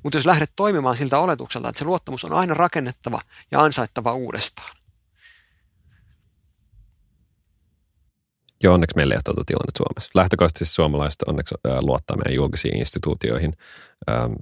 Mutta 0.02 0.18
jos 0.18 0.26
lähdet 0.26 0.52
toimimaan 0.56 0.96
siltä 0.96 1.18
oletukselta, 1.18 1.68
että 1.68 1.78
se 1.78 1.84
luottamus 1.84 2.24
on 2.24 2.32
aina 2.32 2.54
rakennettava 2.54 3.20
ja 3.50 3.60
ansaittava 3.60 4.12
uudestaan. 4.12 4.76
Joo, 8.62 8.74
onneksi 8.74 8.96
meillä 8.96 9.14
ei 9.14 9.16
ole 9.16 9.22
tuota 9.24 9.44
tilanne 9.46 9.72
Suomessa. 9.76 10.10
Lähtökohtaisesti 10.14 10.74
suomalaiset 10.74 11.22
onneksi 11.22 11.54
luottaa 11.80 12.16
meidän 12.16 12.34
julkisiin 12.34 12.76
instituutioihin 12.76 13.52
ähm, 14.10 14.32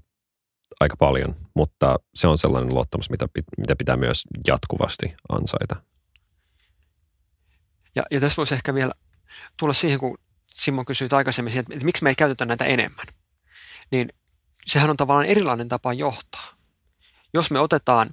aika 0.80 0.96
paljon, 0.96 1.36
mutta 1.54 1.98
se 2.14 2.28
on 2.28 2.38
sellainen 2.38 2.74
luottamus, 2.74 3.10
mitä, 3.10 3.28
mitä 3.58 3.76
pitää 3.76 3.96
myös 3.96 4.22
jatkuvasti 4.46 5.14
ansaita. 5.28 5.76
Ja, 7.94 8.02
ja 8.10 8.20
tässä 8.20 8.36
voisi 8.36 8.54
ehkä 8.54 8.74
vielä 8.74 8.92
tulla 9.56 9.72
siihen, 9.72 9.98
kun 9.98 10.18
Simon 10.46 10.84
kysyi 10.84 11.08
aikaisemmin, 11.12 11.58
että, 11.58 11.74
että 11.74 11.84
miksi 11.84 12.04
me 12.04 12.10
ei 12.10 12.14
käytetä 12.14 12.44
näitä 12.44 12.64
enemmän. 12.64 13.06
Niin 13.90 14.08
sehän 14.66 14.90
on 14.90 14.96
tavallaan 14.96 15.26
erilainen 15.26 15.68
tapa 15.68 15.92
johtaa. 15.92 16.54
Jos 17.34 17.50
me 17.50 17.60
otetaan 17.60 18.10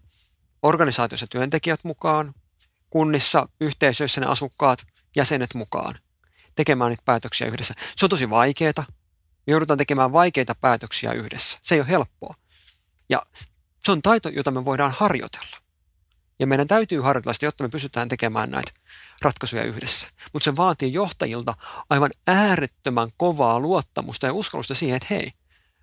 organisaatiossa 0.63 1.27
työntekijät 1.27 1.83
mukaan, 1.83 2.33
kunnissa, 2.89 3.49
yhteisöissä 3.61 4.21
ne 4.21 4.27
asukkaat, 4.27 4.87
jäsenet 5.15 5.53
mukaan, 5.53 5.99
tekemään 6.55 6.89
niitä 6.89 7.03
päätöksiä 7.05 7.47
yhdessä. 7.47 7.73
Se 7.95 8.05
on 8.05 8.09
tosi 8.09 8.29
vaikeaa. 8.29 8.85
Me 9.47 9.51
joudutaan 9.51 9.77
tekemään 9.77 10.13
vaikeita 10.13 10.55
päätöksiä 10.61 11.11
yhdessä. 11.11 11.59
Se 11.61 11.75
ei 11.75 11.81
ole 11.81 11.89
helppoa. 11.89 12.35
Ja 13.09 13.25
se 13.85 13.91
on 13.91 14.01
taito, 14.01 14.29
jota 14.29 14.51
me 14.51 14.65
voidaan 14.65 14.91
harjoitella. 14.97 15.57
Ja 16.39 16.47
meidän 16.47 16.67
täytyy 16.67 17.01
harjoitella 17.01 17.33
sitä, 17.33 17.45
jotta 17.45 17.63
me 17.63 17.69
pystytään 17.69 18.09
tekemään 18.09 18.51
näitä 18.51 18.71
ratkaisuja 19.21 19.63
yhdessä. 19.63 20.07
Mutta 20.33 20.43
se 20.43 20.55
vaatii 20.55 20.93
johtajilta 20.93 21.53
aivan 21.89 22.11
äärettömän 22.27 23.09
kovaa 23.17 23.59
luottamusta 23.59 24.25
ja 24.25 24.33
uskallusta 24.33 24.75
siihen, 24.75 24.97
että 24.97 25.07
hei, 25.09 25.31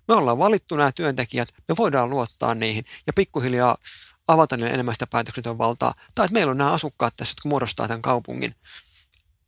me 0.07 0.13
ollaan 0.13 0.37
valittu 0.37 0.75
nämä 0.75 0.91
työntekijät, 0.91 1.49
me 1.67 1.77
voidaan 1.77 2.09
luottaa 2.09 2.55
niihin 2.55 2.85
ja 3.07 3.13
pikkuhiljaa 3.13 3.77
avata 4.27 4.57
niille 4.57 4.73
enemmän 4.73 4.95
sitä 4.95 5.07
päätöksenteon 5.07 5.57
valtaa. 5.57 5.93
Tai 6.15 6.25
että 6.25 6.33
meillä 6.33 6.51
on 6.51 6.57
nämä 6.57 6.71
asukkaat 6.71 7.13
tässä, 7.17 7.31
jotka 7.31 7.49
muodostaa 7.49 7.87
tämän 7.87 8.01
kaupungin 8.01 8.55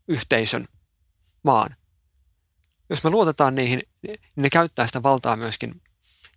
yhteisön 0.08 0.68
maan. 1.44 1.70
Jos 2.90 3.04
me 3.04 3.10
luotetaan 3.10 3.56
niihin, 3.56 3.82
niin 4.02 4.20
ne 4.36 4.50
käyttää 4.50 4.88
sitä 4.88 5.04
valtaa 5.04 5.36
myöskin 5.36 5.82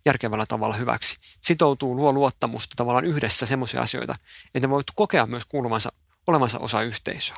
järkevällä 0.05 0.45
tavalla 0.45 0.75
hyväksi. 0.75 1.17
Sitoutuu, 1.41 1.95
luo 1.95 2.13
luottamusta 2.13 2.73
tavallaan 2.77 3.05
yhdessä 3.05 3.45
semmoisia 3.45 3.81
asioita, 3.81 4.15
että 4.45 4.67
ne 4.67 4.69
voi 4.69 4.83
kokea 4.95 5.25
myös 5.25 5.45
kuuluvansa, 5.45 5.89
olevansa 6.27 6.59
osa 6.59 6.81
yhteisöä. 6.81 7.37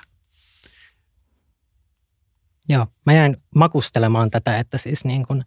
Joo, 2.69 2.87
mä 3.05 3.13
jäin 3.13 3.37
makustelemaan 3.55 4.31
tätä, 4.31 4.59
että 4.59 4.77
siis 4.77 5.05
niin 5.05 5.27
kuin, 5.27 5.43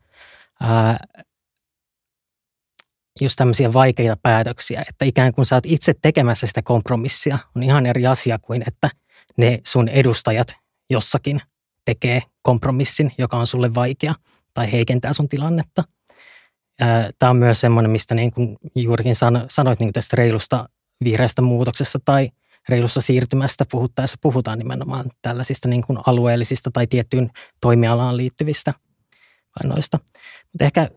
ää, 0.60 0.98
just 3.20 3.36
tämmöisiä 3.36 3.72
vaikeita 3.72 4.16
päätöksiä, 4.22 4.84
että 4.88 5.04
ikään 5.04 5.34
kuin 5.34 5.46
sä 5.46 5.54
oot 5.56 5.66
itse 5.66 5.94
tekemässä 6.02 6.46
sitä 6.46 6.62
kompromissia, 6.62 7.38
on 7.56 7.62
ihan 7.62 7.86
eri 7.86 8.06
asia 8.06 8.38
kuin, 8.38 8.62
että 8.66 8.90
ne 9.36 9.60
sun 9.66 9.88
edustajat 9.88 10.54
jossakin 10.90 11.40
tekee 11.84 12.22
kompromissin, 12.42 13.12
joka 13.18 13.36
on 13.36 13.46
sulle 13.46 13.74
vaikea 13.74 14.14
tai 14.54 14.72
heikentää 14.72 15.12
sun 15.12 15.28
tilannetta. 15.28 15.84
Tämä 17.18 17.31
on 17.31 17.37
myös 17.37 17.61
semmoinen, 17.61 17.91
mistä 17.91 18.14
niin 18.14 18.31
kuin 18.31 18.57
juurikin 18.74 19.14
sanoit 19.49 19.79
niin 19.79 19.87
kuin 19.87 19.93
tästä 19.93 20.16
reilusta 20.16 20.68
vihreästä 21.05 21.43
muutoksesta 21.43 21.99
tai 22.05 22.31
reilusta 22.68 23.01
siirtymästä 23.01 23.64
puhuttaessa 23.70 24.18
puhutaan 24.22 24.59
nimenomaan 24.59 25.11
tällaisista 25.22 25.68
niin 25.68 25.83
kuin 25.83 25.99
alueellisista 26.07 26.70
tai 26.70 26.87
tiettyyn 26.87 27.31
toimialaan 27.61 28.16
liittyvistä 28.16 28.74
noista. 29.64 29.99
Mutta 30.53 30.64
ehkä 30.64 30.91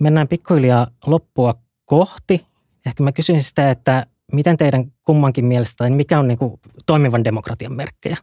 mennään 0.00 0.28
pikkuhiljaa 0.28 0.86
loppua 1.06 1.54
kohti. 1.84 2.46
Ehkä 2.86 3.02
mä 3.02 3.12
kysyisin 3.12 3.44
sitä, 3.44 3.70
että 3.70 4.06
miten 4.32 4.56
teidän 4.56 4.92
kummankin 5.04 5.44
mielestä, 5.44 5.74
tai 5.76 5.90
mikä 5.90 6.18
on 6.18 6.28
niin 6.28 6.38
kuin 6.38 6.60
toimivan 6.86 7.24
demokratian 7.24 7.72
merkkejä? 7.72 8.16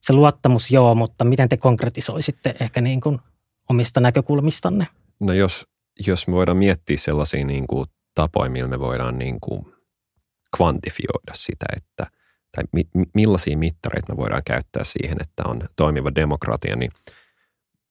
Se 0.00 0.12
luottamus 0.12 0.70
joo, 0.70 0.94
mutta 0.94 1.24
miten 1.24 1.48
te 1.48 1.56
konkretisoisitte 1.56 2.54
ehkä 2.60 2.80
niin 2.80 3.00
kuin 3.00 3.18
omista 3.68 4.00
näkökulmistanne? 4.00 4.86
No 5.20 5.32
jos, 5.32 5.66
jos 6.06 6.26
me 6.26 6.32
voidaan 6.32 6.56
miettiä 6.56 6.96
sellaisia 6.98 7.44
niin 7.44 7.66
kuin 7.66 7.86
tapoja, 8.14 8.50
millä 8.50 8.68
me 8.68 8.80
voidaan 8.80 9.18
niin 9.18 9.40
kuin 9.40 9.64
kvantifioida 10.56 11.32
sitä, 11.34 11.66
että 11.76 12.06
tai 12.56 12.64
mi, 12.72 12.82
millaisia 13.14 13.58
mittareita 13.58 14.12
me 14.12 14.16
voidaan 14.16 14.42
käyttää 14.46 14.84
siihen, 14.84 15.16
että 15.20 15.42
on 15.46 15.62
toimiva 15.76 16.14
demokratia, 16.14 16.76
niin 16.76 16.90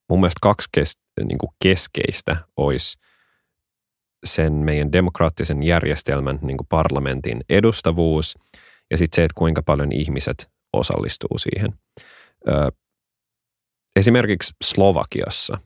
mun 0.10 0.20
mielestä 0.20 0.40
kaksi 0.42 0.70
kes, 0.72 1.00
niin 1.24 1.38
kuin 1.38 1.50
keskeistä 1.64 2.38
olisi 2.58 2.98
sen 4.26 4.54
meidän 4.54 4.92
demokraattisen 4.92 5.64
järjestelmän 5.64 6.40
niin 6.42 6.58
kuin 6.58 6.68
parlamentin 6.68 7.42
edustavuus 7.50 8.38
ja 8.92 8.98
sitten 8.98 9.16
se, 9.16 9.24
että 9.24 9.36
kuinka 9.38 9.64
paljon 9.64 9.92
ihmiset 9.92 10.50
osallistuu 10.74 11.38
siihen. 11.38 11.74
Ö, 12.48 12.72
esimerkiksi 13.96 14.54
Slovakiassa 14.64 15.58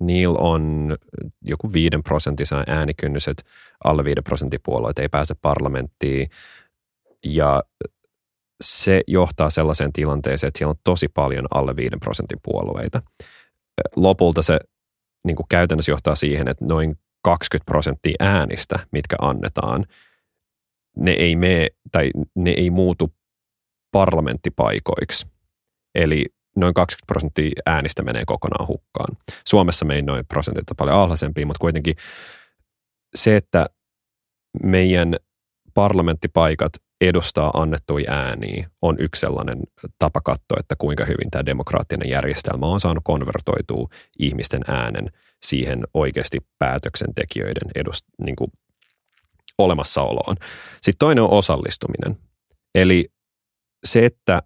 niillä 0.00 0.38
on 0.38 0.96
joku 1.42 1.72
5 1.72 1.90
prosentin 2.04 2.46
äänikynnys, 2.66 3.28
että 3.28 3.42
alle 3.84 4.04
5 4.04 4.22
prosentin 4.22 4.60
puolueet 4.62 4.98
ei 4.98 5.08
pääse 5.08 5.34
parlamenttiin 5.42 6.30
ja 7.24 7.62
se 8.60 9.00
johtaa 9.06 9.50
sellaiseen 9.50 9.92
tilanteeseen, 9.92 10.48
että 10.48 10.58
siellä 10.58 10.70
on 10.70 10.80
tosi 10.84 11.08
paljon 11.08 11.46
alle 11.54 11.76
5 11.76 11.96
prosentin 12.00 12.38
puolueita. 12.42 13.02
Lopulta 13.96 14.42
se 14.42 14.58
niin 15.24 15.36
kuin 15.36 15.46
käytännössä 15.48 15.92
johtaa 15.92 16.14
siihen, 16.14 16.48
että 16.48 16.64
noin 16.64 16.98
20 17.22 17.70
prosenttia 17.70 18.14
äänistä, 18.20 18.78
mitkä 18.92 19.16
annetaan, 19.20 19.86
ne 20.96 21.10
ei, 21.10 21.36
mene, 21.36 21.66
tai 21.92 22.10
ne 22.34 22.50
ei 22.50 22.70
muutu 22.70 23.14
parlamenttipaikoiksi. 23.90 25.26
Eli 25.94 26.24
noin 26.56 26.74
20 26.74 27.06
prosenttia 27.06 27.50
äänistä 27.66 28.02
menee 28.02 28.24
kokonaan 28.26 28.68
hukkaan. 28.68 29.16
Suomessa 29.46 29.84
meidän 29.84 30.06
noin 30.06 30.26
prosentit 30.26 30.70
on 30.70 30.76
paljon 30.76 30.96
alhaisempia, 30.96 31.46
mutta 31.46 31.60
kuitenkin 31.60 31.94
se, 33.14 33.36
että 33.36 33.66
meidän 34.62 35.16
parlamenttipaikat 35.74 36.72
edustaa 37.00 37.50
annettuja 37.54 38.12
ääniä, 38.12 38.70
on 38.82 38.96
yksi 38.98 39.20
sellainen 39.20 39.58
tapa 39.98 40.20
katsoa, 40.20 40.56
että 40.60 40.74
kuinka 40.78 41.04
hyvin 41.04 41.30
tämä 41.30 41.46
demokraattinen 41.46 42.10
järjestelmä 42.10 42.66
on 42.66 42.80
saanut 42.80 43.04
konvertoitua 43.04 43.88
ihmisten 44.18 44.62
äänen 44.68 45.10
siihen 45.42 45.84
oikeasti 45.94 46.38
päätöksentekijöiden 46.58 47.70
edust, 47.74 48.04
niin 48.24 48.36
kuin 48.36 48.52
olemassaoloon. 49.58 50.36
Sitten 50.74 50.98
toinen 50.98 51.24
on 51.24 51.30
osallistuminen. 51.30 52.18
Eli 52.74 53.08
se, 53.84 54.06
että 54.06 54.42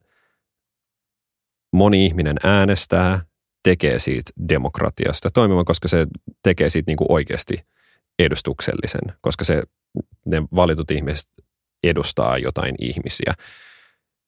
moni 1.73 2.07
ihminen 2.07 2.37
äänestää, 2.45 3.21
tekee 3.63 3.99
siitä 3.99 4.33
demokratiasta 4.49 5.29
toimivan, 5.35 5.65
koska 5.65 5.89
se 5.89 6.07
tekee 6.43 6.71
siitä 6.71 6.91
niin 6.91 6.97
kuin 6.97 7.13
oikeasti 7.13 7.59
edustuksellisen, 8.19 9.01
koska 9.21 9.45
se, 9.45 9.63
ne 10.27 10.43
valitut 10.55 10.91
ihmiset 10.91 11.31
edustaa 11.83 12.39
jotain 12.39 12.75
ihmisiä. 12.79 13.35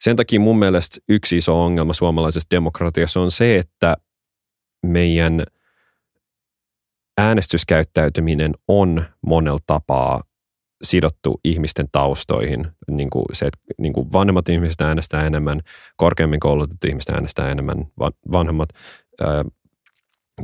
Sen 0.00 0.16
takia 0.16 0.40
mun 0.40 0.58
mielestä 0.58 0.98
yksi 1.08 1.36
iso 1.36 1.64
ongelma 1.64 1.92
suomalaisessa 1.92 2.48
demokratiassa 2.50 3.20
on 3.20 3.30
se, 3.30 3.56
että 3.56 3.96
meidän 4.86 5.44
äänestyskäyttäytyminen 7.18 8.54
on 8.68 9.04
monella 9.26 9.58
tapaa 9.66 10.22
sidottu 10.82 11.40
ihmisten 11.44 11.86
taustoihin. 11.92 12.66
Niin 12.90 13.10
kuin 13.10 13.24
se, 13.32 13.46
että 13.46 13.58
niin 13.78 13.92
kuin 13.92 14.12
vanhemmat 14.12 14.48
ihmiset 14.48 14.80
äänestää 14.80 15.26
enemmän, 15.26 15.60
korkeammin 15.96 16.40
koulutetut 16.40 16.84
ihmiset 16.84 17.14
äänestää 17.14 17.50
enemmän, 17.50 17.86
vanhemmat 18.32 18.68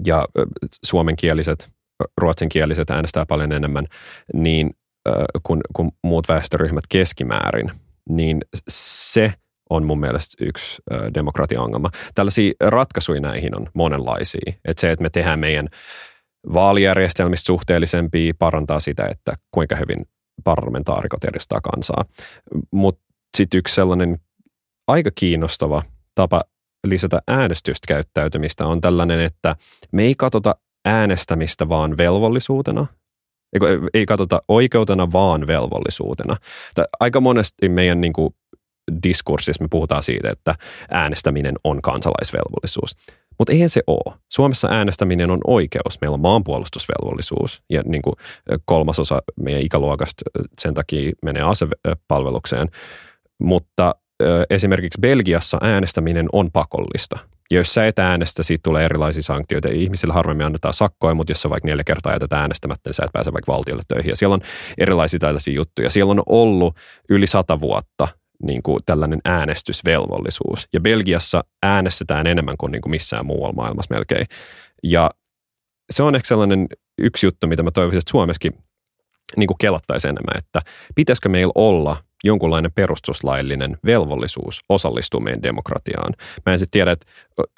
ja 0.05 0.27
suomenkieliset, 0.85 1.69
ruotsinkieliset 2.17 2.91
äänestää 2.91 3.27
paljon 3.27 3.53
enemmän, 3.53 3.87
niin 4.35 4.71
kuin, 5.43 5.61
kuin 5.77 5.91
muut 6.03 6.29
väestöryhmät 6.29 6.85
keskimäärin, 6.89 7.71
niin 8.09 8.41
se 8.69 9.35
on 9.71 9.85
mun 9.85 10.01
mielestä 10.01 10.45
yksi 10.45 10.83
demokratia-ongelma. 11.15 11.91
Tällaisia 12.15 12.53
ratkaisuja 12.61 13.21
näihin 13.21 13.57
on 13.57 13.67
monenlaisia. 13.75 14.53
Että 14.65 14.81
se, 14.81 14.91
että 14.91 15.03
me 15.03 15.11
tehdään 15.11 15.39
meidän 15.39 15.69
vaalijärjestelmistä 16.53 17.47
suhteellisempia, 17.47 18.35
parantaa 18.39 18.81
sitä, 18.81 19.07
että 19.11 19.35
kuinka 19.51 19.77
hyvin 19.77 20.05
parlamentaarikot 20.45 21.25
edustaa 21.25 21.61
kansaa. 21.61 22.05
Mutta 22.71 23.05
sitten 23.37 23.59
yksi 23.59 23.75
sellainen 23.75 24.19
aika 24.87 25.11
kiinnostava 25.15 25.83
tapa 26.15 26.45
lisätä 26.87 27.23
äänestystä 27.29 27.87
käyttäytymistä 27.89 28.67
on 28.67 28.81
tällainen, 28.81 29.21
että 29.21 29.57
me 29.93 30.03
ei 30.03 30.15
katsota 30.15 30.57
äänestämistä 30.85 31.69
vaan 31.69 31.97
velvollisuutena, 31.97 32.87
ei 33.95 34.07
katsota 34.07 34.43
oikeutena, 34.49 35.13
vaan 35.13 35.47
velvollisuutena. 35.47 36.37
Aika 37.01 37.21
monesti 37.21 37.69
meidän 37.69 38.01
niin 38.01 38.13
kuin, 38.13 38.35
diskurssissa 39.03 39.65
me 39.65 39.69
puhutaan 39.71 40.03
siitä, 40.03 40.31
että 40.31 40.55
äänestäminen 40.91 41.55
on 41.65 41.83
kansalaisvelvollisuus. 41.83 42.97
Mutta 43.39 43.53
eihän 43.53 43.71
se 43.71 43.83
ole. 43.87 44.15
Suomessa 44.33 44.69
äänestäminen 44.71 45.31
on 45.31 45.41
oikeus. 45.47 46.01
Meillä 46.01 46.15
on 46.15 46.21
maanpuolustusvelvollisuus 46.21 47.63
ja 47.71 47.83
niin 47.87 48.03
kuin 48.03 48.15
kolmasosa 48.65 49.23
meidän 49.41 49.63
ikäluokasta 49.63 50.23
sen 50.59 50.75
takia 50.75 51.13
menee 51.23 51.43
asepalvelukseen. 51.43 52.69
Mutta 53.39 53.95
esimerkiksi 54.51 55.01
Belgiassa 55.01 55.59
äänestäminen 55.61 56.29
on 56.33 56.51
pakollista. 56.53 57.19
Ja 57.51 57.57
jos 57.57 57.75
sä 57.75 57.87
et 57.87 57.99
äänestä, 57.99 58.43
siitä 58.43 58.63
tulee 58.63 58.85
erilaisia 58.85 59.23
sanktioita. 59.23 59.69
Ihmisille 59.69 60.15
harvemmin 60.15 60.47
annetaan 60.47 60.75
sakkoja, 60.75 61.15
mutta 61.15 61.31
jos 61.31 61.43
sä 61.43 61.51
vaikka 61.51 61.69
neljä 61.69 61.85
kertaa 61.85 62.13
jätät 62.13 62.33
äänestämättä, 62.33 62.89
niin 62.89 62.95
sä 62.95 63.05
et 63.05 63.13
pääse 63.13 63.33
vaikka 63.33 63.53
valtiolle 63.53 63.83
töihin. 63.89 64.11
Ja 64.11 64.17
siellä 64.17 64.35
on 64.35 64.41
erilaisia 64.79 65.21
tällaisia 65.21 65.55
juttuja. 65.55 65.91
Siellä 65.91 66.11
on 66.11 66.23
ollut 66.27 66.77
yli 67.09 67.27
sata 67.27 67.61
vuotta 67.61 68.09
niin 68.43 68.63
kuin 68.63 68.79
tällainen 68.87 69.21
äänestysvelvollisuus. 69.25 70.69
Ja 70.73 70.81
Belgiassa 70.81 71.45
äänestetään 71.63 72.27
enemmän 72.27 72.57
kuin, 72.59 72.73
niin 72.73 72.83
kuin 72.83 72.91
missään 72.91 73.27
muualla 73.27 73.57
maailmassa 73.57 73.95
melkein. 73.95 74.27
Ja 74.83 75.11
se 75.91 76.03
on 76.03 76.15
ehkä 76.15 76.27
sellainen 76.27 76.67
yksi 76.99 77.27
juttu, 77.27 77.47
mitä 77.47 77.63
mä 77.63 77.71
toivoisin, 77.71 77.99
että 77.99 78.11
Suomessakin 78.11 78.53
niin 79.37 79.47
kuin 79.47 79.59
kelattaisi 79.61 80.09
enemmän, 80.09 80.39
että 80.39 80.63
pitäisikö 80.95 81.29
meillä 81.29 81.53
olla 81.55 81.97
jonkunlainen 82.25 82.73
perustuslaillinen 82.73 83.79
velvollisuus 83.87 84.65
osallistua 84.69 85.21
meidän 85.21 85.43
demokratiaan. 85.43 86.15
Mä 86.47 86.53
en 86.53 86.59
sitten 86.59 86.71
tiedä, 86.71 86.93
että 86.93 87.07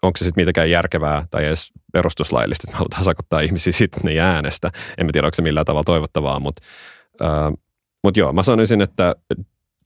onko 0.02 0.16
se 0.16 0.24
sitten 0.24 0.42
mitenkään 0.42 0.70
järkevää 0.70 1.26
tai 1.30 1.46
edes 1.46 1.72
perustuslaillista, 1.92 2.62
että 2.64 2.74
me 2.74 2.78
halutaan 2.78 3.04
sakottaa 3.04 3.40
ihmisiä 3.40 3.72
sitten 3.72 4.00
ne 4.04 4.20
äänestä. 4.20 4.70
En 4.98 5.06
mä 5.06 5.12
tiedä, 5.12 5.26
onko 5.26 5.34
se 5.34 5.42
millään 5.42 5.66
tavalla 5.66 5.84
toivottavaa, 5.84 6.40
mutta, 6.40 6.62
äh, 7.22 7.52
mutta 8.04 8.20
joo, 8.20 8.32
mä 8.32 8.42
sanoisin, 8.42 8.80
että 8.80 9.16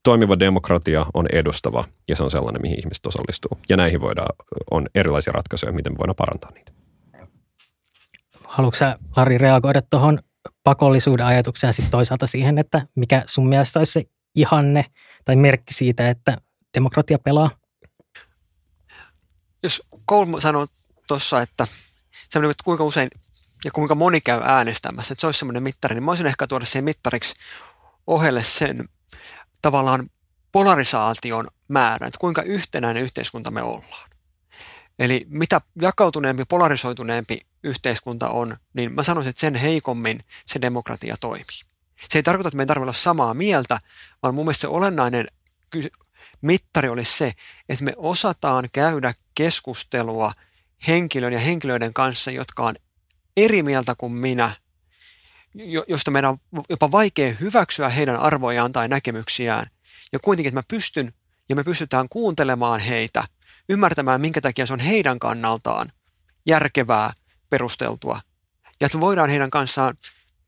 toimiva 0.03 0.38
demokratia 0.38 1.07
on 1.14 1.26
edustava 1.32 1.84
ja 2.09 2.16
se 2.16 2.22
on 2.22 2.30
sellainen, 2.30 2.62
mihin 2.62 2.78
ihmiset 2.78 3.07
osallistuu. 3.07 3.59
Ja 3.68 3.76
näihin 3.76 4.00
voidaan, 4.00 4.36
on 4.70 4.86
erilaisia 4.94 5.32
ratkaisuja, 5.32 5.72
miten 5.72 5.92
me 5.92 5.98
voidaan 5.98 6.16
parantaa 6.16 6.50
niitä. 6.50 6.72
Haluatko 8.44 8.78
sä, 8.78 8.98
Lari, 9.16 9.38
reagoida 9.38 9.82
tuohon 9.82 10.18
pakollisuuden 10.64 11.26
ajatukseen 11.26 11.68
ja 11.68 11.72
sitten 11.72 11.90
toisaalta 11.90 12.26
siihen, 12.26 12.59
että 12.59 12.86
mikä 12.94 13.22
sun 13.26 13.48
mielestä 13.48 13.80
olisi 13.80 13.92
se 13.92 14.05
ihanne 14.34 14.84
tai 15.24 15.36
merkki 15.36 15.74
siitä, 15.74 16.11
että 16.11 16.36
demokratia 16.74 17.18
pelaa? 17.18 17.50
Jos 19.62 19.82
Koul 20.05 20.40
sanoo 20.40 20.66
tuossa, 21.09 21.42
että 21.42 21.66
semmoinen, 22.28 22.50
että 22.50 22.64
kuinka 22.64 22.84
usein 22.84 23.09
ja 23.64 23.70
kuinka 23.70 23.94
moni 23.94 24.20
käy 24.20 24.40
äänestämässä, 24.44 25.12
että 25.12 25.20
se 25.20 25.26
olisi 25.26 25.38
semmoinen 25.38 25.62
mittari, 25.62 25.94
niin 25.94 26.03
mä 26.03 26.11
olisin 26.11 26.26
ehkä 26.26 26.46
tuoda 26.46 26.64
siihen 26.64 26.84
mittariksi 26.84 27.34
ohelle 28.07 28.42
sen 28.42 28.88
tavallaan 29.62 30.10
polarisaation 30.52 31.48
määrän, 31.68 32.08
että 32.08 32.18
kuinka 32.18 32.42
yhtenäinen 32.42 33.02
yhteiskunta 33.02 33.50
me 33.50 33.62
ollaan. 33.62 34.10
Eli 34.98 35.26
mitä 35.28 35.60
jakautuneempi, 35.80 36.44
polarisoituneempi 36.44 37.40
yhteiskunta 37.62 38.28
on, 38.28 38.56
niin 38.74 38.92
mä 38.94 39.02
sanoisin, 39.02 39.30
että 39.30 39.40
sen 39.40 39.54
heikommin 39.54 40.24
se 40.46 40.60
demokratia 40.60 41.16
toimii. 41.20 41.60
Se 42.08 42.18
ei 42.18 42.22
tarkoita, 42.22 42.48
että 42.48 42.56
me 42.56 42.62
ei 42.62 42.66
tarvitse 42.66 42.84
olla 42.84 42.92
samaa 42.92 43.34
mieltä, 43.34 43.80
vaan 44.22 44.34
mun 44.34 44.44
mielestä 44.44 44.60
se 44.60 44.68
olennainen 44.68 45.28
mittari 46.40 46.88
olisi 46.88 47.18
se, 47.18 47.32
että 47.68 47.84
me 47.84 47.92
osataan 47.96 48.68
käydä 48.72 49.14
keskustelua 49.34 50.32
henkilön 50.88 51.32
ja 51.32 51.38
henkilöiden 51.38 51.94
kanssa, 51.94 52.30
jotka 52.30 52.62
on 52.62 52.74
eri 53.36 53.62
mieltä 53.62 53.94
kuin 53.98 54.12
minä, 54.12 54.56
josta 55.88 56.11
meidän 56.11 56.30
on 56.30 56.62
jopa 56.68 56.90
vaikea 56.90 57.34
hyväksyä 57.40 57.88
heidän 57.88 58.16
arvojaan 58.16 58.72
tai 58.72 58.88
näkemyksiään. 58.88 59.66
Ja 60.12 60.18
kuitenkin, 60.18 60.48
että 60.48 60.59
mä 60.59 60.62
pystyn 60.68 61.12
ja 61.48 61.57
me 61.57 61.64
pystytään 61.64 62.09
kuuntelemaan 62.09 62.80
heitä, 62.80 63.24
ymmärtämään, 63.68 64.20
minkä 64.20 64.40
takia 64.40 64.66
se 64.66 64.72
on 64.72 64.80
heidän 64.80 65.18
kannaltaan 65.18 65.92
järkevää, 66.46 67.12
perusteltua. 67.50 68.20
Ja 68.80 68.86
että 68.86 69.00
voidaan 69.00 69.30
heidän 69.30 69.50
kanssaan 69.50 69.96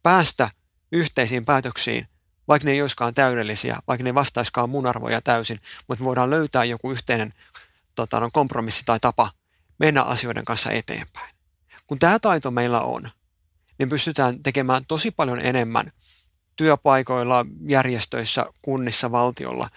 päästä 0.02 0.50
yhteisiin 0.92 1.44
päätöksiin, 1.44 2.08
vaikka 2.48 2.66
ne 2.66 2.72
ei 2.72 2.80
olisikaan 2.80 3.14
täydellisiä, 3.14 3.78
vaikka 3.86 4.04
ne 4.04 4.10
ei 4.10 4.14
vastaiskaan 4.14 4.70
mun 4.70 4.86
arvoja 4.86 5.20
täysin, 5.22 5.60
mutta 5.88 6.02
me 6.02 6.06
voidaan 6.06 6.30
löytää 6.30 6.64
joku 6.64 6.90
yhteinen 6.90 7.34
tota, 7.94 8.20
no, 8.20 8.30
kompromissi 8.32 8.82
tai 8.84 9.00
tapa 9.00 9.30
mennä 9.78 10.02
asioiden 10.02 10.44
kanssa 10.44 10.70
eteenpäin. 10.70 11.34
Kun 11.86 11.98
tämä 11.98 12.18
taito 12.18 12.50
meillä 12.50 12.80
on, 12.80 13.10
niin 13.78 13.88
pystytään 13.88 14.42
tekemään 14.42 14.82
tosi 14.88 15.10
paljon 15.10 15.40
enemmän 15.40 15.92
työpaikoilla, 16.56 17.46
järjestöissä, 17.66 18.46
kunnissa, 18.62 19.10
valtiolla, 19.10 19.70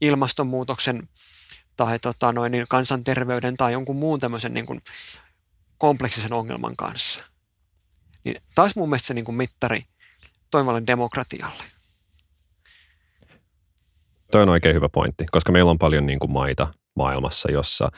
ilmastonmuutoksen 0.00 1.08
tai 1.76 1.98
tota, 1.98 2.32
noin, 2.32 2.52
niin 2.52 2.66
kansanterveyden 2.68 3.56
tai 3.56 3.72
jonkun 3.72 3.96
muun 3.96 4.20
tämmöisen 4.20 4.54
niin 4.54 4.66
kuin 4.66 4.80
kompleksisen 5.78 6.32
ongelman 6.32 6.76
kanssa. 6.76 7.24
Niin 8.24 8.42
taas 8.54 8.76
mun 8.76 8.88
mielestä 8.88 9.06
se 9.06 9.14
niin 9.14 9.24
kuin 9.24 9.36
mittari 9.36 9.84
toimivalle 10.50 10.82
demokratialle. 10.86 11.64
Toi 14.30 14.42
on 14.42 14.48
oikein 14.48 14.74
hyvä 14.74 14.88
pointti, 14.88 15.24
koska 15.30 15.52
meillä 15.52 15.70
on 15.70 15.78
paljon 15.78 16.06
niin 16.06 16.18
kuin 16.18 16.30
maita 16.30 16.74
maailmassa, 16.96 17.52
jossa 17.52 17.88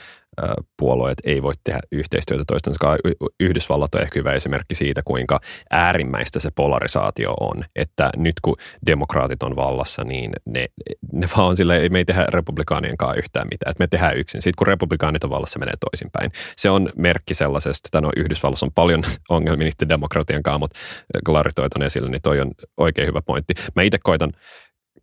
puolueet 0.79 1.19
ei 1.25 1.43
voi 1.43 1.53
tehdä 1.65 1.81
yhteistyötä 1.93 2.45
toistensa 2.47 2.79
kanssa. 2.81 2.99
Yhdysvallat 3.41 3.95
on 3.95 4.03
ehkä 4.03 4.21
hyvä 4.21 4.33
esimerkki 4.33 4.75
siitä, 4.75 5.03
kuinka 5.05 5.41
äärimmäistä 5.71 6.41
se 6.41 6.51
polarisaatio 6.55 7.35
on. 7.41 7.65
Että 7.77 8.11
nyt 8.17 8.35
kun 8.43 8.55
demokraatit 8.87 9.43
on 9.43 9.57
vallassa, 9.57 10.05
niin 10.05 10.31
ne, 10.47 10.67
ne 11.13 11.29
vaan 11.37 11.57
sille, 11.57 11.89
me 11.89 11.99
ei 11.99 12.05
tehdä 12.05 12.27
republikaanien 12.29 12.97
kanssa 12.97 13.19
yhtään 13.19 13.49
mitään. 13.51 13.71
Että 13.71 13.83
me 13.83 13.87
tehdään 13.87 14.17
yksin. 14.17 14.43
Sitten 14.43 14.59
kun 14.59 14.67
republikaanit 14.67 15.25
on 15.25 15.31
vallassa, 15.31 15.59
menee 15.59 15.75
toisinpäin. 15.91 16.31
Se 16.57 16.71
on 16.71 16.91
merkki 16.97 17.35
sellaisesta, 17.35 17.87
että 17.89 18.01
no 18.01 18.11
Yhdysvalloissa 18.17 18.67
on 18.67 18.73
paljon 18.75 19.03
ongelmia 19.29 19.65
niiden 19.65 19.89
demokratian 19.89 20.43
kanssa, 20.43 20.59
mutta 20.59 20.79
Clary 21.27 21.51
toi 21.55 21.69
esille, 21.87 22.09
niin 22.09 22.23
toi 22.23 22.41
on 22.41 22.51
oikein 22.77 23.09
hyvä 23.09 23.23
pointti. 23.23 23.55
Mä 23.77 23.83
itse 23.83 23.99
koitan 24.03 24.33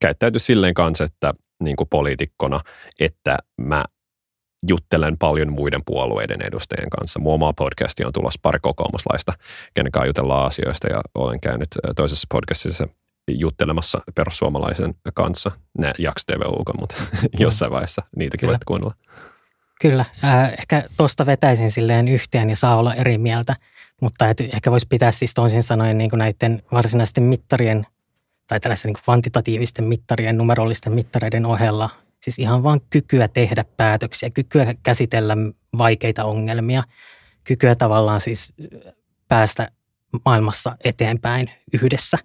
käyttäytyä 0.02 0.40
silleen 0.40 0.74
kanssa, 0.74 1.04
että 1.04 1.34
niin 1.64 1.76
kuin 1.76 1.90
poliitikkona, 1.90 2.60
että 3.00 3.38
mä 3.62 3.86
juttelen 4.68 5.18
paljon 5.18 5.54
muiden 5.54 5.82
puolueiden 5.86 6.42
edustajien 6.42 6.90
kanssa. 6.90 7.20
Mun 7.20 7.34
oma 7.34 7.54
podcasti 7.54 8.06
on 8.06 8.14
tulossa 8.14 8.40
pari 8.42 8.60
kokoomuslaista, 8.62 9.34
kenen 9.74 9.92
kanssa 9.92 10.08
jutellaan 10.08 10.46
asioista 10.46 10.88
ja 10.88 11.02
olen 11.16 11.40
käynyt 11.40 11.70
toisessa 11.96 12.28
podcastissa 12.32 12.88
juttelemassa 13.32 14.02
perussuomalaisen 14.16 14.94
kanssa. 15.14 15.52
Ne 15.78 15.94
jaksot 15.98 16.30
ei 16.30 16.38
ulkona, 16.48 16.80
mutta 16.80 16.96
jossain 17.40 17.72
vaiheessa 17.72 18.02
niitäkin 18.16 18.50
voit 18.50 18.64
kuunnella. 18.66 18.94
Kyllä, 19.82 20.06
äh, 20.24 20.54
ehkä 20.60 20.84
tuosta 20.98 21.26
vetäisin 21.26 21.72
silleen 21.72 22.08
yhteen 22.08 22.50
ja 22.50 22.56
saa 22.56 22.78
olla 22.78 22.94
eri 22.94 23.18
mieltä, 23.18 23.56
mutta 24.02 24.30
et 24.30 24.42
ehkä 24.42 24.72
voisi 24.72 24.88
pitää 24.90 25.12
siis 25.12 25.34
toisin 25.34 25.64
sanoen 25.64 25.98
niin 25.98 26.10
kuin 26.10 26.18
näiden 26.18 26.64
varsinaisten 26.72 27.24
mittarien 27.24 27.88
tai 28.48 28.60
tällaisten 28.60 28.90
niin 28.90 29.04
kvantitatiivisten 29.04 29.86
mittarien, 29.86 30.38
numerollisten 30.38 30.94
mittareiden 30.94 31.46
ohella 31.46 31.90
Siis 32.26 32.40
ihan 32.40 32.64
vain 32.64 32.82
kykyä 32.90 33.28
tehdä 33.28 33.66
päätöksiä, 33.78 34.30
kykyä 34.30 34.76
käsitellä 34.84 35.38
vaikeita 35.78 36.24
ongelmia, 36.24 36.84
kykyä 37.44 37.76
tavallaan 37.76 38.22
siis 38.22 38.54
päästä 39.28 39.72
maailmassa 40.26 40.78
eteenpäin 40.84 41.52
yhdessä. 41.74 42.18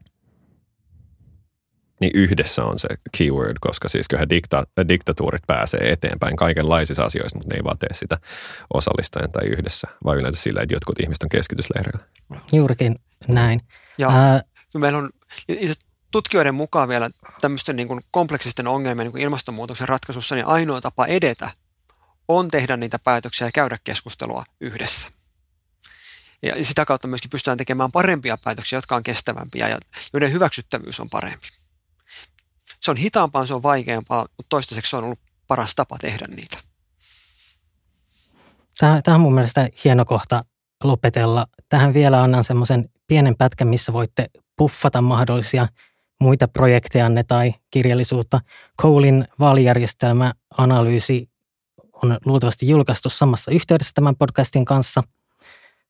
Niin 2.01 2.11
yhdessä 2.15 2.65
on 2.65 2.79
se 2.79 2.89
keyword, 3.19 3.57
koska 3.61 3.89
siis 3.89 4.09
kyllähän 4.09 4.31
dikta- 4.31 4.85
diktatuurit 4.89 5.43
pääsee 5.47 5.93
eteenpäin 5.93 6.37
kaikenlaisissa 6.37 7.05
asioissa, 7.05 7.39
mutta 7.39 7.55
ne 7.55 7.57
ei 7.57 7.65
vaan 7.65 7.79
tee 7.79 7.95
sitä 7.95 8.19
osallistajan 8.75 9.33
tai 9.33 9.47
yhdessä, 9.47 9.89
vaan 10.05 10.19
yleensä 10.19 10.43
sillä, 10.43 10.63
että 10.63 10.75
jotkut 10.75 11.01
ihmiset 11.01 11.23
on 11.23 11.29
keskitysleireillä. 11.29 12.05
Juurikin 12.53 12.97
näin. 13.29 13.61
Ja 13.99 14.09
Ää, 14.09 14.43
meillä 14.79 14.99
on 14.99 15.11
tutkijoiden 16.11 16.55
mukaan 16.55 16.89
vielä 16.89 17.11
tämmöisten 17.41 17.77
niin 17.77 17.89
kuin 17.89 18.01
kompleksisten 18.11 18.69
ongelmien 18.69 19.05
niin 19.05 19.13
kuin 19.13 19.23
ilmastonmuutoksen 19.23 19.89
ratkaisussa, 19.89 20.35
niin 20.35 20.47
ainoa 20.47 20.81
tapa 20.81 21.07
edetä 21.07 21.51
on 22.29 22.49
tehdä 22.49 22.77
niitä 22.77 22.99
päätöksiä 23.05 23.47
ja 23.47 23.53
käydä 23.53 23.79
keskustelua 23.85 24.45
yhdessä. 24.61 25.09
Ja 26.43 26.65
sitä 26.65 26.85
kautta 26.85 27.09
myöskin 27.09 27.31
pystytään 27.31 27.59
tekemään 27.59 27.93
parempia 27.93 28.39
päätöksiä, 28.45 28.77
jotka 28.77 28.97
on 28.97 29.03
kestävämpiä 29.03 29.69
ja 29.69 29.79
joiden 30.13 30.33
hyväksyttävyys 30.33 31.01
on 31.01 31.11
parempi. 31.11 31.47
Se 32.81 32.91
on 32.91 32.97
hitaampaa, 32.97 33.47
se 33.47 33.55
on 33.55 33.63
vaikeampaa, 33.63 34.27
mutta 34.37 34.49
toistaiseksi 34.49 34.91
se 34.91 34.97
on 34.97 35.05
ollut 35.05 35.19
paras 35.47 35.75
tapa 35.75 35.99
tehdä 35.99 36.27
niitä. 36.29 36.59
Tämä, 38.79 39.03
tämä 39.03 39.15
on 39.15 39.21
mun 39.21 39.35
mielestä 39.35 39.69
hieno 39.85 40.05
kohta 40.05 40.45
lopetella. 40.85 41.47
Tähän 41.69 41.95
vielä 41.95 42.23
annan 42.23 42.45
semmoisen 42.45 42.89
pienen 43.07 43.37
pätkän, 43.37 43.69
missä 43.69 43.93
voitte 43.93 44.31
puffata 44.57 45.01
mahdollisia 45.01 45.69
muita 46.21 46.49
projektejanne 46.49 47.23
tai 47.23 47.55
kirjallisuutta. 47.71 48.41
Colein 48.83 49.29
vaalijärjestelmäanalyysi 49.39 51.31
on 52.03 52.19
luultavasti 52.25 52.69
julkaistu 52.69 53.11
samassa 53.11 53.51
yhteydessä 53.51 53.93
tämän 53.95 54.17
podcastin 54.17 54.65
kanssa. 54.65 55.03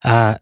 Ää, 0.05 0.37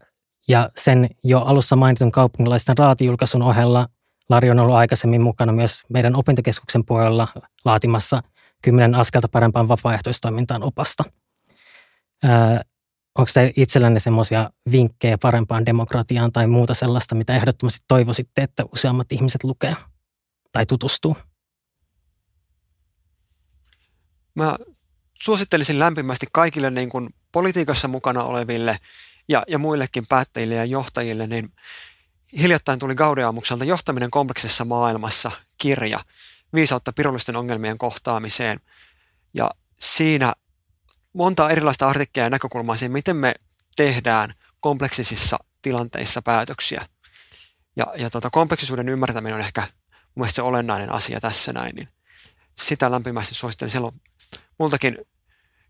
ja 0.48 0.70
sen 0.76 1.08
jo 1.24 1.40
alussa 1.40 1.76
mainitun 1.76 2.12
kaupungilaisten 2.12 2.78
raatijulkaisun 2.78 3.42
ohella 3.42 3.88
Lari 4.30 4.50
on 4.50 4.58
ollut 4.58 4.74
aikaisemmin 4.74 5.22
mukana 5.22 5.52
myös 5.52 5.82
meidän 5.88 6.16
opintokeskuksen 6.16 6.84
puolella 6.84 7.28
laatimassa 7.64 8.22
kymmenen 8.62 8.94
askelta 8.94 9.28
parempaan 9.28 9.68
vapaaehtoistoimintaan 9.68 10.62
opasta. 10.62 11.04
Ää, 12.22 12.62
onko 13.18 13.30
teillä 13.34 13.52
itsellänne 13.56 14.00
semmoisia 14.00 14.50
vinkkejä 14.72 15.18
parempaan 15.18 15.66
demokratiaan 15.66 16.32
tai 16.32 16.46
muuta 16.46 16.74
sellaista, 16.74 17.14
mitä 17.14 17.36
ehdottomasti 17.36 17.84
toivoisitte, 17.88 18.42
että 18.42 18.64
useammat 18.72 19.12
ihmiset 19.12 19.44
lukee 19.44 19.76
tai 20.52 20.66
tutustuu? 20.66 21.16
Mä 24.34 24.58
suosittelisin 25.14 25.78
lämpimästi 25.78 26.26
kaikille 26.32 26.70
niin 26.70 26.88
kuin 26.88 27.14
politiikassa 27.32 27.88
mukana 27.88 28.22
oleville 28.22 28.78
ja, 29.28 29.42
ja 29.48 29.58
muillekin 29.58 30.06
päättäjille 30.08 30.54
ja 30.54 30.64
johtajille, 30.64 31.26
niin 31.26 31.52
hiljattain 32.38 32.78
tuli 32.78 32.94
Gaudeamukselta 32.94 33.64
Johtaminen 33.64 34.10
kompleksissa 34.10 34.64
maailmassa 34.64 35.30
kirja 35.58 36.00
viisautta 36.54 36.92
pirullisten 36.92 37.36
ongelmien 37.36 37.78
kohtaamiseen. 37.78 38.60
Ja 39.34 39.50
siinä 39.80 40.34
monta 41.12 41.50
erilaista 41.50 41.88
artikkelia 41.88 42.26
ja 42.26 42.30
näkökulmaa 42.30 42.76
siihen, 42.76 42.92
miten 42.92 43.16
me 43.16 43.34
tehdään 43.76 44.34
kompleksisissa 44.60 45.38
tilanteissa 45.62 46.22
päätöksiä. 46.22 46.86
Ja, 47.76 47.86
ja 47.96 48.10
tota, 48.10 48.30
kompleksisuuden 48.30 48.88
ymmärtäminen 48.88 49.34
on 49.34 49.40
ehkä 49.40 49.68
mun 50.14 50.28
se 50.28 50.42
olennainen 50.42 50.92
asia 50.92 51.20
tässä 51.20 51.52
näin, 51.52 51.76
niin 51.76 51.88
sitä 52.60 52.90
lämpimästi 52.90 53.34
suosittelen. 53.34 53.70
Siellä 53.70 53.86
on 53.86 54.00
multakin 54.58 54.98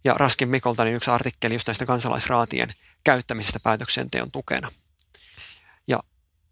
ja 0.05 0.14
Raskin 0.14 0.49
Mikolta 0.49 0.84
niin 0.84 0.97
yksi 0.97 1.11
artikkeli 1.11 1.55
just 1.55 1.66
näistä 1.66 1.86
kansalaisraatien 1.86 2.74
käyttämisestä 3.05 3.61
päätöksenteon 3.61 4.30
tukena. 4.30 4.70
Ja 5.86 6.03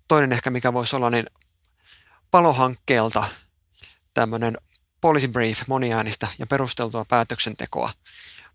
toinen 0.08 0.32
ehkä, 0.32 0.50
mikä 0.50 0.72
voisi 0.72 0.96
olla, 0.96 1.10
niin 1.10 1.26
palohankkeelta 2.30 3.28
tämmöinen 4.14 4.58
policy 5.00 5.28
brief, 5.28 5.60
moniäänistä 5.68 6.28
ja 6.38 6.46
perusteltua 6.46 7.04
päätöksentekoa 7.08 7.92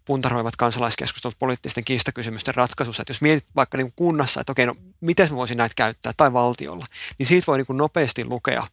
puntaroivat 0.05 0.55
kansalaiskeskustelut 0.55 1.39
poliittisten 1.39 1.83
kiistakysymysten 1.83 2.55
ratkaisussa. 2.55 3.01
Että 3.01 3.11
jos 3.11 3.21
mietit 3.21 3.45
vaikka 3.55 3.77
niin 3.77 3.93
kunnassa, 3.95 4.41
että 4.41 4.51
okei, 4.51 4.65
no 4.65 4.75
miten 5.01 5.29
mä 5.29 5.35
voisin 5.35 5.57
näitä 5.57 5.75
käyttää, 5.75 6.13
tai 6.17 6.33
valtiolla, 6.33 6.85
niin 7.17 7.27
siitä 7.27 7.47
voi 7.47 7.57
niin 7.57 7.77
nopeasti 7.77 8.25
lukea, 8.25 8.67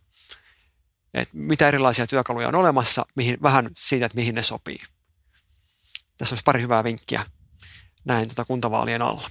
että 1.15 1.37
mitä 1.37 1.69
erilaisia 1.69 2.07
työkaluja 2.07 2.49
on 2.49 2.55
olemassa, 2.55 3.07
mihin, 3.15 3.39
vähän 3.43 3.71
siitä, 3.77 4.07
että 4.07 4.17
mihin 4.17 4.35
ne 4.35 4.43
sopii. 4.43 4.79
Tässä 6.19 6.33
olisi 6.33 6.45
pari 6.45 6.63
hyvää 6.63 6.85
vinkkiä 6.85 7.25
näin 8.05 8.29
tota 8.29 8.45
kuntavaalien 8.45 9.03
alla. 9.03 9.29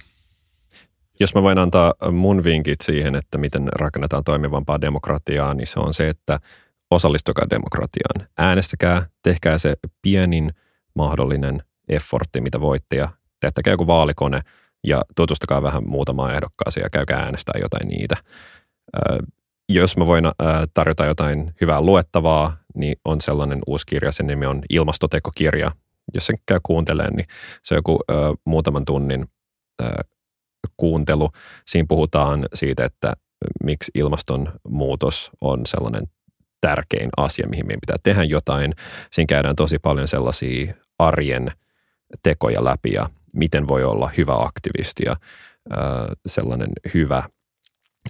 Jos 1.20 1.34
mä 1.34 1.42
voin 1.42 1.58
antaa 1.58 1.94
mun 2.12 2.44
vinkit 2.44 2.80
siihen, 2.80 3.14
että 3.14 3.38
miten 3.38 3.68
rakennetaan 3.72 4.24
toimivampaa 4.24 4.80
demokratiaa, 4.80 5.54
niin 5.54 5.66
se 5.66 5.80
on 5.80 5.94
se, 5.94 6.08
että 6.08 6.40
osallistukaa 6.90 7.50
demokratiaan. 7.50 8.28
Äänestäkää, 8.38 9.06
tehkää 9.22 9.58
se 9.58 9.76
pienin 10.02 10.52
mahdollinen 10.94 11.62
effortti, 11.90 12.40
mitä 12.40 12.60
voitte 12.60 12.96
ja 12.96 13.08
tehtäkää 13.40 13.72
joku 13.72 13.86
vaalikone 13.86 14.40
ja 14.86 15.02
tutustukaa 15.16 15.62
vähän 15.62 15.88
muutamaan 15.88 16.34
ehdokkaaseen 16.34 16.84
ja 16.84 16.90
käykää 16.90 17.18
äänestää 17.18 17.60
jotain 17.62 17.88
niitä. 17.88 18.16
Jos 19.68 19.96
mä 19.96 20.06
voin 20.06 20.24
tarjota 20.74 21.04
jotain 21.04 21.54
hyvää 21.60 21.80
luettavaa, 21.80 22.56
niin 22.74 22.96
on 23.04 23.20
sellainen 23.20 23.58
uusi 23.66 23.86
kirja, 23.86 24.12
sen 24.12 24.26
nimi 24.26 24.46
on 24.46 24.62
Ilmastotekokirja. 24.70 25.72
Jos 26.14 26.26
sen 26.26 26.36
käy 26.46 26.60
kuuntelemaan, 26.62 27.16
niin 27.16 27.26
se 27.62 27.74
on 27.74 27.78
joku 27.78 27.98
muutaman 28.44 28.84
tunnin 28.84 29.26
kuuntelu. 30.76 31.30
Siinä 31.66 31.86
puhutaan 31.88 32.46
siitä, 32.54 32.84
että 32.84 33.12
miksi 33.64 33.90
ilmastonmuutos 33.94 35.30
on 35.40 35.66
sellainen 35.66 36.06
tärkein 36.60 37.10
asia, 37.16 37.48
mihin 37.48 37.66
meidän 37.66 37.80
pitää 37.80 37.96
tehdä 38.02 38.24
jotain. 38.24 38.74
Siinä 39.12 39.26
käydään 39.26 39.56
tosi 39.56 39.78
paljon 39.78 40.08
sellaisia 40.08 40.74
arjen 40.98 41.52
tekoja 42.22 42.64
läpi 42.64 42.92
ja 42.92 43.08
miten 43.34 43.68
voi 43.68 43.84
olla 43.84 44.10
hyvä 44.16 44.34
aktivisti 44.34 45.02
ja 45.06 45.16
sellainen 46.26 46.68
hyvä 46.94 47.22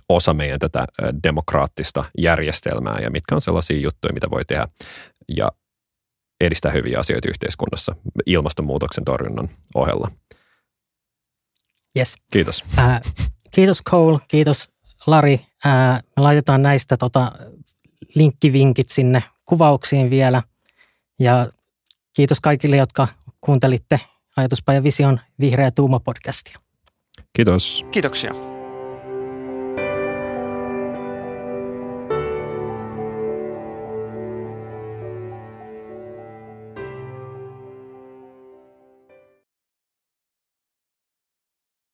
osa 0.08 0.34
meidän 0.34 0.58
tätä 0.58 0.86
demokraattista 1.22 2.04
järjestelmää 2.18 2.98
ja 3.02 3.10
mitkä 3.10 3.34
on 3.34 3.40
sellaisia 3.40 3.80
juttuja, 3.80 4.12
mitä 4.12 4.30
voi 4.30 4.44
tehdä 4.44 4.68
ja 5.36 5.52
edistää 6.40 6.72
hyviä 6.72 6.98
asioita 6.98 7.28
yhteiskunnassa 7.28 7.96
ilmastonmuutoksen 8.26 9.04
torjunnan 9.04 9.50
ohella. 9.74 10.10
Yes. 11.96 12.14
Kiitos. 12.32 12.64
Äh, 12.78 13.00
kiitos 13.50 13.82
Cole, 13.82 14.18
kiitos 14.28 14.70
Lari. 15.06 15.40
Äh, 15.66 16.02
me 16.16 16.22
laitetaan 16.22 16.62
näistä 16.62 16.96
tota, 16.96 17.32
linkkivinkit 18.14 18.88
sinne 18.88 19.22
kuvauksiin 19.44 20.10
vielä. 20.10 20.42
Ja 21.18 21.52
kiitos 22.16 22.40
kaikille, 22.40 22.76
jotka 22.76 23.08
kuuntelitte 23.40 24.00
Ajatuspaja 24.36 24.82
Vision 24.82 25.20
Vihreä 25.40 25.70
Tuuma 25.70 26.00
podcastia. 26.00 26.58
Kiitos. 27.32 27.86
Kiitoksia. 27.90 28.49